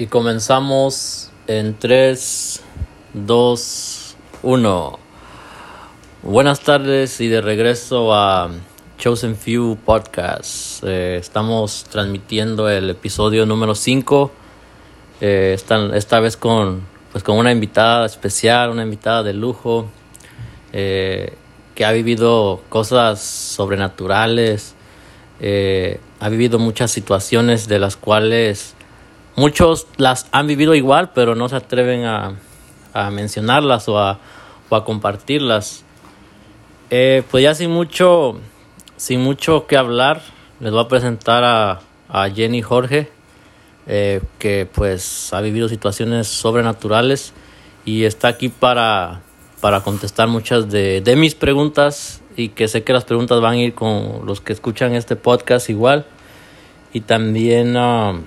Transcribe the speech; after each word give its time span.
Y 0.00 0.06
comenzamos 0.06 1.30
en 1.46 1.78
3, 1.78 2.62
2, 3.12 4.16
1. 4.42 4.98
Buenas 6.22 6.60
tardes 6.60 7.20
y 7.20 7.28
de 7.28 7.42
regreso 7.42 8.14
a 8.14 8.50
Chosen 8.96 9.36
Few 9.36 9.76
Podcast. 9.84 10.82
Eh, 10.84 11.18
estamos 11.18 11.84
transmitiendo 11.84 12.70
el 12.70 12.88
episodio 12.88 13.44
número 13.44 13.74
5. 13.74 14.32
Eh, 15.20 15.52
esta, 15.54 15.94
esta, 15.94 16.18
vez 16.20 16.38
con, 16.38 16.80
pues 17.12 17.22
con 17.22 17.36
una 17.36 17.52
invitada 17.52 18.06
especial, 18.06 18.70
una 18.70 18.84
invitada 18.84 19.22
de 19.22 19.34
lujo, 19.34 19.90
eh, 20.72 21.34
que 21.74 21.84
ha 21.84 21.92
vivido 21.92 22.62
cosas 22.70 23.20
sobrenaturales, 23.20 24.74
ha 26.20 26.28
vivido 26.30 26.58
muchas 26.58 26.90
situaciones 26.90 27.68
de 27.68 27.78
las 27.78 27.98
cuales 27.98 28.76
muchos 29.40 29.86
las 29.96 30.28
han 30.32 30.46
vivido 30.46 30.74
igual, 30.74 31.12
pero 31.14 31.34
no 31.34 31.48
se 31.48 31.56
atreven 31.56 32.04
a, 32.04 32.36
a 32.92 33.10
mencionarlas 33.10 33.88
o 33.88 33.98
a, 33.98 34.18
a 34.70 34.84
compartirlas. 34.84 35.82
Eh, 36.90 37.22
pues 37.30 37.42
ya 37.44 37.54
sin 37.54 37.70
mucho, 37.70 38.38
sin 38.96 39.20
mucho 39.22 39.66
que 39.66 39.78
hablar, 39.78 40.20
les 40.60 40.72
voy 40.72 40.84
a 40.84 40.88
presentar 40.88 41.42
a, 41.42 41.80
a 42.10 42.28
Jenny 42.28 42.60
Jorge, 42.60 43.08
eh, 43.86 44.20
que 44.38 44.68
pues 44.70 45.32
ha 45.32 45.40
vivido 45.40 45.70
situaciones 45.70 46.28
sobrenaturales 46.28 47.32
y 47.86 48.04
está 48.04 48.28
aquí 48.28 48.50
para, 48.50 49.22
para 49.62 49.80
contestar 49.80 50.28
muchas 50.28 50.70
de, 50.70 51.00
de 51.00 51.16
mis 51.16 51.34
preguntas 51.34 52.20
y 52.36 52.50
que 52.50 52.68
sé 52.68 52.82
que 52.84 52.92
las 52.92 53.04
preguntas 53.04 53.40
van 53.40 53.54
a 53.54 53.58
ir 53.58 53.74
con 53.74 54.26
los 54.26 54.42
que 54.42 54.52
escuchan 54.52 54.94
este 54.94 55.16
podcast 55.16 55.70
igual 55.70 56.04
y 56.92 57.00
también 57.00 57.76
uh, 57.76 58.20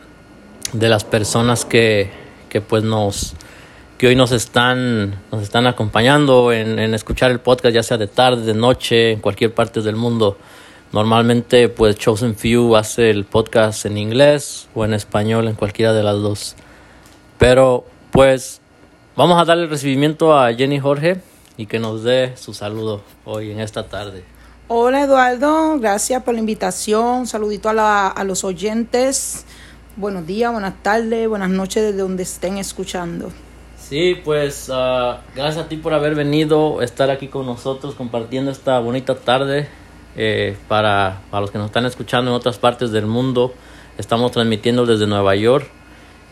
de 0.74 0.90
las 0.90 1.04
personas 1.04 1.66
que, 1.66 2.12
que 2.50 2.62
pues 2.62 2.84
nos 2.84 3.34
que 3.98 4.08
hoy 4.08 4.16
nos 4.16 4.32
están 4.32 5.22
nos 5.32 5.44
están 5.44 5.68
acompañando 5.68 6.52
en, 6.52 6.80
en, 6.80 6.94
escuchar 6.94 7.32
el 7.32 7.40
podcast 7.40 7.74
ya 7.74 7.84
sea 7.84 7.98
de 7.98 8.08
tarde 8.08 8.42
de 8.42 8.54
noche 8.54 9.12
en 9.14 9.22
cualquier 9.22 9.54
parte 9.54 9.82
del 9.82 9.96
mundo 9.96 10.38
normalmente 10.92 11.70
pues 11.70 11.96
Chosen 11.96 12.36
Few 12.36 12.76
hace 12.76 13.10
el 13.10 13.24
podcast 13.24 13.86
en 13.86 13.98
inglés 13.98 14.68
o 14.74 14.84
en 14.84 14.94
español 14.94 15.48
en 15.48 15.56
cualquiera 15.56 15.94
de 15.94 16.04
las 16.04 16.16
dos 16.16 16.56
pero 17.38 17.86
pues 18.12 18.62
vamos 19.16 19.40
a 19.40 19.46
darle 19.46 19.68
recibimiento 19.68 20.38
a 20.38 20.54
Jenny 20.54 20.80
Jorge 20.80 21.22
y 21.58 21.66
que 21.68 21.80
nos 21.80 22.04
dé 22.04 22.36
su 22.36 22.54
saludo 22.54 23.02
hoy 23.26 23.52
en 23.52 23.60
esta 23.60 23.88
tarde. 23.88 24.24
Hola 24.68 25.02
Eduardo, 25.02 25.78
gracias 25.80 26.24
por 26.24 26.34
la 26.34 26.40
invitación. 26.40 27.28
Saludito 27.28 27.70
a, 27.70 27.74
la, 27.74 28.08
a 28.08 28.24
los 28.24 28.44
oyentes. 28.44 29.46
Buenos 29.96 30.26
días, 30.26 30.52
buenas 30.52 30.82
tardes, 30.82 31.28
buenas 31.30 31.50
noches 31.50 31.84
desde 31.84 32.00
donde 32.00 32.24
estén 32.24 32.58
escuchando. 32.58 33.30
Sí, 33.78 34.16
pues 34.24 34.70
uh, 34.70 35.18
gracias 35.36 35.66
a 35.66 35.70
ti 35.70 35.78
por 35.78 35.94
haber 35.94 36.16
venido, 36.16 36.82
estar 36.82 37.12
aquí 37.12 37.28
con 37.28 37.46
nosotros 37.46 37.94
compartiendo 37.94 38.50
esta 38.50 38.80
bonita 38.80 39.16
tarde. 39.16 39.68
Eh, 40.16 40.56
para, 40.68 41.22
para 41.30 41.42
los 41.42 41.52
que 41.52 41.58
nos 41.58 41.68
están 41.68 41.86
escuchando 41.86 42.32
en 42.32 42.36
otras 42.36 42.58
partes 42.58 42.92
del 42.92 43.06
mundo, 43.06 43.54
estamos 43.98 44.32
transmitiendo 44.32 44.86
desde 44.86 45.06
Nueva 45.06 45.36
York. 45.36 45.68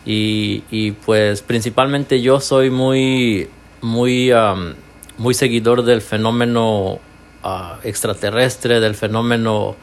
Y, 0.04 0.64
y 0.70 0.92
pues 0.92 1.42
principalmente 1.42 2.20
yo 2.20 2.40
soy 2.40 2.70
muy, 2.70 3.48
muy 3.80 4.32
muy 5.18 5.34
seguidor 5.34 5.84
del 5.84 6.00
fenómeno 6.00 6.94
uh, 7.44 7.74
extraterrestre, 7.84 8.80
del 8.80 8.94
fenómeno 8.94 9.76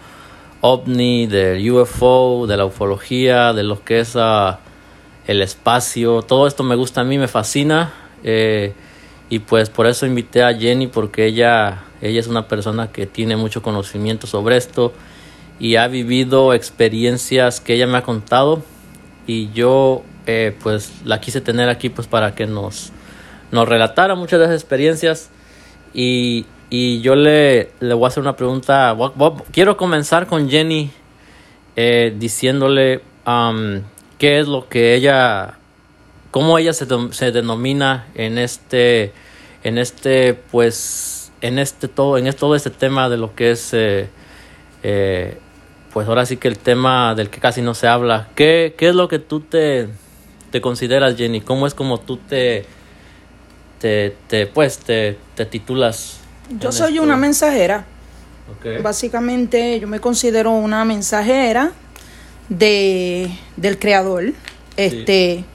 ovni, 0.62 1.28
del 1.28 1.70
UFO, 1.72 2.46
de 2.48 2.58
la 2.58 2.66
ufología, 2.66 3.54
de 3.54 3.64
lo 3.64 3.84
que 3.84 4.00
es 4.00 4.16
uh, 4.16 4.56
el 5.28 5.42
espacio. 5.42 6.22
Todo 6.22 6.48
esto 6.48 6.64
me 6.64 6.76
gusta 6.76 7.02
a 7.02 7.04
mí, 7.04 7.18
me 7.18 7.28
fascina. 7.28 7.94
Eh, 8.24 8.74
y 9.30 9.40
pues 9.40 9.70
por 9.70 9.88
eso 9.88 10.06
invité 10.06 10.44
a 10.44 10.54
Jenny 10.54 10.88
porque 10.88 11.26
ella, 11.26 11.84
ella 12.02 12.20
es 12.20 12.28
una 12.28 12.48
persona 12.48 12.92
que 12.92 13.06
tiene 13.06 13.36
mucho 13.38 13.62
conocimiento 13.62 14.28
sobre 14.28 14.58
esto 14.58 14.92
y 15.60 15.76
ha 15.76 15.88
vivido 15.88 16.54
experiencias 16.54 17.62
que 17.62 17.76
ella 17.76 17.86
me 17.86 17.98
ha 17.98 18.04
contado 18.04 18.64
y 19.28 19.52
yo 19.52 20.04
eh, 20.26 20.56
pues 20.64 20.92
la 21.06 21.22
quise 21.22 21.42
tener 21.42 21.70
aquí 21.70 21.90
pues 21.90 22.08
para 22.08 22.34
que 22.34 22.48
nos 22.48 22.92
nos 23.52 23.68
relatara 23.68 24.16
muchas 24.16 24.40
de 24.40 24.46
esas 24.46 24.62
experiencias 24.62 25.30
y, 25.94 26.46
y 26.70 27.02
yo 27.02 27.16
le, 27.16 27.72
le, 27.80 27.94
voy 27.94 28.06
a 28.06 28.08
hacer 28.08 28.22
una 28.22 28.36
pregunta. 28.36 28.96
Quiero 29.52 29.78
comenzar 29.78 30.28
con 30.28 30.50
Jenny 30.50 30.92
eh, 31.76 32.14
diciéndole 32.18 33.02
um, 33.26 33.82
qué 34.18 34.40
es 34.40 34.48
lo 34.48 34.70
que 34.70 34.94
ella, 34.94 35.58
cómo 36.32 36.58
ella 36.58 36.74
se, 36.74 36.86
se 37.12 37.32
denomina 37.32 38.08
en 38.16 38.38
este, 38.38 39.14
en 39.64 39.78
este, 39.78 40.34
pues, 40.34 41.32
en 41.42 41.58
este 41.58 41.88
todo, 41.88 42.18
en 42.18 42.32
todo 42.34 42.56
este 42.56 42.70
tema 42.70 43.10
de 43.10 43.18
lo 43.18 43.34
que 43.34 43.52
es, 43.52 43.74
eh, 43.74 44.10
eh, 44.84 45.38
pues 45.92 46.08
ahora 46.08 46.26
sí 46.26 46.38
que 46.38 46.48
el 46.48 46.60
tema 46.60 47.16
del 47.16 47.30
que 47.30 47.40
casi 47.40 47.62
no 47.62 47.74
se 47.74 47.88
habla. 47.88 48.30
¿Qué, 48.36 48.76
qué 48.78 48.90
es 48.90 48.96
lo 48.96 49.08
que 49.08 49.18
tú 49.18 49.40
te, 49.40 49.90
te 50.52 50.62
consideras, 50.62 51.16
Jenny? 51.18 51.42
¿Cómo 51.42 51.66
es 51.66 51.74
como 51.74 52.00
tú 52.00 52.18
te 52.18 52.66
te, 53.80 54.16
te 54.28 54.46
pues 54.46 54.80
te, 54.80 55.18
te 55.36 55.46
titulas? 55.46 56.19
Yo 56.50 56.72
soy 56.72 56.94
esto? 56.94 57.04
una 57.04 57.18
mensajera. 57.18 57.86
Okay. 58.58 58.82
Básicamente 58.82 59.80
yo 59.80 59.88
me 59.88 60.00
considero 60.00 60.52
una 60.52 60.84
mensajera 60.86 61.72
de, 62.50 63.32
del 63.58 63.78
creador. 63.78 64.34
Este 64.76 65.36
sí. 65.38 65.46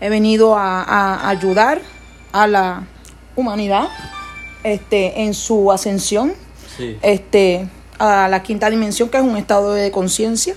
he 0.00 0.08
venido 0.08 0.56
a, 0.56 0.82
a, 0.82 1.28
ayudar 1.30 1.80
a 2.32 2.46
la 2.46 2.86
humanidad 3.36 3.88
este 4.64 5.22
en 5.22 5.32
su 5.32 5.70
ascensión 5.70 6.34
sí. 6.76 6.98
este 7.02 7.68
a 7.98 8.28
la 8.28 8.42
quinta 8.42 8.68
dimensión 8.68 9.08
que 9.08 9.16
es 9.18 9.22
un 9.22 9.36
estado 9.36 9.72
de 9.72 9.92
conciencia 9.92 10.56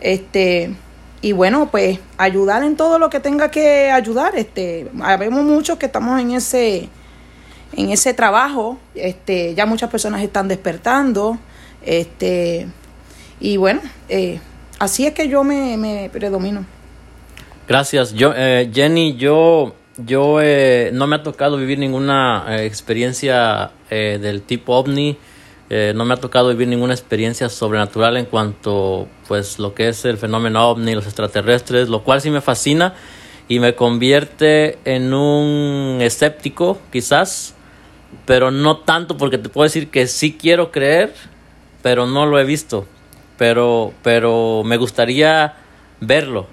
este 0.00 0.74
y 1.22 1.30
bueno, 1.30 1.70
pues 1.70 2.00
ayudar 2.18 2.64
en 2.64 2.76
todo 2.76 2.98
lo 2.98 3.08
que 3.08 3.20
tenga 3.20 3.48
que 3.50 3.92
ayudar. 3.92 4.34
Este, 4.36 4.90
vemos 5.20 5.44
muchos 5.44 5.78
que 5.78 5.86
estamos 5.86 6.20
en 6.20 6.32
ese 6.32 6.88
en 7.76 7.90
ese 7.90 8.14
trabajo, 8.14 8.78
este, 8.94 9.54
ya 9.54 9.66
muchas 9.66 9.90
personas 9.90 10.22
están 10.22 10.48
despertando, 10.48 11.38
este, 11.84 12.66
y 13.40 13.56
bueno, 13.56 13.80
eh, 14.08 14.40
así 14.78 15.06
es 15.06 15.14
que 15.14 15.28
yo 15.28 15.44
me, 15.44 15.76
me 15.76 16.10
predomino. 16.12 16.64
Gracias, 17.68 18.12
yo, 18.12 18.32
eh, 18.36 18.70
Jenny, 18.72 19.16
yo, 19.16 19.74
yo 19.96 20.40
eh, 20.40 20.90
no 20.92 21.06
me 21.06 21.16
ha 21.16 21.22
tocado 21.22 21.56
vivir 21.56 21.78
ninguna 21.78 22.44
eh, 22.48 22.66
experiencia 22.66 23.70
eh, 23.90 24.18
del 24.20 24.42
tipo 24.42 24.74
ovni, 24.74 25.16
eh, 25.70 25.94
no 25.94 26.04
me 26.04 26.12
ha 26.12 26.18
tocado 26.18 26.50
vivir 26.50 26.68
ninguna 26.68 26.92
experiencia 26.92 27.48
sobrenatural 27.48 28.18
en 28.18 28.26
cuanto 28.26 29.08
pues 29.26 29.58
lo 29.58 29.72
que 29.74 29.88
es 29.88 30.04
el 30.04 30.18
fenómeno 30.18 30.68
ovni, 30.68 30.94
los 30.94 31.06
extraterrestres, 31.06 31.88
lo 31.88 32.02
cual 32.02 32.20
sí 32.20 32.28
me 32.28 32.42
fascina 32.42 32.94
y 33.48 33.58
me 33.58 33.74
convierte 33.74 34.78
en 34.84 35.14
un 35.14 35.98
escéptico 36.02 36.78
quizás, 36.92 37.54
pero 38.26 38.50
no 38.50 38.78
tanto 38.78 39.16
porque 39.16 39.38
te 39.38 39.48
puedo 39.48 39.64
decir 39.64 39.90
que 39.90 40.06
sí 40.06 40.36
quiero 40.40 40.70
creer, 40.70 41.14
pero 41.82 42.06
no 42.06 42.26
lo 42.26 42.38
he 42.38 42.44
visto, 42.44 42.86
pero 43.38 43.92
pero 44.02 44.62
me 44.64 44.76
gustaría 44.76 45.54
verlo. 46.00 46.46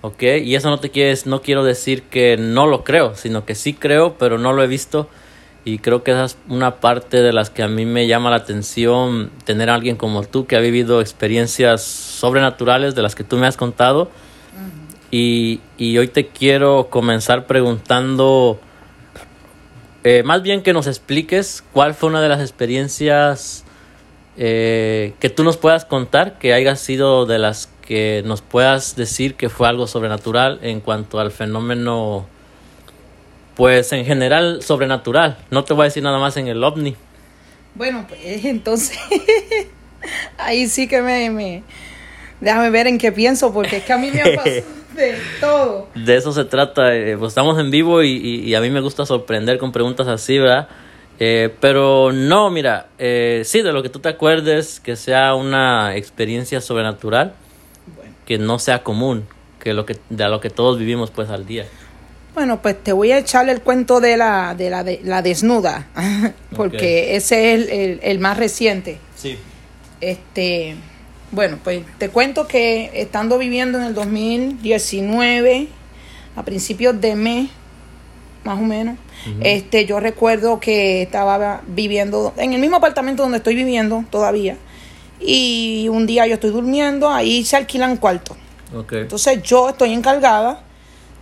¿Ok? 0.00 0.22
Y 0.44 0.54
eso 0.54 0.70
no 0.70 0.78
te 0.78 0.90
quieres, 0.90 1.26
no 1.26 1.42
quiero 1.42 1.64
decir 1.64 2.04
que 2.04 2.36
no 2.36 2.66
lo 2.66 2.84
creo, 2.84 3.16
sino 3.16 3.44
que 3.44 3.56
sí 3.56 3.74
creo, 3.74 4.16
pero 4.16 4.38
no 4.38 4.52
lo 4.52 4.62
he 4.62 4.68
visto 4.68 5.08
y 5.68 5.78
creo 5.80 6.02
que 6.02 6.12
esa 6.12 6.24
es 6.24 6.38
una 6.48 6.76
parte 6.76 7.20
de 7.20 7.32
las 7.32 7.50
que 7.50 7.62
a 7.62 7.68
mí 7.68 7.84
me 7.84 8.06
llama 8.06 8.30
la 8.30 8.36
atención 8.36 9.30
tener 9.44 9.68
a 9.68 9.74
alguien 9.74 9.96
como 9.96 10.22
tú 10.22 10.46
que 10.46 10.56
ha 10.56 10.60
vivido 10.60 11.02
experiencias 11.02 11.82
sobrenaturales 11.82 12.94
de 12.94 13.02
las 13.02 13.14
que 13.14 13.22
tú 13.22 13.36
me 13.36 13.46
has 13.46 13.58
contado. 13.58 14.04
Uh 14.04 14.06
-huh. 14.06 15.06
y, 15.10 15.60
y, 15.76 15.98
hoy 15.98 16.08
te 16.08 16.28
quiero 16.28 16.88
comenzar 16.88 17.46
preguntando, 17.46 18.58
eh, 20.04 20.22
más 20.22 20.42
bien 20.42 20.62
que 20.62 20.72
nos 20.72 20.86
expliques 20.86 21.64
cuál 21.72 21.94
fue 21.94 22.08
una 22.08 22.20
de 22.20 22.28
las 22.28 22.40
experiencias 22.40 23.64
eh, 24.36 25.14
que 25.18 25.30
tú 25.30 25.42
nos 25.42 25.56
puedas 25.56 25.84
contar, 25.84 26.38
que 26.38 26.52
haya 26.52 26.76
sido 26.76 27.26
de 27.26 27.38
las 27.38 27.68
que 27.82 28.22
nos 28.24 28.40
puedas 28.42 28.94
decir 28.94 29.34
que 29.34 29.48
fue 29.48 29.66
algo 29.66 29.86
sobrenatural 29.86 30.60
en 30.62 30.80
cuanto 30.80 31.18
al 31.18 31.32
fenómeno 31.32 32.26
pues 33.56 33.92
en 33.92 34.04
general 34.04 34.62
sobrenatural. 34.62 35.38
No 35.50 35.64
te 35.64 35.74
voy 35.74 35.82
a 35.82 35.84
decir 35.86 36.04
nada 36.04 36.20
más 36.20 36.36
en 36.36 36.46
el 36.46 36.62
ovni. 36.62 36.94
Bueno, 37.74 38.06
pues 38.08 38.20
entonces 38.44 38.96
ahí 40.38 40.68
sí 40.68 40.86
que 40.86 41.02
me, 41.02 41.30
me, 41.30 41.64
déjame 42.40 42.70
ver 42.70 42.86
en 42.86 42.98
qué 42.98 43.10
pienso 43.10 43.52
porque 43.52 43.78
es 43.78 43.84
que 43.84 43.92
a 43.92 43.98
mí 43.98 44.12
me 44.12 44.22
ha 44.22 44.24
pasado 44.36 44.77
de 44.98 45.16
todo. 45.40 45.88
De 45.94 46.16
eso 46.16 46.32
se 46.32 46.44
trata. 46.44 46.94
Eh, 46.94 47.16
pues 47.16 47.30
estamos 47.30 47.58
en 47.58 47.70
vivo 47.70 48.02
y, 48.02 48.10
y, 48.10 48.40
y, 48.40 48.54
a 48.54 48.60
mí 48.60 48.68
me 48.70 48.80
gusta 48.80 49.06
sorprender 49.06 49.58
con 49.58 49.72
preguntas 49.72 50.06
así, 50.08 50.38
¿verdad? 50.38 50.68
Eh, 51.20 51.52
pero 51.60 52.12
no, 52.12 52.50
mira, 52.50 52.88
eh, 52.98 53.42
sí, 53.44 53.62
de 53.62 53.72
lo 53.72 53.82
que 53.82 53.88
tú 53.88 53.98
te 53.98 54.08
acuerdes, 54.08 54.78
que 54.80 54.94
sea 54.94 55.34
una 55.34 55.96
experiencia 55.96 56.60
sobrenatural, 56.60 57.34
bueno. 57.96 58.14
que 58.26 58.38
no 58.38 58.58
sea 58.58 58.82
común. 58.82 59.26
que 59.58 59.72
lo 59.72 59.84
que 59.84 59.96
de 60.08 60.28
lo 60.28 60.40
que 60.40 60.50
todos 60.50 60.78
vivimos 60.78 61.10
pues 61.10 61.30
al 61.30 61.44
día. 61.44 61.66
Bueno, 62.34 62.62
pues 62.62 62.80
te 62.80 62.92
voy 62.92 63.10
a 63.10 63.18
echar 63.18 63.48
el 63.48 63.62
cuento 63.62 64.00
de 64.00 64.16
la, 64.16 64.54
de 64.54 64.70
la, 64.70 64.84
de 64.84 65.00
la 65.02 65.22
desnuda, 65.22 65.88
porque 66.56 67.16
ese 67.16 67.54
es 67.54 67.68
el, 67.68 67.98
el, 68.00 68.18
más 68.20 68.36
reciente. 68.36 68.98
Sí. 69.16 69.36
Este, 70.00 70.76
bueno, 71.30 71.58
pues 71.62 71.82
te 71.98 72.08
cuento 72.08 72.46
que 72.46 72.90
estando 72.94 73.38
viviendo 73.38 73.78
en 73.78 73.84
el 73.84 73.94
2019, 73.94 75.68
a 76.36 76.42
principios 76.42 77.00
de 77.00 77.14
mes, 77.14 77.50
más 78.44 78.58
o 78.58 78.62
menos, 78.62 78.96
este, 79.40 79.84
yo 79.84 80.00
recuerdo 80.00 80.58
que 80.60 81.02
estaba 81.02 81.62
viviendo 81.66 82.32
en 82.36 82.52
el 82.54 82.60
mismo 82.60 82.76
apartamento 82.76 83.22
donde 83.22 83.38
estoy 83.38 83.54
viviendo 83.54 84.04
todavía, 84.10 84.56
y 85.20 85.88
un 85.90 86.06
día 86.06 86.26
yo 86.26 86.34
estoy 86.34 86.50
durmiendo, 86.50 87.10
ahí 87.10 87.44
se 87.44 87.56
alquilan 87.56 87.96
cuartos. 87.96 88.36
Okay. 88.74 89.00
Entonces 89.00 89.42
yo 89.42 89.70
estoy 89.70 89.92
encargada 89.92 90.62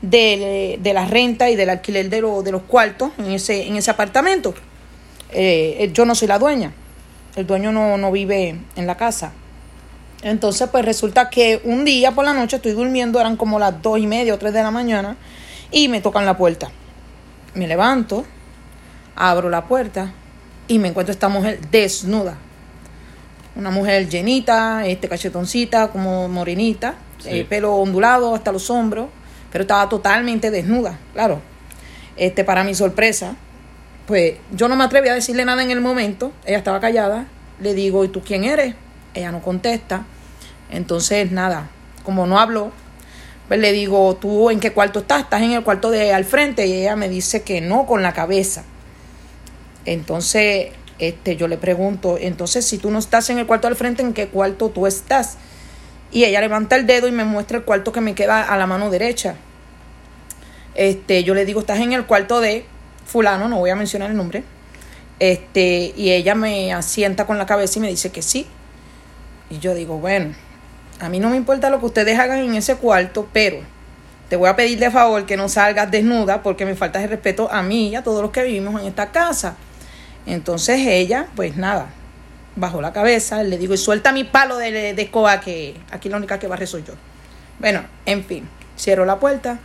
de, 0.03 0.79
de, 0.81 0.93
la 0.93 1.07
renta 1.07 1.49
y 1.51 1.57
del 1.57 1.71
alquiler 1.71 2.11
de, 2.11 2.17
de 2.17 2.53
los 2.53 2.63
cuartos 2.63 3.13
en 3.19 3.33
ese, 3.33 3.67
en 3.67 3.77
ese 3.77 3.91
apartamento. 3.91 4.55
Eh, 5.31 5.77
eh, 5.81 5.91
yo 5.93 6.05
no 6.05 6.15
soy 6.15 6.29
la 6.29 6.39
dueña, 6.39 6.73
el 7.35 7.47
dueño 7.47 7.73
no, 7.73 7.97
no 7.97 8.13
vive 8.13 8.57
en 8.77 8.87
la 8.87 8.97
casa. 8.97 9.33
Entonces, 10.23 10.69
pues 10.71 10.85
resulta 10.85 11.31
que 11.31 11.61
un 11.65 11.85
día 11.85 12.13
por 12.13 12.25
la 12.25 12.33
noche 12.33 12.57
estoy 12.57 12.73
durmiendo, 12.73 13.21
eran 13.21 13.37
como 13.37 13.59
las 13.59 13.81
dos 13.83 13.99
y 13.99 14.07
media 14.07 14.35
o 14.35 14.39
tres 14.39 14.53
de 14.53 14.63
la 14.63 14.71
mañana, 14.71 15.17
y 15.71 15.89
me 15.89 16.01
tocan 16.01 16.25
la 16.25 16.37
puerta. 16.37 16.71
Me 17.55 17.67
levanto, 17.67 18.25
abro 19.15 19.49
la 19.49 19.65
puerta 19.65 20.13
y 20.69 20.79
me 20.79 20.89
encuentro 20.89 21.13
esta 21.13 21.29
mujer 21.29 21.61
desnuda. 21.71 22.37
Una 23.55 23.71
mujer 23.71 24.09
llenita, 24.09 24.87
este 24.87 25.09
cachetoncita, 25.09 25.89
como 25.89 26.29
morenita, 26.29 26.97
eh, 27.25 27.45
pelo 27.49 27.75
ondulado 27.77 28.35
hasta 28.35 28.53
los 28.53 28.69
hombros, 28.69 29.09
pero 29.51 29.63
estaba 29.63 29.89
totalmente 29.89 30.51
desnuda, 30.51 30.99
claro. 31.15 31.41
Este, 32.17 32.45
para 32.45 32.65
mi 32.65 32.75
sorpresa, 32.75 33.37
pues 34.07 34.35
yo 34.53 34.69
no 34.69 34.77
me 34.77 34.85
atreví 34.85 35.09
a 35.09 35.15
decirle 35.15 35.45
nada 35.45 35.63
en 35.63 35.71
el 35.71 35.81
momento, 35.81 36.33
ella 36.45 36.59
estaba 36.59 36.81
callada, 36.81 37.27
le 37.61 37.73
digo, 37.75 38.05
¿y 38.05 38.09
tú 38.09 38.21
quién 38.21 38.45
eres? 38.45 38.75
Ella 39.17 39.33
no 39.33 39.43
contesta. 39.43 40.05
Entonces, 40.71 41.33
nada, 41.33 41.71
como 42.05 42.27
no 42.27 42.39
habló, 42.39 42.71
pues 43.49 43.59
le 43.59 43.73
digo, 43.73 44.17
¿tú 44.17 44.51
en 44.51 44.61
qué 44.61 44.73
cuarto 44.73 45.01
estás? 45.01 45.23
¿Estás 45.23 45.43
en 45.43 45.53
el 45.53 45.65
cuarto 45.65 45.91
de 45.91 46.13
al 46.13 46.25
frente? 46.25 46.67
Y 46.67 46.73
ella 46.75 46.97
me 46.97 47.09
dice 47.09 47.43
que 47.43 47.61
no, 47.61 47.87
con 47.87 48.03
la 48.03 48.13
cabeza. 48.13 48.65
Entonces, 49.85 50.69
este, 50.99 51.37
yo 51.37 51.49
le 51.49 51.57
pregunto, 51.57 52.19
entonces, 52.21 52.67
si 52.67 52.79
tú 52.79 52.91
no 52.91 52.99
estás 52.99 53.31
en 53.31 53.39
el 53.39 53.47
cuarto 53.47 53.69
al 53.69 53.77
frente, 53.77 54.03
¿en 54.03 54.13
qué 54.13 54.29
cuarto 54.29 54.69
tú 54.71 54.87
estás? 54.87 55.39
Y 56.11 56.25
ella 56.25 56.41
levanta 56.41 56.77
el 56.77 56.87
dedo 56.87 57.09
y 57.09 57.13
me 57.13 57.25
muestra 57.25 57.59
el 57.59 57.65
cuarto 57.65 57.93
que 57.93 58.01
me 58.01 58.15
queda 58.15 58.43
a 58.43 58.57
la 58.57 58.67
mano 58.67 58.91
derecha. 58.91 59.37
Este, 60.75 61.25
yo 61.25 61.35
le 61.35 61.45
digo, 61.45 61.61
estás 61.61 61.81
en 61.81 61.93
el 61.93 62.05
cuarto 62.05 62.41
de 62.41 62.67
fulano, 63.07 63.49
no 63.49 63.59
voy 63.59 63.71
a 63.71 63.77
mencionar 63.77 64.11
el 64.11 64.17
nombre. 64.17 64.45
Este, 65.19 65.95
y 65.97 66.11
ella 66.11 66.35
me 66.35 66.73
asienta 66.73 67.27
con 67.27 67.39
la 67.39 67.47
cabeza 67.47 67.79
y 67.79 67.83
me 67.83 67.89
dice 67.89 68.11
que 68.11 68.23
sí. 68.23 68.47
Y 69.51 69.59
yo 69.59 69.75
digo, 69.75 69.99
bueno, 69.99 70.35
a 71.01 71.09
mí 71.09 71.19
no 71.19 71.31
me 71.31 71.37
importa 71.37 71.71
lo 71.71 71.79
que 71.81 71.87
ustedes 71.87 72.19
hagan 72.19 72.39
en 72.39 72.55
ese 72.55 72.77
cuarto, 72.77 73.29
pero 73.33 73.59
te 74.29 74.37
voy 74.37 74.49
a 74.49 74.57
pedir 74.57 74.79
de 74.79 74.91
favor 74.91 75.25
que 75.27 75.37
no 75.37 75.49
salgas 75.49 75.91
desnuda 75.91 76.43
porque 76.43 76.65
me 76.65 76.75
falta 76.75 77.03
el 77.03 77.09
respeto 77.09 77.51
a 77.51 77.63
mí 77.63 77.89
y 77.89 77.95
a 77.95 78.03
todos 78.03 78.23
los 78.23 78.31
que 78.31 78.43
vivimos 78.43 78.81
en 78.81 78.89
esta 78.89 79.13
casa. 79.13 79.57
Entonces 80.27 80.81
ella, 80.87 81.29
pues 81.37 81.57
nada, 81.57 81.91
bajó 82.57 82.81
la 82.81 82.93
cabeza, 82.93 83.43
le 83.43 83.59
digo, 83.59 83.75
y 83.75 83.79
suelta 83.79 84.13
mi 84.13 84.25
palo 84.25 84.57
de, 84.57 84.95
de 84.95 85.03
escoba 85.03 85.41
que 85.41 85.77
aquí 85.93 86.09
la 86.09 86.17
única 86.17 86.39
que 86.39 86.49
barre 86.49 86.67
soy 86.67 86.83
yo. 86.83 86.95
Bueno, 87.61 87.85
en 88.05 88.25
fin, 88.25 88.49
cierro 88.77 89.05
la 89.05 89.21
puerta. 89.21 89.59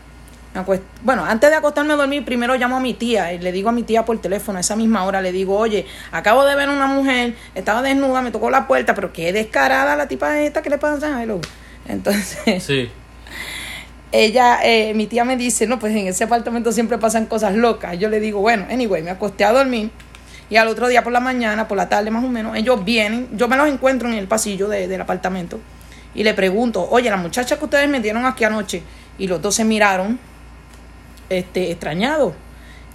Bueno, 1.03 1.23
antes 1.23 1.49
de 1.49 1.55
acostarme 1.55 1.93
a 1.93 1.95
dormir, 1.95 2.25
primero 2.25 2.55
llamo 2.55 2.75
a 2.75 2.79
mi 2.81 2.93
tía 2.93 3.31
y 3.33 3.39
le 3.39 3.51
digo 3.51 3.69
a 3.69 3.71
mi 3.71 3.83
tía 3.83 4.03
por 4.03 4.19
teléfono 4.19 4.57
a 4.57 4.61
esa 4.61 4.75
misma 4.75 5.05
hora, 5.05 5.21
le 5.21 5.31
digo, 5.31 5.57
oye, 5.57 5.85
acabo 6.11 6.43
de 6.43 6.55
ver 6.55 6.67
una 6.69 6.87
mujer, 6.87 7.35
estaba 7.55 7.81
desnuda, 7.81 8.21
me 8.21 8.31
tocó 8.31 8.49
la 8.49 8.67
puerta, 8.67 8.93
pero 8.93 9.13
qué 9.13 9.31
descarada 9.31 9.95
la 9.95 10.07
tipa 10.07 10.41
esta, 10.41 10.61
¿qué 10.61 10.69
le 10.69 10.77
pasa? 10.77 11.23
Entonces, 11.87 12.63
sí. 12.63 12.89
ella, 14.11 14.59
eh, 14.63 14.93
mi 14.93 15.07
tía 15.07 15.23
me 15.23 15.37
dice, 15.37 15.67
no, 15.67 15.79
pues 15.79 15.95
en 15.95 16.07
ese 16.07 16.25
apartamento 16.25 16.73
siempre 16.73 16.97
pasan 16.97 17.27
cosas 17.27 17.55
locas. 17.55 17.97
Yo 17.97 18.09
le 18.09 18.19
digo, 18.19 18.41
bueno, 18.41 18.65
anyway, 18.69 19.01
me 19.01 19.11
acosté 19.11 19.45
a 19.45 19.53
dormir 19.53 19.89
y 20.49 20.57
al 20.57 20.67
otro 20.67 20.89
día 20.89 21.01
por 21.01 21.13
la 21.13 21.21
mañana, 21.21 21.69
por 21.69 21.77
la 21.77 21.87
tarde 21.87 22.11
más 22.11 22.25
o 22.25 22.27
menos, 22.27 22.57
ellos 22.57 22.83
vienen, 22.83 23.29
yo 23.37 23.47
me 23.47 23.55
los 23.55 23.69
encuentro 23.69 24.09
en 24.09 24.15
el 24.15 24.27
pasillo 24.27 24.67
del 24.67 24.99
apartamento 24.99 25.61
y 26.13 26.25
le 26.25 26.33
pregunto, 26.33 26.85
oye, 26.91 27.09
la 27.09 27.15
muchacha 27.15 27.57
que 27.57 27.63
ustedes 27.63 27.87
me 27.87 28.01
dieron 28.01 28.25
aquí 28.25 28.43
anoche, 28.43 28.83
y 29.17 29.27
los 29.27 29.41
dos 29.41 29.55
se 29.55 29.63
miraron, 29.63 30.19
este, 31.31 31.71
extrañados. 31.71 32.33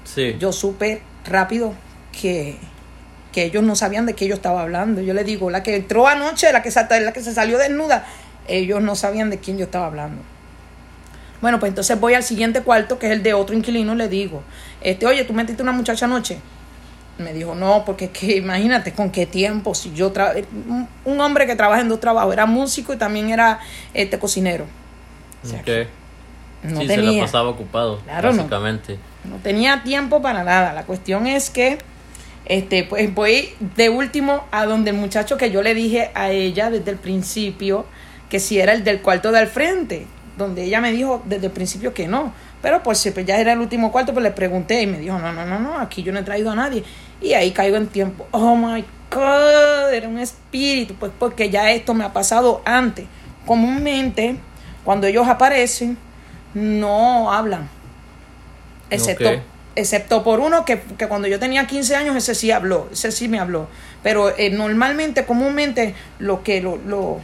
Sí. 0.05 0.37
Yo 0.39 0.53
supe 0.53 1.03
rápido 1.25 1.75
que, 2.13 2.57
que 3.33 3.45
ellos 3.45 3.63
no 3.63 3.75
sabían 3.75 4.07
de 4.07 4.15
qué 4.15 4.29
yo 4.29 4.35
estaba 4.35 4.63
hablando. 4.63 5.01
Yo 5.01 5.15
le 5.15 5.25
digo, 5.25 5.51
la 5.51 5.63
que 5.63 5.75
entró 5.75 6.07
anoche, 6.07 6.53
la 6.53 6.63
que, 6.63 6.71
la 7.01 7.13
que 7.13 7.23
se 7.23 7.33
salió 7.33 7.59
desnuda, 7.59 8.07
ellos 8.47 8.83
no 8.83 8.95
sabían 8.95 9.31
de 9.31 9.39
quién 9.39 9.59
yo 9.59 9.65
estaba 9.65 9.87
hablando. 9.87 10.23
Bueno, 11.41 11.59
pues 11.61 11.71
entonces 11.71 11.99
voy 11.99 12.15
al 12.15 12.23
siguiente 12.23 12.63
cuarto, 12.63 12.99
que 12.99 13.07
es 13.07 13.13
el 13.13 13.23
de 13.23 13.35
otro 13.35 13.55
inquilino, 13.55 13.95
y 13.95 13.97
le 13.97 14.09
digo, 14.09 14.43
este, 14.81 15.07
oye, 15.07 15.25
¿tú 15.25 15.33
metiste 15.33 15.63
una 15.63 15.73
muchacha 15.73 16.07
anoche? 16.07 16.39
Me 17.19 17.33
dijo, 17.33 17.55
no, 17.55 17.85
porque 17.85 18.07
es 18.07 18.11
que 18.11 18.37
imagínate 18.37 18.93
con 18.93 19.11
qué 19.11 19.27
tiempo, 19.27 19.75
si 19.75 19.93
yo 19.95 20.13
un 21.05 21.21
hombre 21.21 21.47
que 21.47 21.57
trabaja 21.57 21.81
en 21.81 21.89
dos 21.89 22.01
trabajos, 22.01 22.33
era 22.33 22.47
músico 22.47 22.93
y 22.93 22.97
también 22.97 23.31
era 23.31 23.61
este 23.95 24.19
cocinero. 24.19 24.67
No 26.67 26.81
sí, 26.81 26.87
tenía, 26.87 27.11
se 27.11 27.17
lo 27.17 27.23
pasaba 27.23 27.49
ocupado, 27.51 28.01
básicamente. 28.07 28.99
No, 29.25 29.37
tenía 29.37 29.83
tiempo 29.83 30.23
para 30.23 30.45
nada. 30.45 30.73
La 30.73 30.85
cuestión 30.85 31.27
es 31.27 31.51
que 31.51 31.79
este, 32.47 32.85
pues 32.85 33.13
voy 33.13 33.51
de 33.77 33.89
último 33.89 34.45
a 34.53 34.67
donde 34.67 34.91
el 34.91 34.97
muchacho 34.97 35.37
que 35.37 35.51
yo 35.51 35.63
le 35.63 35.75
dije 35.75 36.11
a 36.15 36.31
ella 36.31 36.71
desde 36.71 36.93
el 36.93 36.97
principio 36.97 37.87
que 38.29 38.41
si 38.41 38.61
era 38.61 38.73
el 38.73 38.85
del 38.85 39.03
cuarto 39.03 39.33
de 39.33 39.39
al 39.39 39.49
frente, 39.49 40.07
donde 40.37 40.65
ella 40.65 40.81
me 40.81 40.93
dijo 40.93 41.23
desde 41.25 41.47
el 41.47 41.53
principio 41.53 41.93
que 41.93 42.09
no. 42.09 42.33
Pero 42.63 42.83
pues 42.83 42.99
si 42.99 43.13
ya 43.25 43.39
era 43.39 43.53
el 43.53 43.61
último 43.61 43.93
cuarto, 43.93 44.13
pues 44.13 44.23
le 44.23 44.31
pregunté 44.31 44.83
y 44.83 44.87
me 44.87 44.99
dijo, 44.99 45.19
no, 45.19 45.33
no, 45.33 45.45
no, 45.45 45.59
no, 45.59 45.79
aquí 45.79 46.03
yo 46.03 46.13
no 46.13 46.21
he 46.21 46.23
traído 46.23 46.51
a 46.51 46.55
nadie. 46.55 46.83
Y 47.21 47.33
ahí 47.35 47.53
caigo 47.53 47.77
en 47.77 47.87
tiempo. 47.89 48.27
Oh 48.31 48.57
my 48.57 48.85
God, 49.11 49.93
era 49.93 50.09
un 50.09 50.19
espíritu. 50.19 50.95
Pues 50.95 51.13
porque 51.19 51.51
ya 51.51 51.71
esto 51.71 51.95
me 51.95 52.05
ha 52.05 52.13
pasado 52.13 52.63
antes. 52.65 53.07
Comúnmente, 53.45 54.37
cuando 54.85 55.07
ellos 55.07 55.29
aparecen, 55.29 55.97
no 56.57 57.31
hablan. 57.33 57.69
Excepto, 58.89 59.29
excepto 59.75 60.25
por 60.25 60.41
uno 60.41 60.65
que, 60.65 60.81
que, 60.81 61.07
cuando 61.07 61.29
yo 61.29 61.39
tenía 61.39 61.67
15 61.67 61.95
años, 61.95 62.17
ese 62.17 62.35
sí 62.35 62.51
habló. 62.51 62.89
Ese 62.91 63.13
sí 63.13 63.29
me 63.29 63.39
habló. 63.39 63.69
Pero 64.03 64.35
eh, 64.39 64.49
normalmente, 64.51 65.27
comúnmente, 65.27 65.95
lo 66.19 66.43
que 66.43 66.63
lo, 66.63 66.79
lo. 66.79 67.21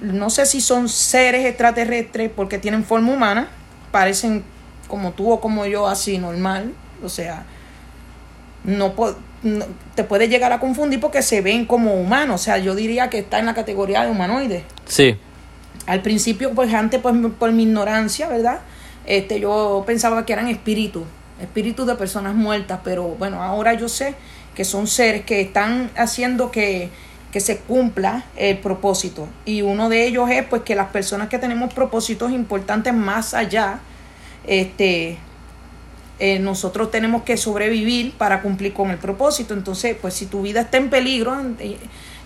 No 0.00 0.30
sé 0.30 0.46
si 0.46 0.62
son 0.62 0.88
seres 0.88 1.44
extraterrestres 1.44 2.30
porque 2.34 2.56
tienen 2.58 2.84
forma 2.84 3.12
humana. 3.12 3.50
Parecen 3.90 4.44
como 4.88 5.12
tú 5.12 5.30
o 5.30 5.40
como 5.40 5.66
yo, 5.66 5.86
así 5.86 6.16
normal. 6.16 6.72
O 7.04 7.10
sea, 7.10 7.44
no, 8.64 8.94
te 9.94 10.04
puede 10.04 10.28
llegar 10.28 10.52
a 10.52 10.58
confundir 10.58 11.00
porque 11.00 11.20
se 11.20 11.42
ven 11.42 11.66
como 11.66 11.96
humanos. 11.96 12.40
O 12.40 12.44
sea, 12.44 12.56
yo 12.56 12.74
diría 12.74 13.10
que 13.10 13.18
está 13.18 13.38
en 13.38 13.44
la 13.44 13.52
categoría 13.52 14.04
de 14.04 14.10
humanoides. 14.10 14.62
Sí. 14.86 15.18
Al 15.86 16.02
principio, 16.02 16.52
pues 16.52 16.72
antes, 16.72 17.00
pues 17.00 17.14
por 17.38 17.52
mi 17.52 17.64
ignorancia, 17.64 18.28
¿verdad? 18.28 18.60
Este, 19.04 19.40
yo 19.40 19.82
pensaba 19.86 20.24
que 20.24 20.32
eran 20.32 20.48
espíritus, 20.48 21.04
espíritus 21.40 21.86
de 21.86 21.94
personas 21.96 22.34
muertas, 22.34 22.80
pero 22.84 23.08
bueno, 23.18 23.42
ahora 23.42 23.74
yo 23.74 23.88
sé 23.88 24.14
que 24.54 24.64
son 24.64 24.86
seres 24.86 25.24
que 25.24 25.40
están 25.40 25.90
haciendo 25.96 26.50
que, 26.50 26.90
que 27.32 27.40
se 27.40 27.58
cumpla 27.58 28.24
el 28.36 28.58
propósito. 28.58 29.28
Y 29.44 29.62
uno 29.62 29.88
de 29.88 30.06
ellos 30.06 30.30
es 30.30 30.44
pues 30.44 30.62
que 30.62 30.74
las 30.74 30.88
personas 30.88 31.28
que 31.28 31.38
tenemos 31.38 31.72
propósitos 31.72 32.30
importantes 32.30 32.94
más 32.94 33.34
allá, 33.34 33.80
este, 34.46 35.18
eh, 36.18 36.38
nosotros 36.38 36.90
tenemos 36.90 37.22
que 37.22 37.36
sobrevivir 37.36 38.12
para 38.12 38.42
cumplir 38.42 38.72
con 38.74 38.90
el 38.90 38.98
propósito. 38.98 39.54
Entonces, 39.54 39.96
pues 40.00 40.14
si 40.14 40.26
tu 40.26 40.42
vida 40.42 40.60
está 40.60 40.76
en 40.76 40.90
peligro, 40.90 41.34
eh, 41.58 41.78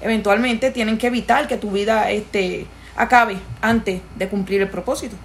eventualmente 0.03 0.71
tienen 0.73 0.99
que 0.99 1.07
evitar 1.07 1.47
que 1.47 1.57
tu 1.57 1.71
vida 1.71 2.11
este, 2.11 2.67
acabe 2.97 3.39
antes 3.61 4.01
de 4.17 4.29
cumplir 4.29 4.63
el 4.63 4.69
propósito. 4.69 5.17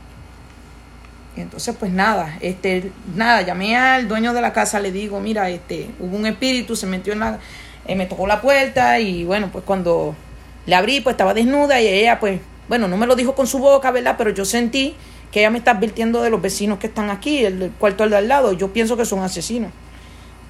entonces, 1.36 1.75
pues 1.80 1.92
nada, 1.92 2.38
este, 2.42 2.92
nada, 3.16 3.42
llamé 3.42 3.75
al 3.78 4.08
dueño 4.08 4.34
de 4.34 4.42
la 4.42 4.51
casa, 4.54 4.80
le 4.80 4.92
digo, 4.92 5.20
mira, 5.20 5.50
este, 5.50 5.90
hubo 6.00 6.18
un 6.18 6.25
espíritu, 6.25 6.75
se 6.75 6.86
metió 6.86 7.13
en 7.13 7.20
la, 7.20 7.40
eh, 7.88 7.96
me 7.96 8.06
tocó 8.06 8.28
la 8.28 8.42
puerta 8.42 9.00
y 9.00 9.24
bueno, 9.24 9.50
pues 9.51 9.63
cuando 9.63 10.16
le 10.66 10.75
abrí, 10.75 11.01
pues 11.01 11.13
estaba 11.13 11.34
desnuda 11.34 11.82
y 11.82 11.88
ella, 11.88 12.20
pues, 12.20 12.42
bueno, 12.68 12.88
no 12.88 12.98
me 12.98 13.08
lo 13.08 13.16
dijo 13.16 13.34
con 13.34 13.48
su 13.48 13.60
boca, 13.60 13.92
¿verdad? 13.92 14.16
Pero 14.18 14.30
yo 14.32 14.46
sentí 14.46 14.96
que 15.32 15.40
ella 15.40 15.50
me 15.50 15.58
está 15.58 15.72
advirtiendo 15.72 16.22
de 16.22 16.30
los 16.30 16.42
vecinos 16.42 16.78
que 16.78 16.88
están 16.88 17.10
aquí, 17.10 17.46
el, 17.46 17.72
cuarto 17.80 18.04
al 18.04 18.10
de 18.10 18.18
al 18.18 18.28
lado, 18.28 18.54
yo 18.54 18.74
pienso 18.74 18.98
que 18.98 19.06
son 19.06 19.24
asesinos. 19.24 19.72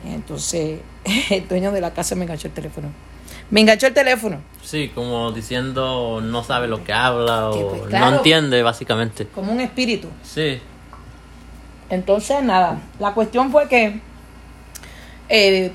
Entonces, 0.05 0.79
el 1.29 1.47
dueño 1.47 1.71
de 1.71 1.81
la 1.81 1.93
casa 1.93 2.15
me 2.15 2.23
enganchó 2.23 2.47
el 2.47 2.53
teléfono. 2.53 2.89
Me 3.51 3.61
enganchó 3.61 3.87
el 3.87 3.93
teléfono. 3.93 4.41
Sí, 4.63 4.91
como 4.95 5.31
diciendo 5.31 6.21
no 6.21 6.43
sabe 6.43 6.67
lo 6.67 6.83
que 6.83 6.93
habla 6.93 7.49
o 7.49 7.69
pues, 7.69 7.81
claro. 7.89 8.09
no 8.09 8.17
entiende 8.17 8.63
básicamente. 8.63 9.27
Como 9.27 9.51
un 9.51 9.59
espíritu. 9.59 10.07
Sí, 10.23 10.59
Entonces, 11.89 12.41
nada, 12.41 12.79
la 12.99 13.13
cuestión 13.13 13.51
fue 13.51 13.67
que, 13.67 13.99
eh, 15.27 15.71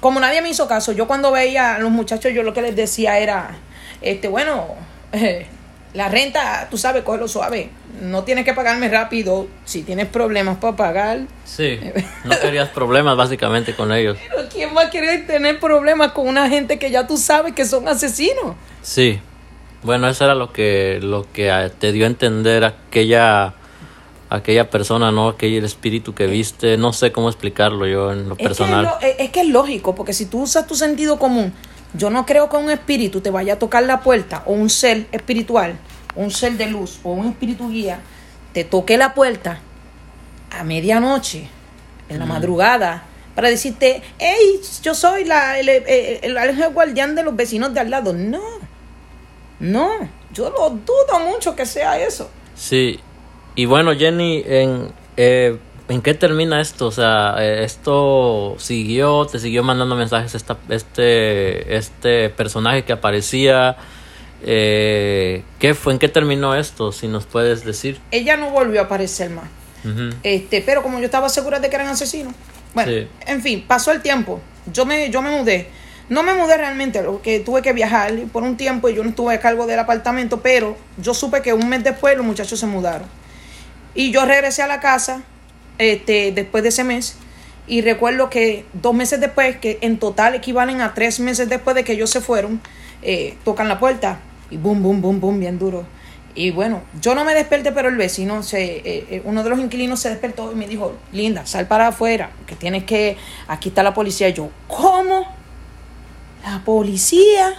como 0.00 0.20
nadie 0.20 0.42
me 0.42 0.50
hizo 0.50 0.68
caso, 0.68 0.92
yo 0.92 1.06
cuando 1.06 1.32
veía 1.32 1.76
a 1.76 1.78
los 1.78 1.90
muchachos, 1.90 2.32
yo 2.34 2.42
lo 2.42 2.52
que 2.52 2.60
les 2.60 2.76
decía 2.76 3.18
era, 3.18 3.56
este, 4.02 4.28
bueno, 4.28 4.66
eh, 5.12 5.46
la 5.94 6.08
renta, 6.08 6.68
tú 6.70 6.76
sabes, 6.76 7.02
cógelo 7.04 7.28
suave, 7.28 7.70
no 8.02 8.24
tienes 8.24 8.44
que 8.44 8.52
pagarme 8.52 8.88
rápido, 8.88 9.46
si 9.64 9.82
tienes 9.82 10.06
problemas 10.06 10.58
para 10.58 10.76
pagar, 10.76 11.20
sí. 11.44 11.78
No 12.24 12.38
querías 12.40 12.68
problemas 12.70 13.16
básicamente 13.16 13.74
con 13.74 13.92
ellos. 13.92 14.18
pero 14.28 14.48
¿quién 14.52 14.76
va 14.76 14.82
a 14.82 14.90
querer 14.90 15.26
tener 15.26 15.58
problemas 15.60 16.12
con 16.12 16.26
una 16.28 16.48
gente 16.48 16.78
que 16.78 16.90
ya 16.90 17.06
tú 17.06 17.16
sabes 17.16 17.54
que 17.54 17.64
son 17.64 17.86
asesinos? 17.88 18.56
Sí. 18.82 19.20
Bueno, 19.82 20.08
eso 20.08 20.24
era 20.24 20.34
lo 20.34 20.52
que 20.52 20.98
lo 21.02 21.30
que 21.32 21.50
ah, 21.50 21.68
te 21.68 21.92
dio 21.92 22.04
a 22.04 22.08
entender 22.08 22.64
aquella 22.64 23.54
aquella 24.30 24.68
persona, 24.70 25.12
¿no? 25.12 25.28
Aquel 25.28 25.62
espíritu 25.64 26.14
que 26.14 26.26
viste, 26.26 26.76
no 26.76 26.92
sé 26.92 27.12
cómo 27.12 27.28
explicarlo 27.28 27.86
yo 27.86 28.10
en 28.10 28.28
lo 28.28 28.32
Es 28.34 28.38
que, 28.38 28.42
es, 28.44 28.48
personal. 28.48 28.82
lo- 28.84 28.98
es 29.00 29.30
que 29.30 29.40
es 29.42 29.48
lógico, 29.48 29.94
porque 29.94 30.12
si 30.12 30.26
tú 30.26 30.42
usas 30.42 30.66
tu 30.66 30.74
sentido 30.74 31.18
común, 31.18 31.52
yo 31.94 32.10
no 32.10 32.26
creo 32.26 32.48
que 32.48 32.56
un 32.56 32.70
espíritu 32.70 33.20
te 33.20 33.30
vaya 33.30 33.54
a 33.54 33.58
tocar 33.58 33.82
la 33.84 34.00
puerta, 34.00 34.42
o 34.46 34.52
un 34.52 34.68
ser 34.70 35.06
espiritual, 35.12 35.76
un 36.16 36.30
ser 36.30 36.52
de 36.52 36.66
luz, 36.66 37.00
o 37.02 37.12
un 37.12 37.28
espíritu 37.28 37.70
guía, 37.70 38.00
te 38.52 38.64
toque 38.64 38.96
la 38.96 39.14
puerta 39.14 39.60
a 40.50 40.62
medianoche, 40.64 41.48
en 42.08 42.18
la 42.18 42.26
madrugada, 42.26 43.04
para 43.34 43.48
decirte, 43.48 44.02
hey, 44.18 44.60
yo 44.82 44.94
soy 44.94 45.24
la, 45.24 45.58
el, 45.58 45.68
el- 45.68 45.84
el 46.22 46.38
ángel 46.38 46.68
guardián 46.72 47.14
de 47.16 47.22
los 47.24 47.34
vecinos 47.34 47.72
de 47.74 47.80
al 47.80 47.90
lado. 47.90 48.12
No, 48.12 48.40
no, 49.60 49.90
yo 50.32 50.50
lo 50.50 50.70
dudo 50.70 51.20
mucho 51.28 51.56
que 51.56 51.66
sea 51.66 51.98
eso. 51.98 52.30
Sí. 52.54 53.00
Y 53.56 53.64
bueno, 53.66 53.92
Jenny, 53.96 54.42
en 54.46 54.92
eh, 55.16 55.58
¿en 55.88 56.02
qué 56.02 56.14
termina 56.14 56.60
esto? 56.60 56.86
O 56.86 56.90
sea, 56.92 57.36
eh, 57.38 57.64
esto 57.64 58.56
siguió, 58.58 59.26
te 59.26 59.38
siguió 59.38 59.62
mandando 59.62 59.96
mensajes 59.96 60.34
esta, 60.34 60.56
este 60.68 61.76
este 61.76 62.30
personaje 62.30 62.84
que 62.84 62.92
aparecía 62.92 63.76
eh, 64.46 65.42
¿qué 65.58 65.74
fue? 65.74 65.94
¿En 65.94 65.98
qué 65.98 66.08
terminó 66.08 66.54
esto? 66.54 66.92
Si 66.92 67.08
nos 67.08 67.24
puedes 67.26 67.64
decir. 67.64 67.98
Ella 68.10 68.36
no 68.36 68.50
volvió 68.50 68.80
a 68.80 68.84
aparecer 68.84 69.30
más. 69.30 69.46
Este, 70.22 70.62
pero 70.62 70.82
como 70.82 70.98
yo 70.98 71.04
estaba 71.04 71.28
segura 71.28 71.60
de 71.60 71.68
que 71.68 71.76
eran 71.76 71.88
asesinos. 71.88 72.34
Bueno, 72.72 72.90
Sí. 72.90 73.08
en 73.26 73.42
fin, 73.42 73.64
pasó 73.66 73.92
el 73.92 74.00
tiempo. 74.00 74.40
Yo 74.72 74.86
me, 74.86 75.10
yo 75.10 75.20
me 75.22 75.30
mudé. 75.30 75.68
No 76.08 76.22
me 76.22 76.34
mudé 76.34 76.56
realmente, 76.58 77.02
lo 77.02 77.22
que 77.22 77.40
tuve 77.40 77.62
que 77.62 77.72
viajar 77.72 78.12
por 78.32 78.42
un 78.42 78.56
tiempo 78.58 78.88
y 78.90 78.94
yo 78.94 79.02
no 79.02 79.10
estuve 79.10 79.34
a 79.34 79.40
cargo 79.40 79.66
del 79.66 79.78
apartamento, 79.78 80.40
pero 80.40 80.76
yo 80.98 81.14
supe 81.14 81.40
que 81.40 81.52
un 81.54 81.68
mes 81.68 81.82
después 81.84 82.14
los 82.16 82.26
muchachos 82.26 82.58
se 82.60 82.66
mudaron. 82.66 83.08
Y 83.94 84.10
yo 84.10 84.24
regresé 84.26 84.62
a 84.62 84.66
la 84.66 84.80
casa 84.80 85.22
este, 85.78 86.32
después 86.32 86.62
de 86.62 86.68
ese 86.70 86.84
mes. 86.84 87.16
Y 87.66 87.80
recuerdo 87.80 88.28
que 88.28 88.66
dos 88.74 88.94
meses 88.94 89.20
después, 89.20 89.56
que 89.56 89.78
en 89.80 89.98
total 89.98 90.34
equivalen 90.34 90.80
a 90.80 90.92
tres 90.94 91.18
meses 91.20 91.48
después 91.48 91.74
de 91.74 91.84
que 91.84 91.92
ellos 91.92 92.10
se 92.10 92.20
fueron, 92.20 92.60
eh, 93.02 93.36
tocan 93.44 93.68
la 93.68 93.78
puerta 93.78 94.20
y 94.50 94.56
boom, 94.56 94.82
boom, 94.82 95.00
boom, 95.00 95.20
boom, 95.20 95.40
bien 95.40 95.58
duro. 95.58 95.86
Y 96.34 96.50
bueno, 96.50 96.82
yo 97.00 97.14
no 97.14 97.24
me 97.24 97.32
desperté, 97.32 97.70
pero 97.70 97.88
el 97.88 97.96
vecino, 97.96 98.42
se, 98.42 98.76
eh, 98.78 99.06
eh, 99.08 99.22
uno 99.24 99.44
de 99.44 99.50
los 99.50 99.58
inquilinos 99.60 100.00
se 100.00 100.10
despertó 100.10 100.50
y 100.50 100.56
me 100.56 100.66
dijo, 100.66 100.94
Linda, 101.12 101.46
sal 101.46 101.68
para 101.68 101.88
afuera, 101.88 102.30
que 102.46 102.56
tienes 102.56 102.84
que, 102.84 103.16
aquí 103.46 103.68
está 103.68 103.82
la 103.82 103.94
policía. 103.94 104.28
Y 104.28 104.32
yo, 104.32 104.50
¿cómo? 104.66 105.26
La 106.44 106.60
policía, 106.64 107.54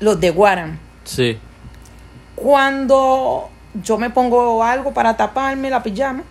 los 0.00 0.20
de 0.20 0.30
Guaran. 0.30 0.78
Sí. 1.04 1.38
Cuando 2.36 3.48
yo 3.82 3.96
me 3.96 4.10
pongo 4.10 4.62
algo 4.62 4.92
para 4.92 5.16
taparme 5.16 5.70
la 5.70 5.82
pijama, 5.82 6.24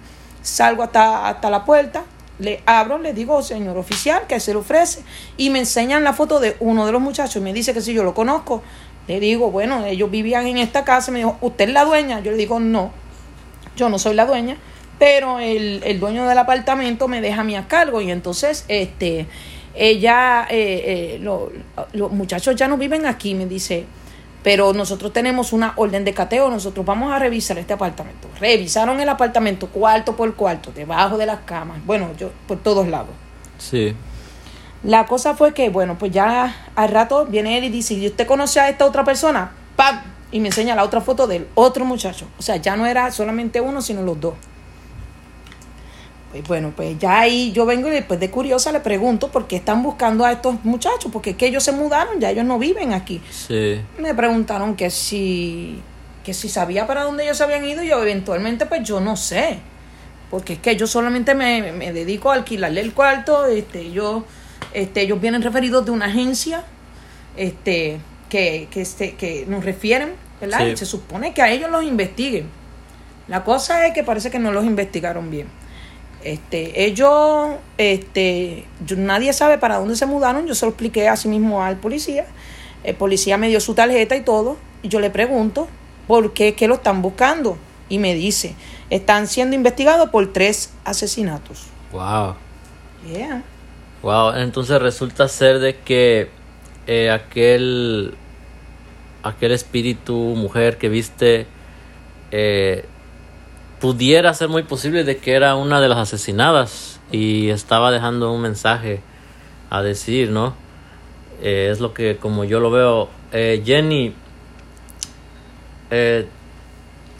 salgo 0.49 0.83
hasta, 0.83 1.27
hasta 1.29 1.49
la 1.49 1.63
puerta, 1.65 2.03
le 2.39 2.61
abro, 2.65 2.97
le 2.99 3.13
digo, 3.13 3.41
señor 3.41 3.77
oficial, 3.77 4.23
que 4.27 4.39
se 4.39 4.51
le 4.53 4.59
ofrece, 4.59 5.01
y 5.37 5.49
me 5.49 5.59
enseñan 5.59 6.03
la 6.03 6.13
foto 6.13 6.39
de 6.39 6.55
uno 6.59 6.85
de 6.85 6.91
los 6.91 7.01
muchachos 7.01 7.41
me 7.43 7.53
dice 7.53 7.73
que 7.73 7.81
si 7.81 7.93
yo 7.93 8.03
lo 8.03 8.13
conozco. 8.13 8.61
Le 9.07 9.19
digo, 9.19 9.49
bueno, 9.49 9.85
ellos 9.85 10.11
vivían 10.11 10.45
en 10.45 10.57
esta 10.59 10.83
casa, 10.85 11.11
me 11.11 11.17
dijo, 11.19 11.37
¿usted 11.41 11.67
es 11.69 11.73
la 11.73 11.83
dueña? 11.83 12.19
Yo 12.19 12.29
le 12.31 12.37
digo, 12.37 12.59
no, 12.59 12.91
yo 13.75 13.89
no 13.89 13.97
soy 13.97 14.13
la 14.13 14.25
dueña, 14.27 14.55
pero 14.99 15.39
el, 15.39 15.81
el 15.83 15.99
dueño 15.99 16.27
del 16.27 16.37
apartamento 16.37 17.07
me 17.07 17.19
deja 17.19 17.41
a 17.41 17.43
mí 17.43 17.55
a 17.55 17.67
cargo 17.67 18.01
y 18.01 18.11
entonces 18.11 18.65
este 18.67 19.25
ella 19.75 20.45
eh, 20.49 21.15
eh, 21.15 21.19
lo- 21.21 21.51
los 21.93 22.11
muchachos 22.11 22.55
ya 22.55 22.67
no 22.67 22.77
viven 22.77 23.05
aquí 23.05 23.33
me 23.35 23.45
dice 23.45 23.85
pero 24.43 24.73
nosotros 24.73 25.11
tenemos 25.13 25.51
una 25.53 25.73
orden 25.75 26.05
de 26.05 26.13
cateo 26.13 26.49
nosotros 26.49 26.85
vamos 26.85 27.11
a 27.11 27.19
revisar 27.19 27.57
este 27.57 27.73
apartamento 27.73 28.27
revisaron 28.39 28.99
el 28.99 29.09
apartamento 29.09 29.67
cuarto 29.67 30.15
por 30.15 30.33
cuarto 30.35 30.71
debajo 30.73 31.17
de 31.17 31.25
las 31.25 31.39
camas 31.41 31.77
bueno 31.85 32.09
yo 32.17 32.31
por 32.47 32.57
todos 32.59 32.87
lados 32.87 33.11
Sí. 33.57 33.93
la 34.83 35.05
cosa 35.05 35.35
fue 35.35 35.53
que, 35.53 35.69
bueno, 35.69 35.97
pues 35.99 36.13
ya 36.13 36.55
al 36.75 36.89
rato 36.89 37.25
viene 37.25 37.57
él 37.57 37.65
y 37.65 37.69
dice, 37.69 37.93
¿y 37.95 38.07
usted 38.07 38.25
conoce 38.25 38.61
a 38.61 38.69
esta 38.69 38.85
otra 38.85 39.03
persona? 39.03 39.51
¡Pam! 39.75 39.99
Y 40.31 40.39
me 40.39 40.47
enseña 40.47 40.75
la 40.75 40.85
otra 40.85 41.01
foto 41.01 41.27
del 41.27 41.45
otro 41.55 41.83
muchacho. 41.83 42.25
O 42.37 42.41
sea, 42.41 42.55
ya 42.55 42.77
no 42.77 42.85
era 42.85 43.11
solamente 43.11 43.59
uno, 43.59 43.81
sino 43.81 44.01
los 44.03 44.21
dos. 44.21 44.35
Pues 46.31 46.43
bueno, 46.47 46.71
pues 46.75 46.97
ya 46.99 47.21
ahí 47.21 47.51
yo 47.51 47.65
vengo 47.65 47.87
y 47.87 47.91
después 47.91 48.19
de 48.19 48.29
curiosa 48.29 48.71
le 48.71 48.81
pregunto 48.81 49.31
por 49.31 49.47
qué 49.47 49.55
están 49.55 49.81
buscando 49.81 50.25
a 50.25 50.31
estos 50.31 50.63
muchachos, 50.63 51.11
porque 51.11 51.31
es 51.31 51.35
que 51.35 51.47
ellos 51.47 51.63
se 51.63 51.71
mudaron, 51.71 52.19
ya 52.19 52.29
ellos 52.29 52.45
no 52.45 52.59
viven 52.59 52.93
aquí. 52.93 53.19
Sí. 53.31 53.81
Me 53.97 54.13
preguntaron 54.13 54.75
que 54.75 54.91
si, 54.91 55.81
que 56.23 56.35
si 56.35 56.47
sabía 56.47 56.85
para 56.85 57.03
dónde 57.03 57.23
ellos 57.23 57.37
se 57.37 57.43
habían 57.43 57.65
ido 57.65 57.81
y 57.81 57.87
yo 57.87 58.01
eventualmente 58.01 58.67
pues 58.67 58.83
yo 58.83 58.99
no 58.99 59.15
sé. 59.15 59.59
Porque 60.29 60.53
es 60.53 60.59
que 60.59 60.75
yo 60.75 60.85
solamente 60.85 61.33
me, 61.33 61.71
me 61.71 61.91
dedico 61.91 62.29
a 62.29 62.35
alquilarle 62.35 62.81
el 62.81 62.93
cuarto, 62.93 63.47
este, 63.47 63.91
yo, 63.91 64.25
este, 64.73 65.01
ellos 65.01 65.19
vienen 65.19 65.41
referidos 65.41 65.85
de 65.85 65.91
una 65.91 66.05
agencia, 66.05 66.63
este, 67.35 67.99
que, 68.29 68.67
que, 68.69 68.81
este, 68.81 69.15
que 69.15 69.45
nos 69.47 69.65
refieren, 69.65 70.11
¿verdad? 70.39 70.59
Sí. 70.59 70.65
Y 70.65 70.77
se 70.77 70.85
supone 70.85 71.33
que 71.33 71.41
a 71.41 71.49
ellos 71.49 71.71
los 71.71 71.83
investiguen. 71.83 72.47
La 73.27 73.43
cosa 73.43 73.87
es 73.87 73.93
que 73.95 74.03
parece 74.03 74.29
que 74.29 74.37
no 74.37 74.51
los 74.51 74.65
investigaron 74.65 75.31
bien. 75.31 75.47
Este, 76.23 76.85
ellos, 76.85 77.51
este, 77.77 78.65
yo- 78.85 78.97
nadie 78.97 79.31
sabe 79.33 79.57
para 79.57 79.77
dónde 79.77 79.95
se 79.95 80.05
mudaron, 80.05 80.47
yo 80.47 80.55
se 80.55 80.65
lo 80.65 80.71
expliqué 80.71 81.07
así 81.07 81.27
mismo 81.27 81.63
al 81.63 81.77
policía. 81.77 82.25
El 82.83 82.95
policía 82.95 83.37
me 83.37 83.47
dio 83.49 83.59
su 83.59 83.73
tarjeta 83.73 84.15
y 84.15 84.21
todo, 84.21 84.57
y 84.83 84.89
yo 84.89 84.99
le 84.99 85.09
pregunto 85.09 85.67
por 86.07 86.33
qué, 86.33 86.55
qué 86.55 86.67
lo 86.67 86.75
están 86.75 87.01
buscando. 87.01 87.57
Y 87.87 87.97
me 87.99 88.13
dice, 88.13 88.55
están 88.89 89.27
siendo 89.27 89.55
investigados 89.55 90.09
por 90.09 90.31
tres 90.33 90.71
asesinatos. 90.85 91.63
Wow. 91.91 92.35
Yeah. 93.11 93.43
Wow, 94.03 94.35
entonces 94.35 94.81
resulta 94.81 95.27
ser 95.27 95.59
de 95.59 95.77
que 95.77 96.29
eh, 96.87 97.09
aquel 97.11 98.13
aquel 99.23 99.51
espíritu 99.51 100.13
mujer 100.13 100.77
que 100.77 100.87
viste 100.89 101.45
eh, 102.31 102.85
pudiera 103.79 104.33
ser 104.33 104.49
muy 104.49 104.63
posible 104.63 105.03
de 105.03 105.17
que 105.17 105.33
era 105.33 105.55
una 105.55 105.81
de 105.81 105.87
las 105.87 105.97
asesinadas 105.97 106.99
y 107.11 107.49
estaba 107.49 107.91
dejando 107.91 108.31
un 108.31 108.41
mensaje 108.41 109.01
a 109.69 109.81
decir, 109.81 110.31
¿no? 110.31 110.53
Eh, 111.41 111.69
es 111.71 111.79
lo 111.79 111.93
que 111.93 112.17
como 112.17 112.43
yo 112.43 112.59
lo 112.59 112.71
veo. 112.71 113.09
Eh, 113.31 113.61
Jenny, 113.65 114.13
eh, 115.91 116.27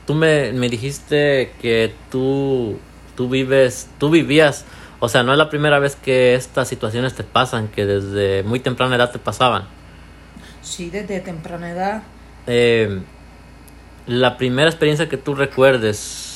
tú 0.06 0.14
me, 0.16 0.52
me 0.54 0.70
dijiste 0.70 1.54
que 1.62 1.94
tú, 2.12 2.80
tú 3.16 3.30
vives, 3.30 3.90
tú 3.98 4.10
vivías, 4.10 4.66
o 5.00 5.08
sea, 5.08 5.24
no 5.24 5.32
es 5.32 5.38
la 5.38 5.50
primera 5.50 5.80
vez 5.80 5.96
que 5.96 6.36
estas 6.36 6.68
situaciones 6.68 7.14
te 7.14 7.24
pasan, 7.24 7.70
que 7.70 7.86
desde 7.86 8.44
muy 8.44 8.60
temprana 8.60 8.96
edad 8.96 9.12
te 9.12 9.20
pasaban. 9.20 9.64
Sí, 10.62 10.90
desde 10.90 11.20
temprana 11.22 11.72
edad. 11.72 12.04
Eh, 12.48 13.02
la 14.08 14.38
primera 14.38 14.70
experiencia 14.70 15.08
que 15.08 15.18
tú 15.18 15.36
recuerdes, 15.36 16.29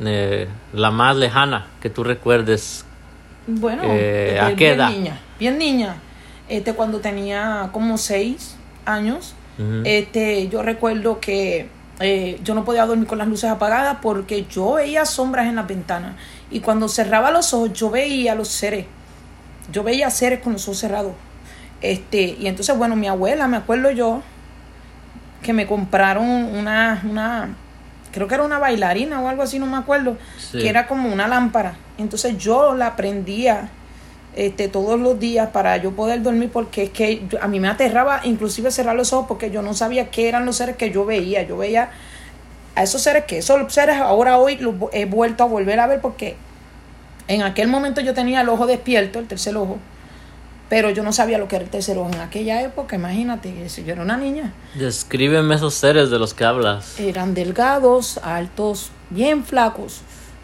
eh, 0.00 0.48
la 0.72 0.90
más 0.90 1.16
lejana 1.16 1.66
que 1.80 1.90
tú 1.90 2.04
recuerdes, 2.04 2.84
Bueno, 3.46 3.82
Eh, 3.86 4.32
desde 4.34 4.40
¿a 4.40 4.48
qué 4.56 4.64
bien 4.66 4.74
edad? 4.74 4.90
niña, 4.90 5.20
bien 5.38 5.58
niña. 5.58 5.96
Este, 6.48 6.72
cuando 6.74 7.00
tenía 7.00 7.68
como 7.72 7.96
seis 7.98 8.56
años, 8.84 9.34
este, 9.84 10.48
yo 10.48 10.62
recuerdo 10.62 11.20
que 11.20 11.68
eh, 12.00 12.40
yo 12.42 12.54
no 12.54 12.64
podía 12.64 12.86
dormir 12.86 13.06
con 13.06 13.18
las 13.18 13.28
luces 13.28 13.50
apagadas 13.50 13.98
porque 14.00 14.46
yo 14.46 14.74
veía 14.74 15.04
sombras 15.04 15.46
en 15.48 15.56
las 15.56 15.66
ventanas 15.66 16.14
y 16.50 16.60
cuando 16.60 16.88
cerraba 16.88 17.30
los 17.30 17.52
ojos 17.52 17.74
yo 17.74 17.90
veía 17.90 18.34
los 18.34 18.48
seres, 18.48 18.86
yo 19.70 19.82
veía 19.82 20.08
seres 20.10 20.40
con 20.40 20.54
los 20.54 20.66
ojos 20.66 20.78
cerrados. 20.78 21.12
Este, 21.82 22.36
y 22.40 22.46
entonces, 22.46 22.76
bueno, 22.76 22.96
mi 22.96 23.06
abuela, 23.06 23.48
me 23.48 23.58
acuerdo 23.58 23.90
yo, 23.90 24.22
que 25.42 25.52
me 25.52 25.66
compraron 25.66 26.24
una, 26.26 27.02
una, 27.08 27.48
creo 28.12 28.26
que 28.28 28.34
era 28.34 28.44
una 28.44 28.58
bailarina 28.58 29.20
o 29.20 29.28
algo 29.28 29.42
así, 29.42 29.58
no 29.58 29.66
me 29.66 29.76
acuerdo, 29.76 30.16
Sí. 30.38 30.58
que 30.58 30.68
era 30.68 30.86
como 30.86 31.12
una 31.12 31.28
lámpara. 31.28 31.76
Entonces 31.98 32.36
yo 32.38 32.74
la 32.74 32.96
prendía 32.96 33.70
este, 34.36 34.68
todos 34.68 34.98
los 35.00 35.18
días 35.18 35.48
para 35.48 35.76
yo 35.78 35.90
poder 35.92 36.22
dormir 36.22 36.50
porque 36.52 36.84
es 36.84 36.90
que 36.90 37.22
a 37.40 37.48
mí 37.48 37.58
me 37.60 37.68
aterraba 37.68 38.20
inclusive 38.24 38.70
cerrar 38.70 38.94
los 38.94 39.12
ojos 39.12 39.26
porque 39.26 39.50
yo 39.50 39.60
no 39.62 39.74
sabía 39.74 40.10
qué 40.10 40.28
eran 40.28 40.46
los 40.46 40.56
seres 40.56 40.76
que 40.76 40.90
yo 40.90 41.04
veía. 41.04 41.42
Yo 41.42 41.56
veía 41.56 41.90
a 42.76 42.82
esos 42.84 43.02
seres 43.02 43.24
que 43.24 43.38
esos 43.38 43.72
seres 43.74 43.96
ahora 43.98 44.38
hoy 44.38 44.56
los 44.58 44.74
he 44.92 45.04
vuelto 45.06 45.42
a 45.42 45.46
volver 45.46 45.80
a 45.80 45.86
ver 45.88 46.00
porque 46.00 46.36
en 47.26 47.42
aquel 47.42 47.66
momento 47.68 48.00
yo 48.00 48.14
tenía 48.14 48.40
el 48.40 48.48
ojo 48.48 48.66
despierto, 48.66 49.18
el 49.18 49.26
tercer 49.26 49.56
ojo, 49.56 49.78
pero 50.70 50.88
yo 50.88 51.02
no 51.02 51.12
sabía 51.12 51.36
lo 51.36 51.46
que 51.48 51.56
era 51.56 51.64
el 51.66 51.70
tercer 51.70 51.98
ojo 51.98 52.08
en 52.14 52.20
aquella 52.20 52.62
época, 52.62 52.96
imagínate, 52.96 53.68
si 53.68 53.84
yo 53.84 53.92
era 53.92 54.02
una 54.02 54.16
niña. 54.16 54.54
Descríbeme 54.76 55.54
esos 55.56 55.74
seres 55.74 56.08
de 56.10 56.18
los 56.18 56.32
que 56.32 56.44
hablas. 56.44 56.98
Eran 56.98 57.34
delgados, 57.34 58.18
altos, 58.22 58.90
bien 59.10 59.44
flacos, 59.44 60.00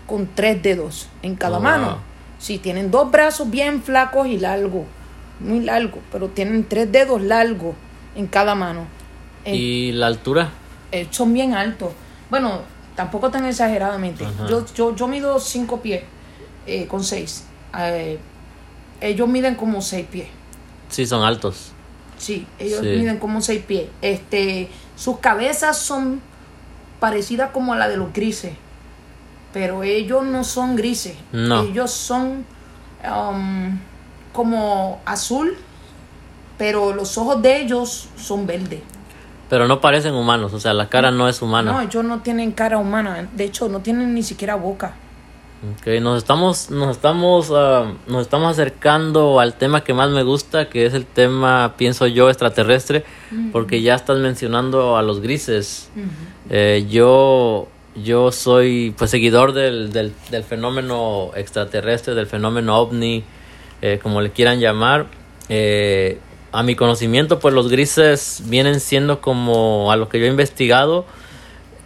con 0.06 0.26
tres 0.34 0.62
dedos 0.62 1.08
en 1.22 1.34
cada 1.36 1.56
Oh, 1.58 1.60
mano. 1.62 1.86
wow. 1.86 1.96
Sí, 2.38 2.58
tienen 2.58 2.90
dos 2.90 3.10
brazos 3.10 3.48
bien 3.50 3.82
flacos 3.82 4.26
y 4.26 4.36
largos, 4.38 4.84
muy 5.40 5.60
largos, 5.60 6.00
pero 6.12 6.28
tienen 6.28 6.64
tres 6.68 6.92
dedos 6.92 7.22
largos 7.22 7.74
en 8.14 8.26
cada 8.26 8.54
mano. 8.54 8.86
¿Y 9.46 9.92
la 9.92 10.08
altura? 10.08 10.50
eh, 10.92 11.06
son 11.10 11.32
bien 11.32 11.54
altos. 11.54 11.92
Bueno, 12.30 12.60
tampoco 12.96 13.30
tan 13.30 13.46
exageradamente. 13.46 14.26
Yo, 14.48 14.64
yo, 14.74 14.94
yo 14.96 15.06
mido 15.08 15.38
cinco 15.38 15.80
pies 15.80 16.02
eh, 16.66 16.86
con 16.88 17.02
seis. 17.04 17.44
Ellos 19.00 19.28
miden 19.28 19.54
como 19.54 19.80
seis 19.82 20.06
pies. 20.10 20.28
Sí, 20.88 21.06
son 21.06 21.22
altos. 21.22 21.72
Sí, 22.18 22.46
ellos 22.58 22.80
Sí. 22.80 22.86
miden 22.86 23.18
como 23.18 23.40
seis 23.40 23.62
pies. 23.66 23.88
Este, 24.02 24.70
sus 24.96 25.18
cabezas 25.18 25.78
son 25.78 26.20
parecidas 27.00 27.50
como 27.50 27.74
a 27.74 27.76
la 27.76 27.88
de 27.88 27.96
los 27.98 28.12
grises, 28.12 28.54
pero 29.52 29.82
ellos 29.82 30.24
no 30.24 30.44
son 30.44 30.76
grises. 30.76 31.14
No. 31.32 31.62
Ellos 31.62 31.90
son 31.90 32.46
um, 33.04 33.78
como 34.32 35.00
azul, 35.04 35.56
pero 36.56 36.94
los 36.94 37.18
ojos 37.18 37.42
de 37.42 37.60
ellos 37.60 38.08
son 38.16 38.46
verdes. 38.46 38.80
Pero 39.50 39.68
no 39.68 39.80
parecen 39.80 40.14
humanos, 40.14 40.52
o 40.54 40.58
sea, 40.60 40.72
la 40.74 40.88
cara 40.88 41.10
no 41.10 41.28
es 41.28 41.40
humana. 41.42 41.70
No, 41.72 41.80
ellos 41.80 42.02
no 42.04 42.20
tienen 42.20 42.50
cara 42.52 42.78
humana. 42.78 43.28
De 43.34 43.44
hecho, 43.44 43.68
no 43.68 43.80
tienen 43.80 44.14
ni 44.14 44.22
siquiera 44.22 44.56
boca. 44.56 44.94
Ok, 45.62 45.86
nos 46.02 46.18
estamos, 46.18 46.70
nos 46.70 46.96
estamos, 46.96 47.50
ah, 47.50 47.94
nos 48.06 48.22
estamos 48.22 48.52
acercando 48.52 49.40
al 49.40 49.54
tema 49.54 49.82
que 49.82 49.94
más 49.94 50.10
me 50.10 50.22
gusta, 50.22 50.68
que 50.68 50.84
es 50.84 50.92
el 50.92 51.06
tema, 51.06 51.74
pienso 51.78 52.06
yo, 52.06 52.28
extraterrestre, 52.28 53.04
porque 53.52 53.80
ya 53.80 53.94
estás 53.94 54.18
mencionando 54.18 54.96
a 54.98 55.02
los 55.02 55.20
grises. 55.20 55.90
Eh, 56.50 56.86
yo, 56.90 57.68
yo 57.94 58.32
soy 58.32 58.94
pues 58.98 59.10
seguidor 59.10 59.54
del, 59.54 59.92
del, 59.92 60.12
del 60.30 60.44
fenómeno 60.44 61.30
extraterrestre, 61.34 62.14
del 62.14 62.26
fenómeno 62.26 62.76
ovni, 62.78 63.24
eh, 63.80 63.98
como 64.02 64.20
le 64.20 64.30
quieran 64.30 64.60
llamar. 64.60 65.06
Eh, 65.48 66.18
a 66.52 66.62
mi 66.62 66.74
conocimiento, 66.74 67.38
pues 67.38 67.54
los 67.54 67.68
grises 67.68 68.42
vienen 68.46 68.80
siendo 68.80 69.20
como 69.20 69.90
a 69.90 69.96
lo 69.96 70.08
que 70.08 70.18
yo 70.18 70.26
he 70.26 70.28
investigado, 70.28 71.04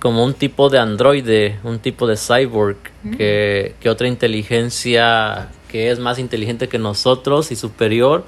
como 0.00 0.25
un 0.25 0.35
tipo 0.35 0.69
de 0.71 0.78
androide, 0.78 1.59
un 1.62 1.78
tipo 1.78 2.07
de 2.07 2.16
cyborg, 2.16 2.78
que, 3.16 3.75
que 3.80 3.90
otra 3.90 4.09
inteligencia 4.09 5.49
que 5.69 5.90
es 5.90 5.99
más 5.99 6.19
inteligente 6.19 6.69
que 6.69 6.78
nosotros 6.78 7.52
y 7.52 7.57
superior 7.57 8.25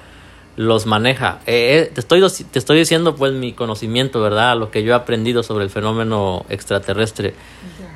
los 0.57 0.87
maneja. 0.87 1.41
Eh, 1.47 1.79
eh, 1.79 1.91
te, 1.93 2.01
estoy, 2.01 2.23
te 2.51 2.59
estoy 2.59 2.79
diciendo 2.79 3.17
pues 3.17 3.33
mi 3.33 3.53
conocimiento, 3.53 4.21
¿verdad? 4.21 4.57
Lo 4.57 4.71
que 4.71 4.83
yo 4.83 4.93
he 4.93 4.95
aprendido 4.95 5.43
sobre 5.43 5.65
el 5.65 5.71
fenómeno 5.71 6.45
extraterrestre. 6.49 7.35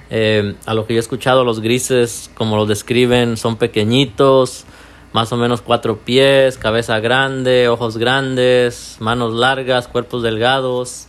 Eh, 0.09 0.55
a 0.65 0.75
lo 0.75 0.87
que 0.87 0.95
yo 0.95 0.99
he 0.99 1.01
escuchado, 1.01 1.45
los 1.45 1.61
grises, 1.61 2.31
como 2.35 2.57
lo 2.57 2.67
describen, 2.67 3.37
son 3.37 3.57
pequeñitos, 3.57 4.65
más 5.13 5.33
o 5.33 5.37
menos 5.37 5.61
cuatro 5.61 5.99
pies, 5.99 6.59
cabeza 6.59 6.99
grande, 7.01 7.69
ojos 7.69 7.99
grandes, 7.99 8.97
manos 9.01 9.35
largas, 9.35 9.89
cuerpos 9.89 10.23
delgados. 10.23 11.07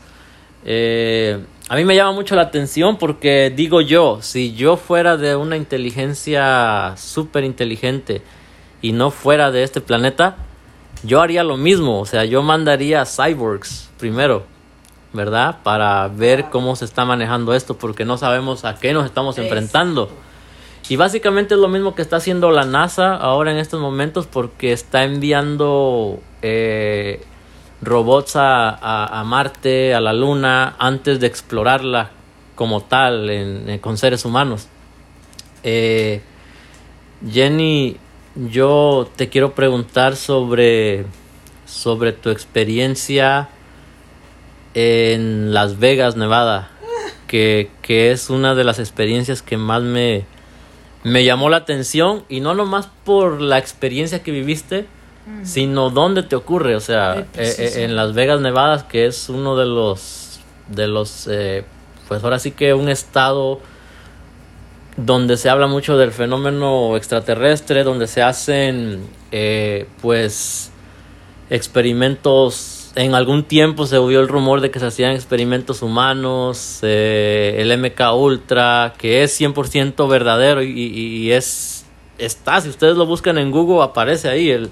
Eh, 0.66 1.40
a 1.70 1.76
mí 1.76 1.84
me 1.84 1.96
llama 1.96 2.14
mucho 2.14 2.36
la 2.36 2.44
atención 2.44 2.98
porque 2.98 3.52
digo 3.54 3.82
yo, 3.82 4.20
si 4.22 4.54
yo 4.54 4.78
fuera 4.78 5.18
de 5.18 5.36
una 5.36 5.58
inteligencia 5.58 6.94
súper 6.96 7.44
inteligente 7.44 8.22
y 8.82 8.94
no 8.94 9.12
fuera 9.12 9.52
de 9.52 9.64
este 9.64 9.82
planeta, 9.82 10.38
yo 11.04 11.22
haría 11.22 11.44
lo 11.44 11.58
mismo, 11.58 12.00
o 12.00 12.06
sea, 12.06 12.24
yo 12.24 12.42
mandaría 12.42 13.02
a 13.02 13.06
cyborgs 13.06 13.90
primero, 14.00 14.46
¿verdad? 15.12 15.58
Para 15.64 16.08
ver 16.08 16.46
cómo 16.50 16.76
se 16.78 16.86
está 16.86 17.04
manejando 17.04 17.54
esto, 17.54 17.78
porque 17.78 18.06
no 18.06 18.18
sabemos 18.18 18.64
a 18.64 18.76
qué 18.76 18.94
nos 18.94 19.06
estamos 19.06 19.38
enfrentando. 19.38 20.10
Y 20.90 20.96
básicamente 20.96 21.56
es 21.56 21.60
lo 21.60 21.68
mismo 21.68 21.96
que 21.96 22.02
está 22.02 22.16
haciendo 22.16 22.50
la 22.50 22.64
NASA 22.64 23.14
ahora 23.16 23.52
en 23.52 23.58
estos 23.58 23.82
momentos, 23.82 24.26
porque 24.26 24.72
está 24.72 25.04
enviando 25.04 26.20
eh, 26.42 27.26
robots 27.82 28.36
a, 28.36 28.70
a- 28.70 29.20
a 29.20 29.24
Marte, 29.24 29.94
a 29.94 30.02
la 30.02 30.14
Luna, 30.14 30.76
antes 30.80 31.20
de 31.20 31.28
explorarla 31.28 32.12
como 32.56 32.82
tal, 32.82 33.30
en- 33.30 33.78
con 33.80 33.98
seres 33.98 34.26
humanos. 34.26 34.68
Eh, 35.64 36.22
Jenny, 37.30 37.98
yo 38.36 39.10
te 39.16 39.30
quiero 39.30 39.54
preguntar 39.54 40.16
sobre, 40.16 41.06
sobre 41.66 42.14
tu 42.14 42.30
experiencia 42.30 43.50
en 44.74 45.54
Las 45.54 45.80
Vegas, 45.80 46.16
Nevada, 46.16 46.70
que, 47.28 47.70
que 47.82 48.12
es 48.12 48.30
una 48.30 48.54
de 48.56 48.64
las 48.64 48.80
experiencias 48.80 49.42
que 49.42 49.58
más 49.58 49.82
me, 49.82 50.26
me 51.04 51.24
llamó 51.24 51.50
la 51.50 51.58
atención 51.58 52.24
y 52.30 52.40
no 52.42 52.54
nomás 52.54 52.90
por 53.04 53.42
la 53.42 53.58
experiencia 53.58 54.22
que 54.22 54.32
viviste, 54.32 54.86
sino 55.44 55.90
dónde 55.90 56.24
te 56.24 56.36
ocurre, 56.36 56.76
o 56.76 56.80
sea, 56.80 57.20
eh, 57.20 57.26
eh, 57.60 57.84
en 57.84 57.96
Las 57.96 58.14
Vegas, 58.14 58.42
Nevada, 58.42 58.88
que 58.88 59.06
es 59.06 59.30
uno 59.30 59.56
de 59.56 59.66
los, 59.66 60.40
de 60.70 60.88
los, 60.88 61.28
eh, 61.32 61.64
pues 62.08 62.24
ahora 62.24 62.40
sí 62.40 62.52
que 62.52 62.74
un 62.74 62.90
estado 62.90 63.60
donde 64.98 65.38
se 65.38 65.50
habla 65.50 65.68
mucho 65.68 65.96
del 65.98 66.12
fenómeno 66.12 66.96
extraterrestre, 66.98 67.84
donde 67.84 68.08
se 68.08 68.22
hacen, 68.24 69.02
eh, 69.32 69.86
pues, 70.02 70.72
experimentos. 71.50 72.92
En 72.96 73.14
algún 73.14 73.44
tiempo 73.44 73.86
se 73.86 73.98
oyó 74.00 74.20
el 74.22 74.28
rumor 74.28 74.60
de 74.62 74.72
que 74.72 74.80
se 74.80 74.88
hacían 74.88 75.12
experimentos 75.12 75.84
humanos, 75.84 76.80
eh, 76.82 77.58
el 77.60 77.72
MK 77.72 78.14
Ultra, 78.16 78.94
que 78.98 79.22
es 79.24 79.40
100% 79.40 80.08
verdadero 80.08 80.64
y, 80.64 80.70
y- 80.72 81.18
y 81.28 81.32
es 81.32 81.86
está. 82.18 82.60
Si 82.62 82.70
ustedes 82.70 82.98
lo 82.98 83.06
buscan 83.06 83.38
en 83.38 83.52
Google 83.52 83.84
aparece 83.84 84.30
ahí 84.30 84.50
el, 84.50 84.72